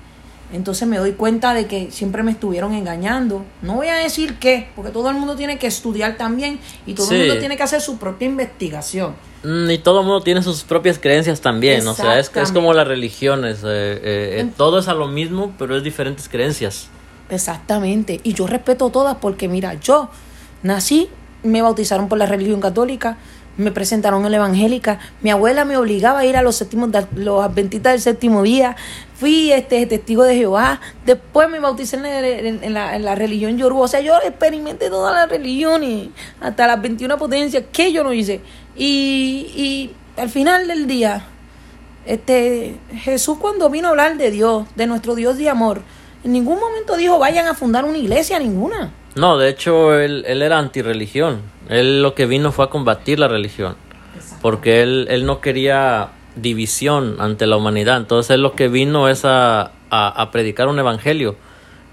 Entonces 0.52 0.88
me 0.88 0.96
doy 0.96 1.12
cuenta 1.12 1.52
de 1.52 1.66
que 1.66 1.90
siempre 1.90 2.22
me 2.22 2.30
estuvieron 2.30 2.72
engañando. 2.72 3.44
No 3.60 3.74
voy 3.74 3.88
a 3.88 3.94
decir 3.96 4.38
qué, 4.38 4.68
porque 4.74 4.90
todo 4.90 5.10
el 5.10 5.16
mundo 5.16 5.36
tiene 5.36 5.58
que 5.58 5.66
estudiar 5.66 6.16
también 6.16 6.58
y 6.86 6.94
todo 6.94 7.10
el 7.10 7.18
mundo 7.18 7.38
tiene 7.38 7.56
que 7.56 7.62
hacer 7.62 7.80
su 7.80 7.98
propia 7.98 8.26
investigación. 8.26 9.14
Mm, 9.42 9.70
Y 9.70 9.78
todo 9.78 10.00
el 10.00 10.06
mundo 10.06 10.22
tiene 10.22 10.42
sus 10.42 10.64
propias 10.64 10.98
creencias 10.98 11.40
también, 11.40 11.86
o 11.86 11.94
sea, 11.94 12.18
es, 12.18 12.30
es 12.34 12.50
como 12.50 12.72
las 12.72 12.88
religiones, 12.88 13.58
eh, 13.58 13.66
eh, 13.66 14.40
eh, 14.40 14.50
todo 14.56 14.80
es 14.80 14.88
a 14.88 14.94
lo 14.94 15.06
mismo, 15.06 15.52
pero 15.58 15.76
es 15.76 15.84
diferentes 15.84 16.28
creencias. 16.28 16.88
Exactamente. 17.30 18.20
Y 18.24 18.32
yo 18.32 18.46
respeto 18.46 18.90
todas 18.90 19.18
porque, 19.18 19.48
mira, 19.48 19.74
yo 19.74 20.10
nací, 20.62 21.08
me 21.42 21.62
bautizaron 21.62 22.08
por 22.08 22.18
la 22.18 22.26
religión 22.26 22.60
católica, 22.60 23.18
me 23.58 23.70
presentaron 23.72 24.24
en 24.24 24.30
la 24.30 24.38
evangélica, 24.38 24.98
mi 25.20 25.30
abuela 25.30 25.64
me 25.66 25.76
obligaba 25.76 26.20
a 26.20 26.24
ir 26.24 26.36
a 26.36 26.42
los 26.42 26.56
séptimos, 26.56 26.88
adventistas 26.94 27.92
del 27.92 28.00
séptimo 28.00 28.42
día, 28.42 28.76
fui 29.14 29.52
este 29.52 29.84
testigo 29.86 30.22
de 30.24 30.36
Jehová, 30.36 30.80
después 31.04 31.50
me 31.50 31.58
bauticé 31.60 31.96
en 31.96 32.02
la, 32.04 32.18
en- 32.28 32.72
la- 32.74 32.98
la 32.98 33.14
religión 33.14 33.58
yoruba, 33.58 33.82
o 33.82 33.88
sea, 33.88 34.00
yo 34.00 34.14
experimenté 34.24 34.88
todas 34.88 35.12
las 35.14 35.28
religiones, 35.28 36.08
hasta 36.40 36.66
las 36.66 36.80
21 36.80 37.18
potencias, 37.18 37.64
que 37.72 37.92
yo 37.92 38.02
no 38.04 38.12
hice. 38.12 38.40
Y, 38.76 39.50
y 39.56 39.90
al 40.20 40.30
final 40.30 40.66
del 40.68 40.86
día, 40.86 41.24
este 42.06 42.76
Jesús 43.02 43.38
cuando 43.40 43.68
vino 43.70 43.88
a 43.88 43.90
hablar 43.90 44.16
de 44.16 44.30
Dios, 44.30 44.66
de 44.76 44.86
nuestro 44.86 45.14
Dios 45.14 45.36
de 45.36 45.48
amor, 45.50 45.82
en 46.24 46.32
ningún 46.32 46.58
momento 46.58 46.96
dijo 46.96 47.18
vayan 47.18 47.46
a 47.48 47.54
fundar 47.54 47.84
una 47.84 47.98
iglesia 47.98 48.38
ninguna. 48.38 48.92
No, 49.14 49.36
de 49.36 49.48
hecho, 49.48 49.94
él, 49.98 50.24
él 50.28 50.42
era 50.42 50.58
antirreligión, 50.58 51.40
él 51.68 52.02
lo 52.02 52.14
que 52.14 52.26
vino 52.26 52.52
fue 52.52 52.64
a 52.66 52.68
combatir 52.68 53.18
la 53.18 53.28
religión, 53.28 53.76
porque 54.42 54.82
él, 54.82 55.06
él 55.10 55.26
no 55.26 55.40
quería 55.40 56.10
división 56.36 57.16
ante 57.20 57.46
la 57.46 57.56
humanidad, 57.56 57.96
entonces 57.96 58.30
él 58.30 58.42
lo 58.42 58.54
que 58.54 58.68
vino 58.68 59.08
es 59.08 59.24
a, 59.24 59.72
a, 59.90 60.22
a 60.22 60.30
predicar 60.30 60.68
un 60.68 60.78
evangelio, 60.78 61.36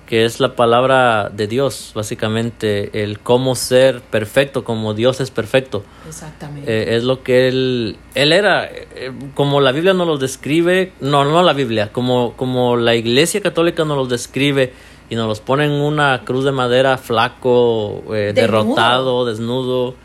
que 0.06 0.24
es 0.24 0.40
la 0.40 0.56
palabra 0.56 1.30
de 1.30 1.48
Dios, 1.48 1.92
básicamente, 1.96 3.04
el 3.04 3.20
cómo 3.20 3.56
ser 3.56 4.02
perfecto, 4.02 4.64
como 4.64 4.94
Dios 4.94 5.20
es 5.20 5.32
perfecto. 5.32 5.84
Exactamente. 6.08 6.72
Eh, 6.72 6.96
es 6.96 7.04
lo 7.04 7.24
que 7.24 7.48
él, 7.48 7.98
él 8.14 8.32
era, 8.32 8.66
eh, 8.66 9.12
como 9.34 9.62
la 9.62 9.72
Biblia 9.72 9.94
nos 9.94 10.06
lo 10.06 10.18
describe, 10.18 10.92
no, 11.02 11.26
no 11.26 11.42
la 11.42 11.54
Biblia, 11.54 11.92
como, 11.92 12.34
como 12.38 12.78
la 12.78 12.94
Iglesia 12.94 13.42
Católica 13.42 13.84
nos 13.84 13.98
los 13.98 14.10
describe 14.10 14.74
y 15.10 15.16
nos 15.16 15.28
los 15.28 15.40
pone 15.40 15.66
en 15.66 15.72
una 15.72 16.24
cruz 16.26 16.46
de 16.46 16.52
madera 16.52 16.98
flaco, 16.98 18.04
eh, 18.14 18.32
derrotado, 18.34 19.26
desnudo. 19.26 19.96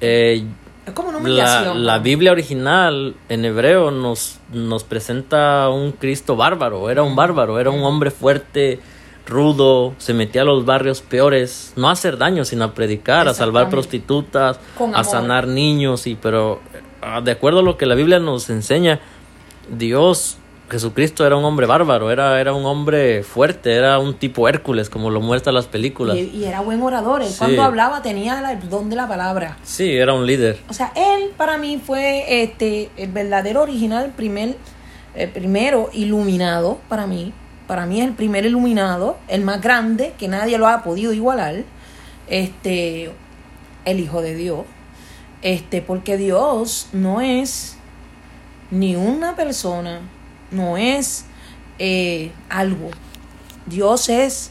Eh, 0.00 0.44
como 0.94 1.10
una 1.10 1.28
la, 1.28 1.74
la 1.74 1.96
¿no? 1.98 2.02
Biblia 2.02 2.32
original 2.32 3.14
en 3.28 3.44
hebreo 3.44 3.90
nos, 3.90 4.38
nos 4.52 4.84
presenta 4.84 5.68
un 5.68 5.92
Cristo 5.92 6.36
bárbaro, 6.36 6.90
era 6.90 7.02
un 7.02 7.14
bárbaro, 7.14 7.58
era 7.60 7.70
un 7.70 7.82
hombre 7.84 8.10
fuerte, 8.10 8.80
rudo, 9.26 9.94
se 9.98 10.12
metía 10.12 10.42
a 10.42 10.44
los 10.44 10.64
barrios 10.64 11.00
peores, 11.00 11.72
no 11.76 11.88
a 11.88 11.92
hacer 11.92 12.18
daño, 12.18 12.44
sino 12.44 12.64
a 12.64 12.74
predicar, 12.74 13.28
a 13.28 13.34
salvar 13.34 13.70
prostitutas, 13.70 14.58
a 14.94 15.04
sanar 15.04 15.46
niños, 15.46 16.06
y 16.06 16.16
pero 16.16 16.60
ah, 17.00 17.20
de 17.20 17.30
acuerdo 17.30 17.60
a 17.60 17.62
lo 17.62 17.76
que 17.76 17.86
la 17.86 17.94
Biblia 17.94 18.18
nos 18.18 18.50
enseña, 18.50 19.00
Dios, 19.70 20.38
Jesucristo 20.70 21.26
era 21.26 21.36
un 21.36 21.44
hombre 21.44 21.66
bárbaro, 21.66 22.10
era, 22.10 22.40
era 22.40 22.52
un 22.54 22.64
hombre 22.64 23.22
fuerte, 23.22 23.74
era 23.74 23.98
un 23.98 24.14
tipo 24.14 24.48
Hércules, 24.48 24.88
como 24.88 25.10
lo 25.10 25.20
muestran 25.20 25.54
las 25.54 25.66
películas. 25.66 26.16
y, 26.16 26.30
y 26.34 26.44
era 26.44 26.60
buen 26.60 26.80
orador. 26.82 27.22
Él 27.22 27.28
Sí. 27.28 27.38
Cuando 27.38 27.62
hablaba 27.62 28.02
tenía 28.02 28.52
el 28.52 28.68
don 28.68 28.88
de 28.88 28.96
la 28.96 29.08
palabra. 29.08 29.56
Sí, 29.62 29.96
era 29.96 30.14
un 30.14 30.26
líder. 30.26 30.58
O 30.68 30.72
sea, 30.72 30.92
él 30.94 31.30
para 31.36 31.58
mí 31.58 31.80
fue 31.84 32.42
este 32.42 32.90
el 32.96 33.10
verdadero 33.10 33.62
original, 33.62 34.12
primer, 34.16 34.56
el 35.14 35.28
primero 35.30 35.90
iluminado 35.92 36.78
para 36.88 37.06
mí. 37.06 37.32
Para 37.66 37.86
mí 37.86 38.00
es 38.00 38.06
el 38.06 38.14
primer 38.14 38.44
iluminado, 38.46 39.16
el 39.28 39.42
más 39.42 39.60
grande, 39.60 40.14
que 40.18 40.26
nadie 40.28 40.58
lo 40.58 40.66
ha 40.68 40.82
podido 40.82 41.12
igualar. 41.12 41.64
Este, 42.28 43.12
el 43.84 44.00
Hijo 44.00 44.22
de 44.22 44.34
Dios. 44.34 44.64
Este, 45.42 45.80
porque 45.80 46.16
Dios 46.16 46.88
no 46.92 47.20
es 47.20 47.76
ni 48.70 48.94
una 48.96 49.36
persona, 49.36 50.00
no 50.50 50.76
es 50.76 51.24
eh, 51.78 52.32
algo. 52.48 52.90
Dios 53.66 54.08
es 54.08 54.50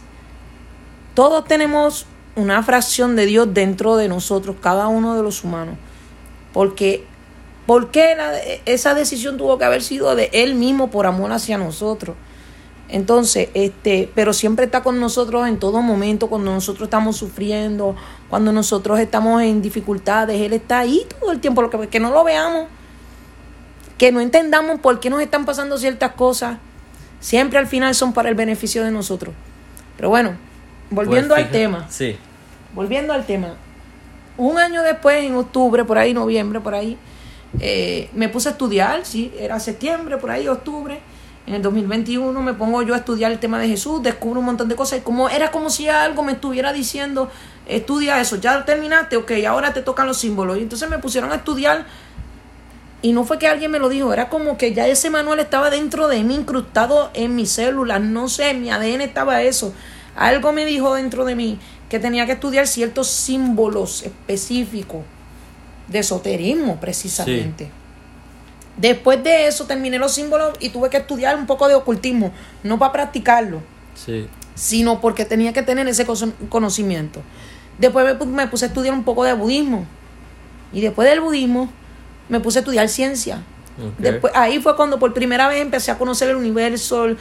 todos 1.20 1.44
tenemos 1.44 2.06
una 2.38 2.64
fracción 2.64 3.18
de 3.18 3.26
Dios 3.26 3.54
dentro 3.54 3.98
de 3.98 4.08
nosotros, 4.08 4.56
cada 4.62 4.88
uno 4.88 5.18
de 5.18 5.22
los 5.22 5.44
humanos. 5.44 5.76
Porque, 6.54 7.04
¿por 7.66 7.92
qué 7.92 8.16
esa 8.66 8.94
decisión 8.94 9.38
tuvo 9.38 9.58
que 9.58 9.66
haber 9.66 9.82
sido 9.82 10.16
de 10.16 10.30
Él 10.32 10.56
mismo 10.56 10.90
por 10.90 11.06
amor 11.06 11.34
hacia 11.34 11.58
nosotros? 11.58 12.16
Entonces, 12.88 13.50
este, 13.54 14.10
pero 14.16 14.32
siempre 14.32 14.64
está 14.64 14.82
con 14.82 15.02
nosotros 15.02 15.46
en 15.48 15.60
todo 15.60 15.82
momento, 15.82 16.28
cuando 16.28 16.54
nosotros 16.54 16.88
estamos 16.88 17.18
sufriendo, 17.18 17.98
cuando 18.30 18.54
nosotros 18.54 18.98
estamos 19.00 19.42
en 19.42 19.62
dificultades, 19.62 20.40
Él 20.40 20.54
está 20.54 20.80
ahí 20.80 21.06
todo 21.20 21.34
el 21.34 21.42
tiempo, 21.42 21.62
lo 21.62 21.70
que, 21.70 21.90
que 21.90 22.00
no 22.00 22.12
lo 22.12 22.24
veamos, 22.24 22.68
que 24.00 24.12
no 24.12 24.20
entendamos 24.22 24.80
por 24.80 25.00
qué 25.00 25.12
nos 25.12 25.22
están 25.22 25.46
pasando 25.46 25.78
ciertas 25.78 26.14
cosas, 26.14 26.58
siempre 27.20 27.60
al 27.60 27.68
final 27.68 27.94
son 27.94 28.14
para 28.14 28.30
el 28.30 28.36
beneficio 28.36 28.84
de 28.84 28.90
nosotros. 28.92 29.36
Pero 29.98 30.10
bueno, 30.10 30.32
volviendo 30.90 31.36
Pues, 31.36 31.46
al 31.46 31.52
tema, 31.52 31.86
Sí. 31.90 32.18
volviendo 32.74 33.14
al 33.14 33.26
tema, 33.26 33.56
un 34.38 34.58
año 34.58 34.82
después, 34.84 35.24
en 35.24 35.36
octubre, 35.36 35.84
por 35.84 35.98
ahí, 35.98 36.14
noviembre, 36.14 36.62
por 36.62 36.74
ahí, 36.74 36.98
eh, 37.60 38.10
me 38.14 38.30
puse 38.30 38.48
a 38.50 38.52
estudiar, 38.54 39.06
sí, 39.06 39.34
era 39.38 39.60
septiembre, 39.60 40.18
por 40.18 40.32
ahí, 40.32 40.48
octubre. 40.48 41.00
En 41.46 41.56
el 41.56 41.62
2021 41.64 42.42
me 42.44 42.54
pongo 42.54 42.84
yo 42.84 42.94
a 42.94 42.98
estudiar 42.98 43.32
el 43.32 43.40
tema 43.40 43.58
de 43.60 43.68
Jesús, 43.68 44.04
descubro 44.04 44.40
un 44.40 44.46
montón 44.46 44.70
de 44.70 44.76
cosas 44.76 45.00
y 45.00 45.02
como 45.02 45.30
era 45.30 45.50
como 45.52 45.72
si 45.72 45.90
algo 45.90 46.22
me 46.22 46.34
estuviera 46.34 46.72
diciendo, 46.72 47.30
estudia 47.68 48.22
eso, 48.22 48.36
ya 48.36 48.64
terminaste, 48.66 49.18
ok, 49.18 49.32
ahora 49.48 49.74
te 49.74 49.82
tocan 49.82 50.06
los 50.06 50.18
símbolos. 50.18 50.58
Y 50.58 50.62
entonces 50.62 50.88
me 50.90 51.00
pusieron 51.00 51.32
a 51.32 51.36
estudiar 51.36 51.86
y 53.02 53.14
no 53.14 53.24
fue 53.24 53.40
que 53.40 53.48
alguien 53.48 53.72
me 53.72 53.80
lo 53.80 53.88
dijo, 53.90 54.12
era 54.14 54.30
como 54.30 54.58
que 54.58 54.74
ya 54.74 54.88
ese 54.88 55.10
manual 55.10 55.40
estaba 55.40 55.70
dentro 55.70 56.08
de 56.08 56.24
mí, 56.24 56.36
incrustado 56.36 57.10
en 57.14 57.36
mis 57.36 57.50
células, 57.52 58.02
no 58.02 58.28
sé, 58.28 58.50
en 58.52 58.62
mi 58.62 58.70
ADN 58.72 59.02
estaba 59.02 59.42
eso. 59.42 59.74
Algo 60.16 60.52
me 60.52 60.66
dijo 60.66 60.94
dentro 60.96 61.24
de 61.24 61.36
mí 61.36 61.60
que 61.90 62.00
tenía 62.00 62.26
que 62.26 62.34
estudiar 62.34 62.68
ciertos 62.68 63.08
símbolos 63.08 64.04
específicos 64.04 65.04
de 65.88 66.00
esoterismo, 66.00 66.80
precisamente. 66.80 67.72
Después 68.78 69.24
de 69.24 69.48
eso 69.48 69.66
terminé 69.66 69.98
los 69.98 70.14
símbolos 70.14 70.54
y 70.60 70.70
tuve 70.70 70.90
que 70.90 70.98
estudiar 70.98 71.36
un 71.36 71.46
poco 71.48 71.68
de 71.68 71.76
ocultismo, 71.76 72.32
no 72.64 72.80
para 72.80 72.92
practicarlo, 72.94 73.62
Sí. 73.96 74.28
sino 74.56 75.02
porque 75.02 75.26
tenía 75.26 75.52
que 75.52 75.64
tener 75.64 75.88
ese 75.88 76.06
conocimiento. 76.50 77.22
Después 77.78 78.06
me, 78.06 78.18
pu- 78.20 78.26
me 78.28 78.48
puse 78.48 78.66
a 78.66 78.68
estudiar 78.70 78.94
un 78.94 79.04
poco 79.04 79.24
de 79.24 79.34
budismo. 79.34 79.86
Y 80.72 80.82
después 80.82 81.10
del 81.10 81.20
budismo 81.22 81.70
me 82.30 82.40
puse 82.40 82.60
a 82.60 82.62
estudiar 82.62 82.88
ciencia. 82.90 83.42
Después, 83.98 84.34
ahí 84.36 84.60
fue 84.60 84.76
cuando 84.76 85.00
por 85.00 85.14
primera 85.14 85.48
vez 85.48 85.62
empecé 85.62 85.92
a 85.92 85.98
conocer 85.98 86.30
el 86.30 86.36
universo. 86.36 87.06
el- 87.06 87.18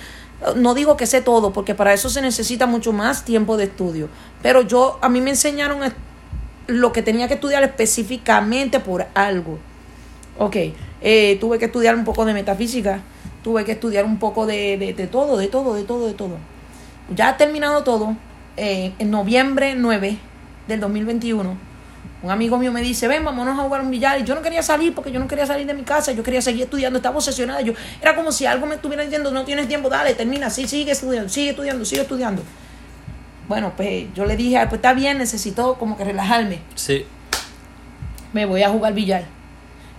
no 0.57 0.75
digo 0.75 0.97
que 0.97 1.07
sé 1.07 1.21
todo, 1.21 1.53
porque 1.53 1.75
para 1.75 1.93
eso 1.93 2.09
se 2.09 2.21
necesita 2.21 2.67
mucho 2.67 2.93
más 2.93 3.25
tiempo 3.25 3.57
de 3.57 3.65
estudio. 3.65 4.09
Pero 4.43 4.63
yo, 4.63 4.99
a 5.03 5.09
mí 5.09 5.21
me 5.21 5.31
enseñaron 5.31 5.81
lo 6.69 6.93
que 6.93 7.03
tenía 7.03 7.27
que 7.27 7.35
estudiar 7.35 7.63
específicamente 7.65 8.79
por 8.81 9.07
algo. 9.15 9.59
Ok, 10.39 10.57
eh, 11.01 11.37
tuve 11.41 11.59
que 11.59 11.65
estudiar 11.65 11.97
un 11.97 12.05
poco 12.05 12.25
de 12.25 12.33
metafísica, 12.35 13.01
tuve 13.43 13.65
que 13.65 13.73
estudiar 13.73 14.05
un 14.05 14.19
poco 14.19 14.47
de, 14.47 14.77
de, 14.79 14.93
de 14.95 15.07
todo, 15.09 15.37
de 15.37 15.49
todo, 15.49 15.75
de 15.75 15.83
todo, 15.83 16.07
de 16.07 16.15
todo. 16.15 16.37
Ya 17.15 17.37
terminado 17.37 17.83
todo, 17.83 18.17
eh, 18.57 18.93
en 18.99 19.11
noviembre 19.11 19.75
9 19.77 20.19
del 20.69 20.79
2021, 20.81 21.57
un 22.23 22.31
amigo 22.31 22.59
mío 22.59 22.73
me 22.73 22.83
dice, 22.83 23.07
ven, 23.07 23.25
vámonos 23.25 23.59
a 23.59 23.63
jugar 23.63 23.81
un 23.81 23.91
billar. 23.91 24.19
Y 24.21 24.25
yo 24.25 24.35
no 24.35 24.43
quería 24.43 24.63
salir 24.63 24.95
porque 24.95 25.13
yo 25.13 25.21
no 25.21 25.29
quería 25.29 25.47
salir 25.47 25.67
de 25.67 25.75
mi 25.75 25.83
casa, 25.83 26.13
yo 26.13 26.23
quería 26.23 26.43
seguir 26.43 26.65
estudiando, 26.65 26.99
estaba 26.99 27.17
obsesionada. 27.17 27.61
Yo, 27.61 27.75
era 28.03 28.17
como 28.17 28.33
si 28.33 28.45
algo 28.47 28.67
me 28.67 28.75
estuviera 28.75 29.03
diciendo, 29.05 29.31
no 29.31 29.45
tienes 29.45 29.69
tiempo, 29.69 29.89
dale, 29.89 30.15
termina, 30.15 30.51
sí, 30.51 30.67
sigue 30.67 30.93
estudiando, 30.93 31.29
sigue 31.29 31.51
estudiando, 31.51 31.85
sigue 31.85 32.03
estudiando. 32.03 32.43
Bueno, 33.47 33.73
pues 33.77 34.07
yo 34.15 34.25
le 34.27 34.37
dije, 34.37 34.59
"Ah, 34.59 34.69
pues 34.69 34.79
está 34.81 34.93
bien, 34.93 35.17
necesito 35.19 35.77
como 35.77 35.97
que 35.97 36.05
relajarme 36.05 36.59
Sí. 36.75 37.07
me 38.33 38.45
voy 38.47 38.63
a 38.63 38.69
jugar 38.69 38.93
billar. 38.95 39.25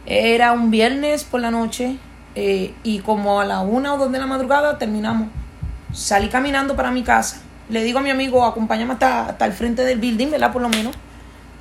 Era 0.06 0.52
un 0.52 0.70
viernes 0.72 1.24
por 1.24 1.42
la 1.42 1.52
noche 1.52 1.98
eh, 2.36 2.74
y 2.84 3.00
como 3.00 3.40
a 3.42 3.46
la 3.46 3.62
una 3.62 3.94
o 3.94 3.98
dos 3.98 4.12
de 4.12 4.20
la 4.20 4.28
madrugada 4.28 4.78
terminamos. 4.78 5.30
Salí 5.94 6.30
caminando 6.30 6.76
para 6.76 6.92
mi 6.92 7.02
casa. 7.04 7.42
Le 7.70 7.84
digo 7.84 8.00
a 8.00 8.02
mi 8.02 8.10
amigo, 8.12 8.46
acompáñame 8.46 8.94
hasta, 8.94 9.28
hasta 9.30 9.46
el 9.46 9.54
frente 9.54 9.84
del 9.84 10.00
building, 10.00 10.30
¿verdad? 10.32 10.52
Por 10.52 10.62
lo 10.62 10.70
menos. 10.70 10.96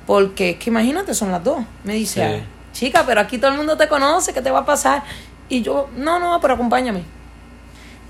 Porque 0.09 0.49
es 0.49 0.55
que 0.57 0.71
imagínate, 0.71 1.13
son 1.13 1.31
las 1.31 1.43
dos. 1.43 1.59
Me 1.83 1.93
dice, 1.93 2.19
Sí. 2.19 2.41
"Ah, 2.41 2.45
chica, 2.73 3.03
pero 3.05 3.21
aquí 3.21 3.37
todo 3.37 3.51
el 3.51 3.57
mundo 3.57 3.77
te 3.77 3.87
conoce, 3.87 4.33
¿qué 4.33 4.41
te 4.41 4.49
va 4.49 4.61
a 4.61 4.65
pasar? 4.65 5.03
Y 5.49 5.61
yo, 5.61 5.87
no, 5.95 6.17
no, 6.17 6.41
pero 6.41 6.55
acompáñame. 6.55 7.01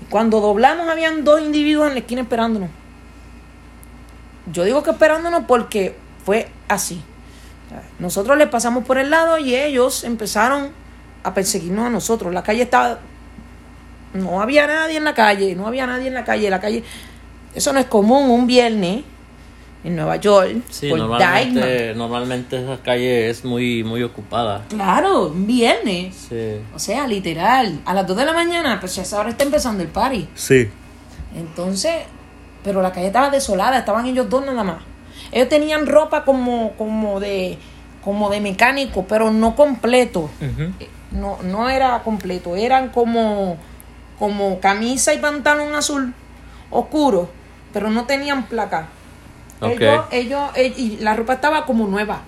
Y 0.00 0.04
Cuando 0.08 0.40
doblamos 0.40 0.88
habían 0.88 1.24
dos 1.24 1.42
individuos 1.42 1.88
en 1.88 1.92
la 1.92 2.00
esquina 2.00 2.22
esperándonos. 2.22 2.70
Yo 4.50 4.64
digo 4.64 4.82
que 4.82 4.92
esperándonos 4.92 5.44
porque 5.46 5.94
fue 6.24 6.48
así. 6.68 7.02
Nosotros 7.98 8.38
les 8.38 8.48
pasamos 8.48 8.82
por 8.86 8.96
el 8.96 9.10
lado 9.10 9.36
y 9.36 9.54
ellos 9.54 10.02
empezaron 10.04 10.70
a 11.22 11.34
perseguirnos 11.34 11.84
a 11.84 11.90
nosotros. 11.90 12.32
La 12.32 12.42
calle 12.42 12.62
estaba... 12.62 12.98
No 14.14 14.40
había 14.40 14.66
nadie 14.66 14.96
en 14.96 15.04
la 15.04 15.12
calle, 15.12 15.54
no 15.54 15.66
había 15.66 15.86
nadie 15.86 16.08
en 16.08 16.14
la 16.14 16.24
calle. 16.24 16.48
La 16.48 16.60
calle... 16.60 16.82
Eso 17.54 17.74
no 17.74 17.78
es 17.78 17.86
común 17.88 18.30
un 18.30 18.46
viernes 18.46 19.04
en 19.82 19.96
Nueva 19.96 20.16
York. 20.16 20.62
Sí, 20.70 20.90
por 20.90 20.98
normalmente, 20.98 21.94
normalmente 21.94 22.62
esa 22.62 22.82
calle 22.82 23.30
es 23.30 23.44
muy, 23.44 23.82
muy 23.82 24.02
ocupada. 24.02 24.64
Claro, 24.68 25.28
un 25.28 25.46
viernes. 25.46 26.14
Sí. 26.28 26.60
O 26.74 26.78
sea, 26.78 27.06
literal. 27.06 27.80
A 27.84 27.94
las 27.94 28.06
2 28.06 28.16
de 28.16 28.24
la 28.24 28.32
mañana, 28.32 28.78
pues 28.80 28.94
ya 28.96 29.16
ahora 29.16 29.30
está 29.30 29.44
empezando 29.44 29.82
el 29.82 29.88
party. 29.88 30.28
Sí. 30.34 30.68
Entonces, 31.34 31.94
pero 32.62 32.82
la 32.82 32.92
calle 32.92 33.06
estaba 33.06 33.30
desolada, 33.30 33.78
estaban 33.78 34.06
ellos 34.06 34.28
dos 34.28 34.44
nada 34.44 34.64
más. 34.64 34.78
Ellos 35.32 35.48
tenían 35.48 35.86
ropa 35.86 36.24
como, 36.24 36.72
como 36.72 37.20
de 37.20 37.58
como 38.02 38.30
de 38.30 38.40
mecánico, 38.40 39.04
pero 39.06 39.30
no 39.30 39.54
completo. 39.54 40.30
Eh, 40.40 40.88
No, 41.10 41.38
no 41.42 41.68
era 41.68 42.02
completo, 42.02 42.56
eran 42.56 42.90
como, 42.90 43.56
como 44.18 44.60
camisa 44.60 45.12
y 45.12 45.18
pantalón 45.18 45.74
azul 45.74 46.14
oscuro, 46.70 47.28
pero 47.72 47.90
no 47.90 48.04
tenían 48.04 48.44
placa. 48.44 48.88
Ellos, 49.62 50.04
ellos, 50.10 50.50
eh, 50.54 50.72
y 50.76 50.96
la 50.98 51.14
ropa 51.14 51.34
estaba 51.34 51.66
como 51.66 51.86
nueva. 51.86 52.22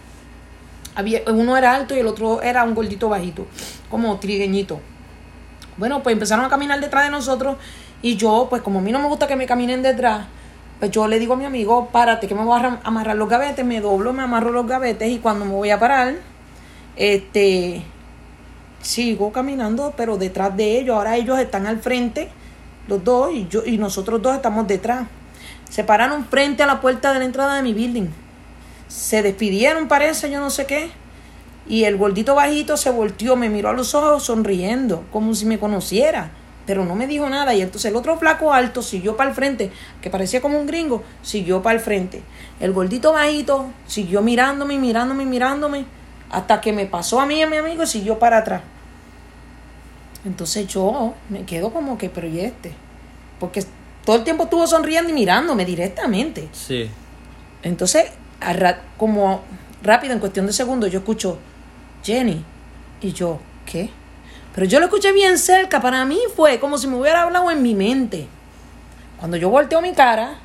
Había, 0.94 1.22
uno 1.28 1.56
era 1.56 1.74
alto 1.74 1.94
y 1.96 2.00
el 2.00 2.06
otro 2.06 2.42
era 2.42 2.64
un 2.64 2.74
gordito 2.74 3.08
bajito, 3.08 3.46
como 3.90 4.18
trigueñito. 4.18 4.80
Bueno, 5.78 6.02
pues 6.02 6.12
empezaron 6.12 6.44
a 6.44 6.48
caminar 6.48 6.80
detrás 6.80 7.04
de 7.04 7.10
nosotros 7.10 7.56
y 8.02 8.16
yo, 8.16 8.46
pues 8.50 8.60
como 8.60 8.80
a 8.80 8.82
mí 8.82 8.92
no 8.92 8.98
me 8.98 9.08
gusta 9.08 9.26
que 9.26 9.36
me 9.36 9.46
caminen 9.46 9.82
detrás, 9.82 10.26
pues 10.78 10.90
yo 10.90 11.08
le 11.08 11.18
digo 11.18 11.34
a 11.34 11.36
mi 11.36 11.44
amigo, 11.44 11.88
párate, 11.90 12.28
que 12.28 12.34
me 12.34 12.44
voy 12.44 12.60
a 12.60 12.80
amarrar 12.84 13.16
los 13.16 13.28
gavetes, 13.28 13.64
me 13.64 13.80
doblo, 13.80 14.12
me 14.12 14.22
amarro 14.22 14.50
los 14.50 14.66
gavetes 14.66 15.08
y 15.08 15.18
cuando 15.18 15.44
me 15.44 15.52
voy 15.52 15.70
a 15.70 15.78
parar, 15.78 16.16
este, 16.96 17.82
sigo 18.82 19.32
caminando, 19.32 19.94
pero 19.96 20.18
detrás 20.18 20.54
de 20.56 20.78
ellos, 20.78 20.96
ahora 20.96 21.16
ellos 21.16 21.38
están 21.38 21.66
al 21.66 21.78
frente, 21.78 22.28
los 22.88 23.02
dos, 23.02 23.32
y 23.32 23.46
yo 23.48 23.64
y 23.64 23.78
nosotros 23.78 24.20
dos 24.20 24.34
estamos 24.34 24.66
detrás. 24.66 25.06
Se 25.72 25.84
pararon 25.84 26.26
frente 26.26 26.62
a 26.62 26.66
la 26.66 26.82
puerta 26.82 27.14
de 27.14 27.18
la 27.18 27.24
entrada 27.24 27.54
de 27.56 27.62
mi 27.62 27.72
building. 27.72 28.08
Se 28.88 29.22
despidieron, 29.22 29.88
parece, 29.88 30.30
yo 30.30 30.38
no 30.38 30.50
sé 30.50 30.66
qué. 30.66 30.90
Y 31.66 31.84
el 31.84 31.96
gordito 31.96 32.34
bajito 32.34 32.76
se 32.76 32.90
volteó, 32.90 33.36
me 33.36 33.48
miró 33.48 33.70
a 33.70 33.72
los 33.72 33.94
ojos 33.94 34.24
sonriendo, 34.24 35.02
como 35.10 35.34
si 35.34 35.46
me 35.46 35.58
conociera, 35.58 36.30
pero 36.66 36.84
no 36.84 36.94
me 36.94 37.06
dijo 37.06 37.26
nada. 37.30 37.54
Y 37.54 37.62
entonces 37.62 37.90
el 37.90 37.96
otro 37.96 38.18
flaco 38.18 38.52
alto 38.52 38.82
siguió 38.82 39.16
para 39.16 39.30
el 39.30 39.34
frente, 39.34 39.72
que 40.02 40.10
parecía 40.10 40.42
como 40.42 40.60
un 40.60 40.66
gringo, 40.66 41.04
siguió 41.22 41.62
para 41.62 41.76
el 41.76 41.80
frente. 41.80 42.22
El 42.60 42.74
gordito 42.74 43.14
bajito 43.14 43.70
siguió 43.86 44.20
mirándome, 44.20 44.76
mirándome, 44.76 45.24
mirándome, 45.24 45.86
hasta 46.30 46.60
que 46.60 46.74
me 46.74 46.84
pasó 46.84 47.18
a 47.18 47.24
mí 47.24 47.36
y 47.36 47.42
a 47.42 47.46
mi 47.46 47.56
amigo 47.56 47.82
y 47.82 47.86
siguió 47.86 48.18
para 48.18 48.36
atrás. 48.36 48.60
Entonces 50.26 50.66
yo 50.66 51.14
me 51.30 51.46
quedo 51.46 51.72
como 51.72 51.96
que, 51.96 52.10
pero 52.10 52.28
¿y 52.28 52.40
este? 52.40 52.74
Porque 53.40 53.64
todo 54.04 54.16
el 54.16 54.24
tiempo 54.24 54.44
estuvo 54.44 54.66
sonriendo 54.66 55.10
y 55.10 55.12
mirándome 55.12 55.64
directamente. 55.64 56.48
Sí. 56.52 56.88
Entonces, 57.62 58.06
como 58.96 59.42
rápido, 59.82 60.12
en 60.14 60.18
cuestión 60.20 60.46
de 60.46 60.52
segundos, 60.52 60.90
yo 60.90 60.98
escucho, 61.00 61.38
Jenny. 62.02 62.44
Y 63.00 63.12
yo, 63.12 63.38
¿qué? 63.66 63.90
Pero 64.54 64.66
yo 64.66 64.78
lo 64.80 64.86
escuché 64.86 65.12
bien 65.12 65.38
cerca. 65.38 65.80
Para 65.80 66.04
mí 66.04 66.18
fue 66.36 66.58
como 66.60 66.78
si 66.78 66.86
me 66.86 66.96
hubiera 66.96 67.22
hablado 67.22 67.50
en 67.50 67.62
mi 67.62 67.74
mente. 67.74 68.26
Cuando 69.18 69.36
yo 69.36 69.48
volteo 69.50 69.80
mi 69.80 69.92
cara, 69.92 70.38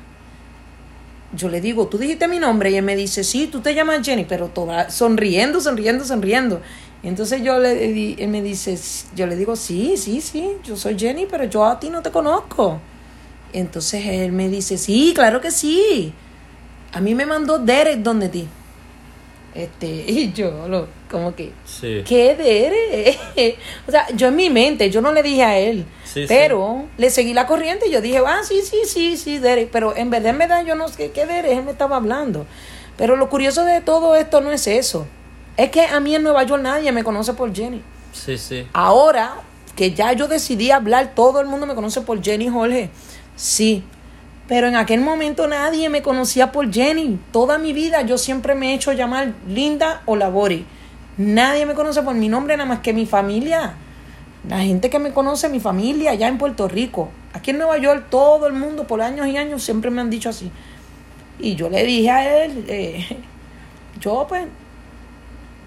yo 1.32 1.48
le 1.48 1.60
digo, 1.60 1.86
tú 1.88 1.98
dijiste 1.98 2.26
mi 2.26 2.38
nombre. 2.38 2.70
Y 2.70 2.76
él 2.76 2.84
me 2.84 2.96
dice, 2.96 3.22
sí, 3.24 3.46
tú 3.48 3.60
te 3.60 3.74
llamas 3.74 4.04
Jenny. 4.04 4.24
Pero 4.24 4.48
toda, 4.48 4.90
sonriendo, 4.90 5.60
sonriendo, 5.60 6.04
sonriendo. 6.04 6.60
Entonces 7.02 7.42
yo 7.42 7.58
le 7.60 7.74
di- 7.92 8.16
él 8.18 8.28
me 8.28 8.42
dice, 8.42 8.76
yo 9.14 9.26
le 9.26 9.36
digo, 9.36 9.54
sí, 9.54 9.96
sí, 9.96 10.20
sí, 10.20 10.52
yo 10.64 10.76
soy 10.76 10.98
Jenny, 10.98 11.26
pero 11.30 11.44
yo 11.44 11.64
a 11.64 11.78
ti 11.78 11.90
no 11.90 12.02
te 12.02 12.10
conozco. 12.10 12.80
Entonces 13.52 14.04
él 14.06 14.32
me 14.32 14.48
dice, 14.48 14.78
sí, 14.78 15.12
claro 15.14 15.40
que 15.40 15.50
sí. 15.50 16.12
A 16.92 17.00
mí 17.00 17.14
me 17.14 17.26
mandó 17.26 17.58
Derek 17.58 17.98
donde 18.00 18.28
ti. 18.28 18.48
Este, 19.54 19.86
y 20.06 20.32
yo 20.32 20.68
lo, 20.68 20.86
como 21.10 21.34
que, 21.34 21.52
Sí. 21.64 22.02
¿qué 22.06 22.34
Derek? 22.36 23.58
o 23.88 23.90
sea, 23.90 24.06
yo 24.14 24.28
en 24.28 24.36
mi 24.36 24.50
mente, 24.50 24.90
yo 24.90 25.00
no 25.00 25.12
le 25.12 25.22
dije 25.22 25.42
a 25.42 25.58
él. 25.58 25.84
Sí, 26.04 26.22
sí. 26.22 26.26
pero 26.28 26.86
le 26.96 27.10
seguí 27.10 27.34
la 27.34 27.46
corriente 27.46 27.86
y 27.88 27.90
yo 27.90 28.00
dije, 28.00 28.20
ah, 28.26 28.40
sí, 28.42 28.60
sí, 28.62 28.78
sí, 28.86 29.16
sí, 29.16 29.38
Derek. 29.38 29.70
Pero 29.70 29.96
en 29.96 30.10
verdad, 30.10 30.30
en 30.30 30.38
verdad, 30.38 30.64
yo 30.64 30.74
no 30.74 30.88
sé 30.88 31.10
qué 31.10 31.26
Derek 31.26 31.52
él 31.52 31.64
me 31.64 31.72
estaba 31.72 31.96
hablando. 31.96 32.46
Pero 32.96 33.16
lo 33.16 33.28
curioso 33.28 33.64
de 33.64 33.80
todo 33.80 34.16
esto 34.16 34.40
no 34.40 34.50
es 34.52 34.66
eso. 34.66 35.06
Es 35.56 35.70
que 35.70 35.82
a 35.82 36.00
mí 36.00 36.14
en 36.14 36.22
Nueva 36.22 36.44
York 36.44 36.62
nadie 36.62 36.92
me 36.92 37.04
conoce 37.04 37.32
por 37.32 37.54
Jenny. 37.54 37.82
Sí, 38.12 38.38
sí. 38.38 38.66
Ahora 38.72 39.34
que 39.76 39.92
ya 39.92 40.12
yo 40.12 40.26
decidí 40.26 40.70
hablar, 40.72 41.14
todo 41.14 41.40
el 41.40 41.46
mundo 41.46 41.66
me 41.66 41.74
conoce 41.74 42.00
por 42.00 42.22
Jenny 42.22 42.48
Jorge. 42.48 42.90
Sí. 43.38 43.84
Pero 44.48 44.66
en 44.66 44.76
aquel 44.76 45.00
momento 45.00 45.46
nadie 45.46 45.88
me 45.88 46.02
conocía 46.02 46.50
por 46.50 46.72
Jenny. 46.72 47.20
Toda 47.32 47.58
mi 47.58 47.72
vida 47.72 48.02
yo 48.02 48.18
siempre 48.18 48.54
me 48.54 48.70
he 48.70 48.74
hecho 48.74 48.92
llamar 48.92 49.32
Linda 49.46 50.02
o 50.06 50.16
Labori. 50.16 50.66
Nadie 51.16 51.64
me 51.64 51.74
conoce 51.74 52.02
por 52.02 52.14
mi 52.14 52.28
nombre 52.28 52.56
nada 52.56 52.68
más 52.68 52.80
que 52.80 52.92
mi 52.92 53.06
familia. 53.06 53.74
La 54.48 54.60
gente 54.60 54.90
que 54.90 54.98
me 54.98 55.12
conoce, 55.12 55.48
mi 55.48 55.60
familia, 55.60 56.12
allá 56.12 56.28
en 56.28 56.38
Puerto 56.38 56.66
Rico. 56.66 57.10
Aquí 57.32 57.50
en 57.50 57.58
Nueva 57.58 57.78
York, 57.78 58.06
todo 58.10 58.46
el 58.46 58.54
mundo 58.54 58.86
por 58.86 59.02
años 59.02 59.26
y 59.28 59.36
años 59.36 59.62
siempre 59.62 59.90
me 59.90 60.00
han 60.00 60.10
dicho 60.10 60.30
así. 60.30 60.50
Y 61.38 61.54
yo 61.54 61.68
le 61.68 61.84
dije 61.84 62.10
a 62.10 62.44
él, 62.44 62.64
eh, 62.68 63.06
yo 64.00 64.26
pues 64.28 64.46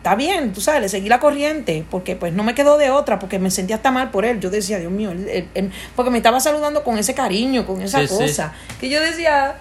está 0.01 0.15
bien, 0.15 0.51
tú 0.51 0.61
sabes, 0.61 0.81
le 0.81 0.89
seguí 0.89 1.09
la 1.09 1.19
corriente, 1.19 1.85
porque 1.91 2.15
pues 2.15 2.33
no 2.33 2.43
me 2.43 2.55
quedó 2.55 2.79
de 2.79 2.89
otra, 2.89 3.19
porque 3.19 3.37
me 3.37 3.51
sentía 3.51 3.75
hasta 3.75 3.91
mal 3.91 4.09
por 4.09 4.25
él. 4.25 4.39
Yo 4.39 4.49
decía, 4.49 4.79
Dios 4.79 4.91
mío, 4.91 5.11
él- 5.11 5.29
él- 5.29 5.47
él- 5.53 5.71
porque 5.95 6.09
me 6.09 6.17
estaba 6.17 6.39
saludando 6.39 6.83
con 6.83 6.97
ese 6.97 7.13
cariño, 7.13 7.67
con 7.67 7.81
esa 7.83 7.99
Sí, 7.99 8.07
sí. 8.07 8.15
cosa, 8.17 8.53
que 8.79 8.89
yo 8.89 8.99
decía, 8.99 9.55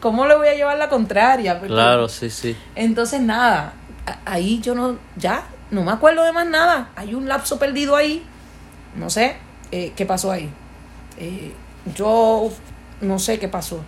¿cómo 0.00 0.26
le 0.26 0.36
voy 0.36 0.46
a 0.48 0.54
llevar 0.54 0.78
la 0.78 0.88
contraria? 0.88 1.54
Porque- 1.58 1.74
Claro, 1.74 2.08
sí, 2.08 2.30
sí. 2.30 2.56
Entonces, 2.76 3.20
nada, 3.20 3.74
ahí 4.24 4.60
yo 4.60 4.74
no, 4.76 4.96
ya, 5.16 5.44
no 5.72 5.82
me 5.82 5.90
acuerdo 5.92 6.22
de 6.24 6.32
más 6.32 6.46
nada. 6.46 6.90
Hay 6.96 7.14
un 7.14 7.28
lapso 7.28 7.58
perdido 7.58 7.96
ahí, 7.96 8.22
no 8.96 9.10
sé 9.10 9.36
eh, 9.72 9.92
qué 9.96 10.06
pasó 10.06 10.30
ahí. 10.30 10.48
Eh, 11.18 11.52
yo 11.96 12.50
no 13.00 13.18
sé 13.18 13.38
qué 13.38 13.48
pasó. 13.48 13.80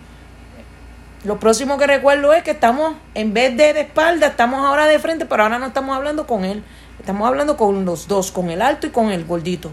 Lo 1.25 1.39
próximo 1.39 1.77
que 1.77 1.87
recuerdo 1.87 2.33
es 2.33 2.43
que 2.43 2.51
estamos, 2.51 2.95
en 3.15 3.33
vez 3.33 3.57
de 3.57 3.73
de 3.73 3.81
espalda, 3.81 4.27
estamos 4.27 4.63
ahora 4.65 4.85
de 4.85 4.99
frente, 4.99 5.25
pero 5.25 5.43
ahora 5.43 5.57
no 5.59 5.65
estamos 5.65 5.95
hablando 5.97 6.27
con 6.27 6.45
él. 6.45 6.63
Estamos 6.99 7.27
hablando 7.27 7.57
con 7.57 7.83
los 7.83 8.07
dos, 8.07 8.31
con 8.31 8.49
el 8.51 8.61
alto 8.61 8.87
y 8.87 8.91
con 8.91 9.09
el 9.11 9.25
gordito, 9.25 9.71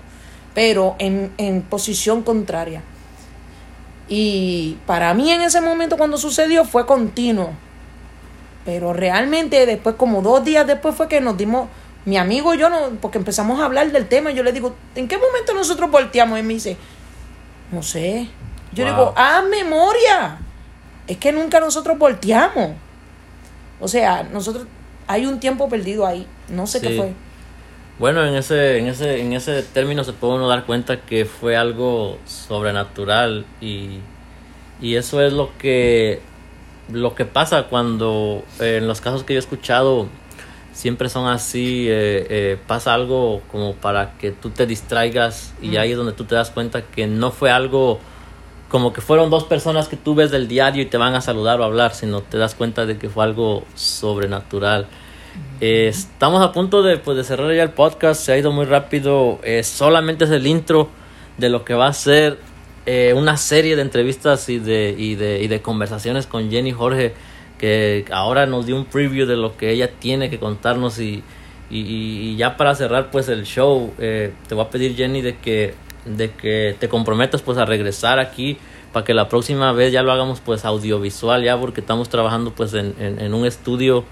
pero 0.55 0.97
en, 0.99 1.33
en 1.39 1.63
posición 1.63 2.23
contraria. 2.23 2.83
Y 4.09 4.79
para 4.87 5.13
mí 5.15 5.31
en 5.31 5.43
ese 5.43 5.61
momento 5.61 5.97
cuando 5.97 6.17
sucedió 6.17 6.65
fue 6.65 6.87
continuo. 6.87 7.51
Pero 8.65 8.93
realmente 8.93 9.67
después, 9.67 9.97
como 9.97 10.23
dos 10.23 10.45
días 10.45 10.67
después, 10.67 10.95
fue 10.95 11.09
que 11.09 11.21
nos 11.21 11.37
dimos, 11.37 11.69
mi 12.05 12.17
amigo 12.17 12.55
y 12.55 12.59
yo, 12.59 12.69
no, 12.69 12.91
porque 13.01 13.19
empezamos 13.19 13.61
a 13.61 13.65
hablar 13.65 13.91
del 13.93 14.07
tema. 14.09 14.31
y 14.31 14.35
Yo 14.35 14.43
le 14.43 14.53
digo, 14.53 14.75
¿en 14.95 15.07
qué 15.09 15.19
momento 15.19 15.53
nosotros 15.55 15.91
volteamos? 15.91 16.37
Y 16.39 16.41
él 16.41 16.47
me 16.47 16.55
dice, 16.55 16.77
no 17.71 17.83
sé. 17.83 18.29
Yo 18.73 18.85
Wow. 18.85 18.93
digo, 18.93 19.15
ah, 19.17 19.43
memoria. 19.49 20.39
Es 21.07 21.17
que 21.19 21.33
nunca 21.33 21.61
nosotros 21.61 21.99
volteamos. 21.99 22.73
O 23.81 23.89
sea, 23.89 24.23
nosotros, 24.23 24.67
hay 25.07 25.27
un 25.27 25.41
tiempo 25.41 25.69
perdido 25.69 26.07
ahí. 26.07 26.27
No 26.49 26.67
sé 26.67 26.81
qué 26.81 26.97
fue. 26.97 27.13
Bueno, 27.99 28.25
en 28.25 28.35
ese, 28.35 28.79
en 28.79 28.87
ese, 28.87 29.21
en 29.21 29.33
ese 29.33 29.63
término 29.63 30.03
se 30.05 30.13
puede 30.13 30.35
uno 30.35 30.49
dar 30.49 30.65
cuenta 30.65 31.03
que 31.03 31.25
fue 31.25 31.57
algo 31.57 32.19
sobrenatural 32.27 33.45
y, 33.61 33.99
y 34.81 34.97
eso 34.97 35.21
es 35.21 35.33
lo 35.33 35.57
que 35.59 36.21
lo 36.91 37.15
que 37.15 37.25
pasa 37.25 37.65
cuando 37.65 38.45
eh, 38.61 38.79
en 38.79 38.89
los 38.89 39.01
casos 39.01 39.25
que 39.25 39.35
yo 39.35 39.39
he 39.39 39.41
escuchado 39.41 40.09
siempre 40.73 41.09
son 41.09 41.29
así, 41.29 41.87
eh, 41.89 42.27
eh, 42.29 42.59
pasa 42.67 42.95
algo 42.95 43.43
como 43.51 43.75
para 43.75 44.17
que 44.19 44.33
tú 44.33 44.51
te 44.51 44.67
distraigas 44.67 45.53
y 45.61 45.77
ahí 45.77 45.93
es 45.93 45.97
donde 45.97 46.13
tú 46.13 46.25
te 46.25 46.35
das 46.35 46.51
cuenta 46.51 46.83
que 46.83 47.07
no 47.07 47.31
fue 47.31 47.51
algo 47.51 48.01
como 48.73 48.93
que 48.93 49.01
fueron 49.03 49.31
dos 49.31 49.45
personas 49.45 49.87
que 49.87 49.97
tú 49.97 50.15
ves 50.17 50.31
del 50.33 50.49
diario 50.49 50.83
y 50.83 50.87
te 50.87 50.97
van 50.97 51.15
a 51.15 51.21
saludar 51.21 51.61
o 51.61 51.65
hablar, 51.65 51.95
sino 51.95 52.23
te 52.23 52.39
das 52.39 52.55
cuenta 52.57 52.87
de 52.87 52.97
que 52.99 53.09
fue 53.11 53.23
algo 53.23 53.63
sobrenatural. 53.75 54.87
Eh, 55.61 55.89
estamos 55.89 56.43
a 56.43 56.53
punto 56.53 56.83
de, 56.83 56.97
pues, 56.97 57.17
de 57.17 57.23
cerrar 57.25 57.55
ya 57.55 57.63
el 57.63 57.71
podcast, 57.71 58.21
se 58.23 58.33
ha 58.33 58.39
ido 58.39 58.51
muy 58.51 58.65
rápido, 58.65 59.39
eh, 59.45 59.63
solamente 59.63 60.25
es 60.25 60.31
el 60.31 60.47
intro 60.47 60.89
de 61.39 61.49
lo 61.51 61.65
que 61.65 61.75
va 61.75 61.87
a 61.87 61.93
ser 61.93 62.39
eh, 62.87 63.15
una 63.17 63.37
serie 63.37 63.77
de 63.77 63.83
entrevistas 63.83 64.49
y 64.49 64.59
de, 64.59 64.95
y, 64.99 65.15
de, 65.15 65.41
y 65.43 65.47
de 65.49 65.61
conversaciones 65.63 66.27
con 66.27 66.51
Jenny 66.51 66.73
Jorge, 66.73 67.15
que 67.59 68.05
ahora 68.11 68.47
nos 68.47 68.67
dio 68.67 68.75
un 68.75 68.87
preview 68.87 69.27
de 69.27 69.37
lo 69.37 69.57
que 69.57 69.71
ella 69.71 69.91
tiene 69.99 70.29
que 70.31 70.39
contarnos 70.39 70.99
y, 70.99 71.23
y, 71.71 71.79
y- 71.79 72.37
ya 72.37 72.57
para 72.57 72.75
cerrar 72.75 73.11
pues 73.11 73.29
el 73.29 73.45
show, 73.45 73.93
eh, 73.99 74.33
te 74.49 74.55
voy 74.55 74.65
a 74.65 74.71
pedir 74.71 74.97
Jenny 74.97 75.23
de 75.23 75.37
que 75.37 75.75
de 76.05 76.31
que 76.31 76.77
te 76.79 76.89
comprometas 76.89 77.43
pues 77.43 77.59
a 77.59 77.65
regresar 77.65 78.19
aquí 78.19 78.59
para 78.93 79.05
que 79.05 79.15
la 79.15 79.29
próxima 79.29 79.73
vez 79.73 79.93
ya 79.93 80.03
lo 80.03 80.13
hagamos 80.13 80.41
pues 80.41 80.65
audiovisual 80.65 81.43
ya 81.43 81.59
porque 81.59 81.81
estamos 81.81 82.09
trabajando 82.09 82.53
pues 82.53 82.75
en, 82.75 82.95
en, 82.99 83.35
un 83.35 83.47
estudio 83.47 84.05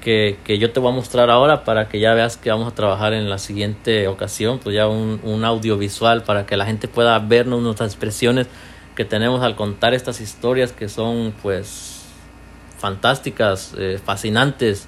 que, 0.00 0.38
que, 0.44 0.58
yo 0.58 0.72
te 0.72 0.80
voy 0.80 0.92
a 0.92 0.94
mostrar 0.94 1.30
ahora 1.30 1.64
para 1.64 1.88
que 1.88 1.98
ya 2.00 2.12
veas 2.12 2.36
que 2.36 2.50
vamos 2.50 2.68
a 2.70 2.74
trabajar 2.74 3.14
en 3.14 3.30
la 3.30 3.38
siguiente 3.38 4.06
ocasión 4.08 4.58
pues 4.58 4.74
ya 4.76 4.88
un, 4.88 5.20
un 5.22 5.44
audiovisual 5.44 6.22
para 6.24 6.44
que 6.44 6.56
la 6.56 6.66
gente 6.66 6.88
pueda 6.88 7.18
vernos 7.18 7.62
nuestras 7.62 7.90
expresiones 7.92 8.46
que 8.94 9.04
tenemos 9.04 9.42
al 9.42 9.56
contar 9.56 9.94
estas 9.94 10.20
historias 10.20 10.72
que 10.72 10.88
son 10.88 11.32
pues 11.42 12.02
fantásticas, 12.78 13.74
eh, 13.78 13.98
fascinantes 14.04 14.86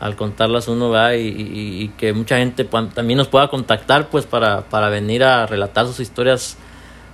al 0.00 0.16
contarlas 0.16 0.66
uno 0.66 0.88
va 0.88 1.14
y, 1.14 1.28
y, 1.28 1.88
que 1.98 2.14
mucha 2.14 2.38
gente 2.38 2.64
también 2.64 3.18
nos 3.18 3.28
pueda 3.28 3.48
contactar 3.48 4.08
pues 4.08 4.24
para, 4.24 4.62
para 4.62 4.88
venir 4.88 5.22
a 5.22 5.46
relatar 5.46 5.86
sus 5.86 6.00
historias 6.00 6.56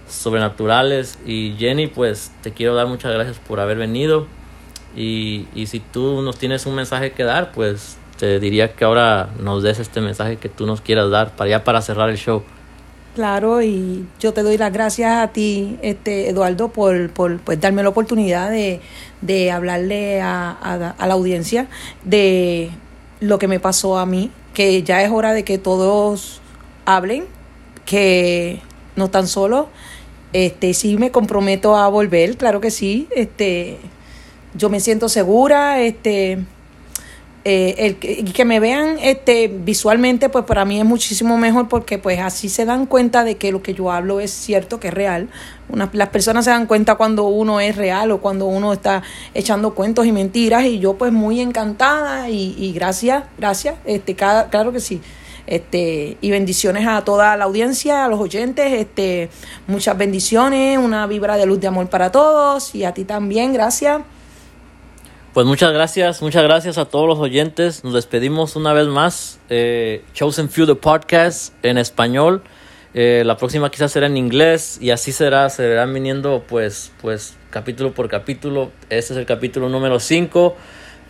sobrenaturales. 0.08 1.18
Y 1.26 1.56
Jenny 1.58 1.88
pues 1.88 2.32
te 2.42 2.52
quiero 2.52 2.76
dar 2.76 2.86
muchas 2.86 3.12
gracias 3.12 3.38
por 3.40 3.58
haber 3.58 3.76
venido. 3.76 4.28
Y, 4.94 5.48
y 5.52 5.66
si 5.66 5.80
tú 5.80 6.22
nos 6.22 6.38
tienes 6.38 6.64
un 6.64 6.76
mensaje 6.76 7.10
que 7.10 7.24
dar 7.24 7.50
pues 7.50 7.98
te 8.18 8.38
diría 8.38 8.72
que 8.74 8.84
ahora 8.84 9.30
nos 9.40 9.64
des 9.64 9.80
este 9.80 10.00
mensaje 10.00 10.36
que 10.36 10.48
tú 10.48 10.64
nos 10.64 10.80
quieras 10.80 11.10
dar 11.10 11.34
para 11.34 11.50
ya 11.50 11.64
para 11.64 11.82
cerrar 11.82 12.08
el 12.08 12.16
show. 12.16 12.44
Claro, 13.16 13.62
y 13.62 14.06
yo 14.20 14.34
te 14.34 14.42
doy 14.42 14.58
las 14.58 14.70
gracias 14.70 15.10
a 15.16 15.28
ti, 15.28 15.78
este 15.80 16.28
Eduardo, 16.28 16.68
por, 16.68 17.08
por 17.08 17.40
pues, 17.40 17.58
darme 17.58 17.82
la 17.82 17.88
oportunidad 17.88 18.50
de, 18.50 18.82
de 19.22 19.50
hablarle 19.50 20.20
a, 20.20 20.50
a, 20.50 21.06
la 21.06 21.14
audiencia 21.14 21.66
de 22.04 22.68
lo 23.20 23.38
que 23.38 23.48
me 23.48 23.58
pasó 23.58 23.96
a 23.96 24.04
mí, 24.04 24.30
que 24.52 24.82
ya 24.82 25.02
es 25.02 25.10
hora 25.10 25.32
de 25.32 25.44
que 25.44 25.56
todos 25.56 26.42
hablen, 26.84 27.24
que 27.86 28.60
no 28.96 29.06
están 29.06 29.28
solos. 29.28 29.68
Este, 30.34 30.74
sí 30.74 30.98
me 30.98 31.10
comprometo 31.10 31.74
a 31.74 31.88
volver, 31.88 32.36
claro 32.36 32.60
que 32.60 32.70
sí. 32.70 33.08
Este, 33.16 33.78
yo 34.52 34.68
me 34.68 34.78
siento 34.78 35.08
segura, 35.08 35.80
este, 35.80 36.44
eh, 37.48 37.96
el 38.02 38.32
que, 38.32 38.44
me 38.44 38.58
vean 38.58 38.98
este 39.00 39.46
visualmente 39.46 40.28
pues 40.28 40.44
para 40.46 40.64
mí 40.64 40.80
es 40.80 40.84
muchísimo 40.84 41.38
mejor 41.38 41.68
porque 41.68 41.96
pues 41.96 42.18
así 42.18 42.48
se 42.48 42.64
dan 42.64 42.86
cuenta 42.86 43.22
de 43.22 43.36
que 43.36 43.52
lo 43.52 43.62
que 43.62 43.72
yo 43.72 43.92
hablo 43.92 44.18
es 44.18 44.32
cierto 44.32 44.80
que 44.80 44.88
es 44.88 44.94
real. 44.94 45.28
Las 45.92 46.08
personas 46.08 46.44
se 46.44 46.50
dan 46.50 46.66
cuenta 46.66 46.96
cuando 46.96 47.28
uno 47.28 47.60
es 47.60 47.76
real 47.76 48.10
o 48.10 48.18
cuando 48.18 48.46
uno 48.46 48.72
está 48.72 49.04
echando 49.32 49.76
cuentos 49.76 50.06
y 50.06 50.10
mentiras 50.10 50.64
y 50.64 50.80
yo 50.80 50.94
pues 50.94 51.12
muy 51.12 51.40
encantada 51.40 52.28
y, 52.28 52.56
y 52.58 52.72
gracias 52.72 53.22
gracias. 53.38 53.76
Este 53.84 54.16
cada, 54.16 54.50
claro 54.50 54.72
que 54.72 54.80
sí. 54.80 55.00
Este 55.46 56.16
y 56.20 56.30
bendiciones 56.32 56.84
a 56.88 57.04
toda 57.04 57.36
la 57.36 57.44
audiencia 57.44 58.06
a 58.06 58.08
los 58.08 58.18
oyentes. 58.18 58.72
Este 58.72 59.30
muchas 59.68 59.96
bendiciones 59.96 60.78
una 60.78 61.06
vibra 61.06 61.36
de 61.36 61.46
luz 61.46 61.60
de 61.60 61.68
amor 61.68 61.88
para 61.90 62.10
todos 62.10 62.74
y 62.74 62.82
a 62.82 62.92
ti 62.92 63.04
también 63.04 63.52
gracias 63.52 64.00
pues 65.36 65.46
muchas 65.46 65.70
gracias, 65.74 66.22
muchas 66.22 66.44
gracias 66.44 66.78
a 66.78 66.86
todos 66.86 67.06
los 67.06 67.18
oyentes. 67.18 67.84
Nos 67.84 67.92
despedimos 67.92 68.56
una 68.56 68.72
vez 68.72 68.86
más. 68.86 69.38
Eh, 69.50 70.02
Chosen 70.14 70.48
Few 70.48 70.64
the 70.64 70.76
Podcast 70.76 71.52
en 71.62 71.76
español. 71.76 72.42
Eh, 72.94 73.22
la 73.22 73.36
próxima 73.36 73.70
quizás 73.70 73.92
será 73.92 74.06
en 74.06 74.16
inglés 74.16 74.78
y 74.80 74.92
así 74.92 75.12
será, 75.12 75.50
se 75.50 75.68
verán 75.68 75.92
viniendo 75.92 76.42
pues, 76.48 76.90
pues 77.02 77.36
capítulo 77.50 77.92
por 77.92 78.08
capítulo. 78.08 78.72
Este 78.88 79.12
es 79.12 79.18
el 79.18 79.26
capítulo 79.26 79.68
número 79.68 80.00
5. 80.00 80.56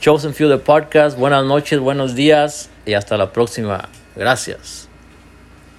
Chosen 0.01 0.35
Few 0.35 0.49
the 0.49 0.59
Podcast. 0.59 1.17
Buenas 1.17 1.45
noches, 1.45 1.79
buenos 1.79 2.17
días 2.17 2.69
y 2.85 2.95
hasta 2.95 3.17
la 3.17 3.33
próxima. 3.33 3.89
Gracias. 4.17 4.86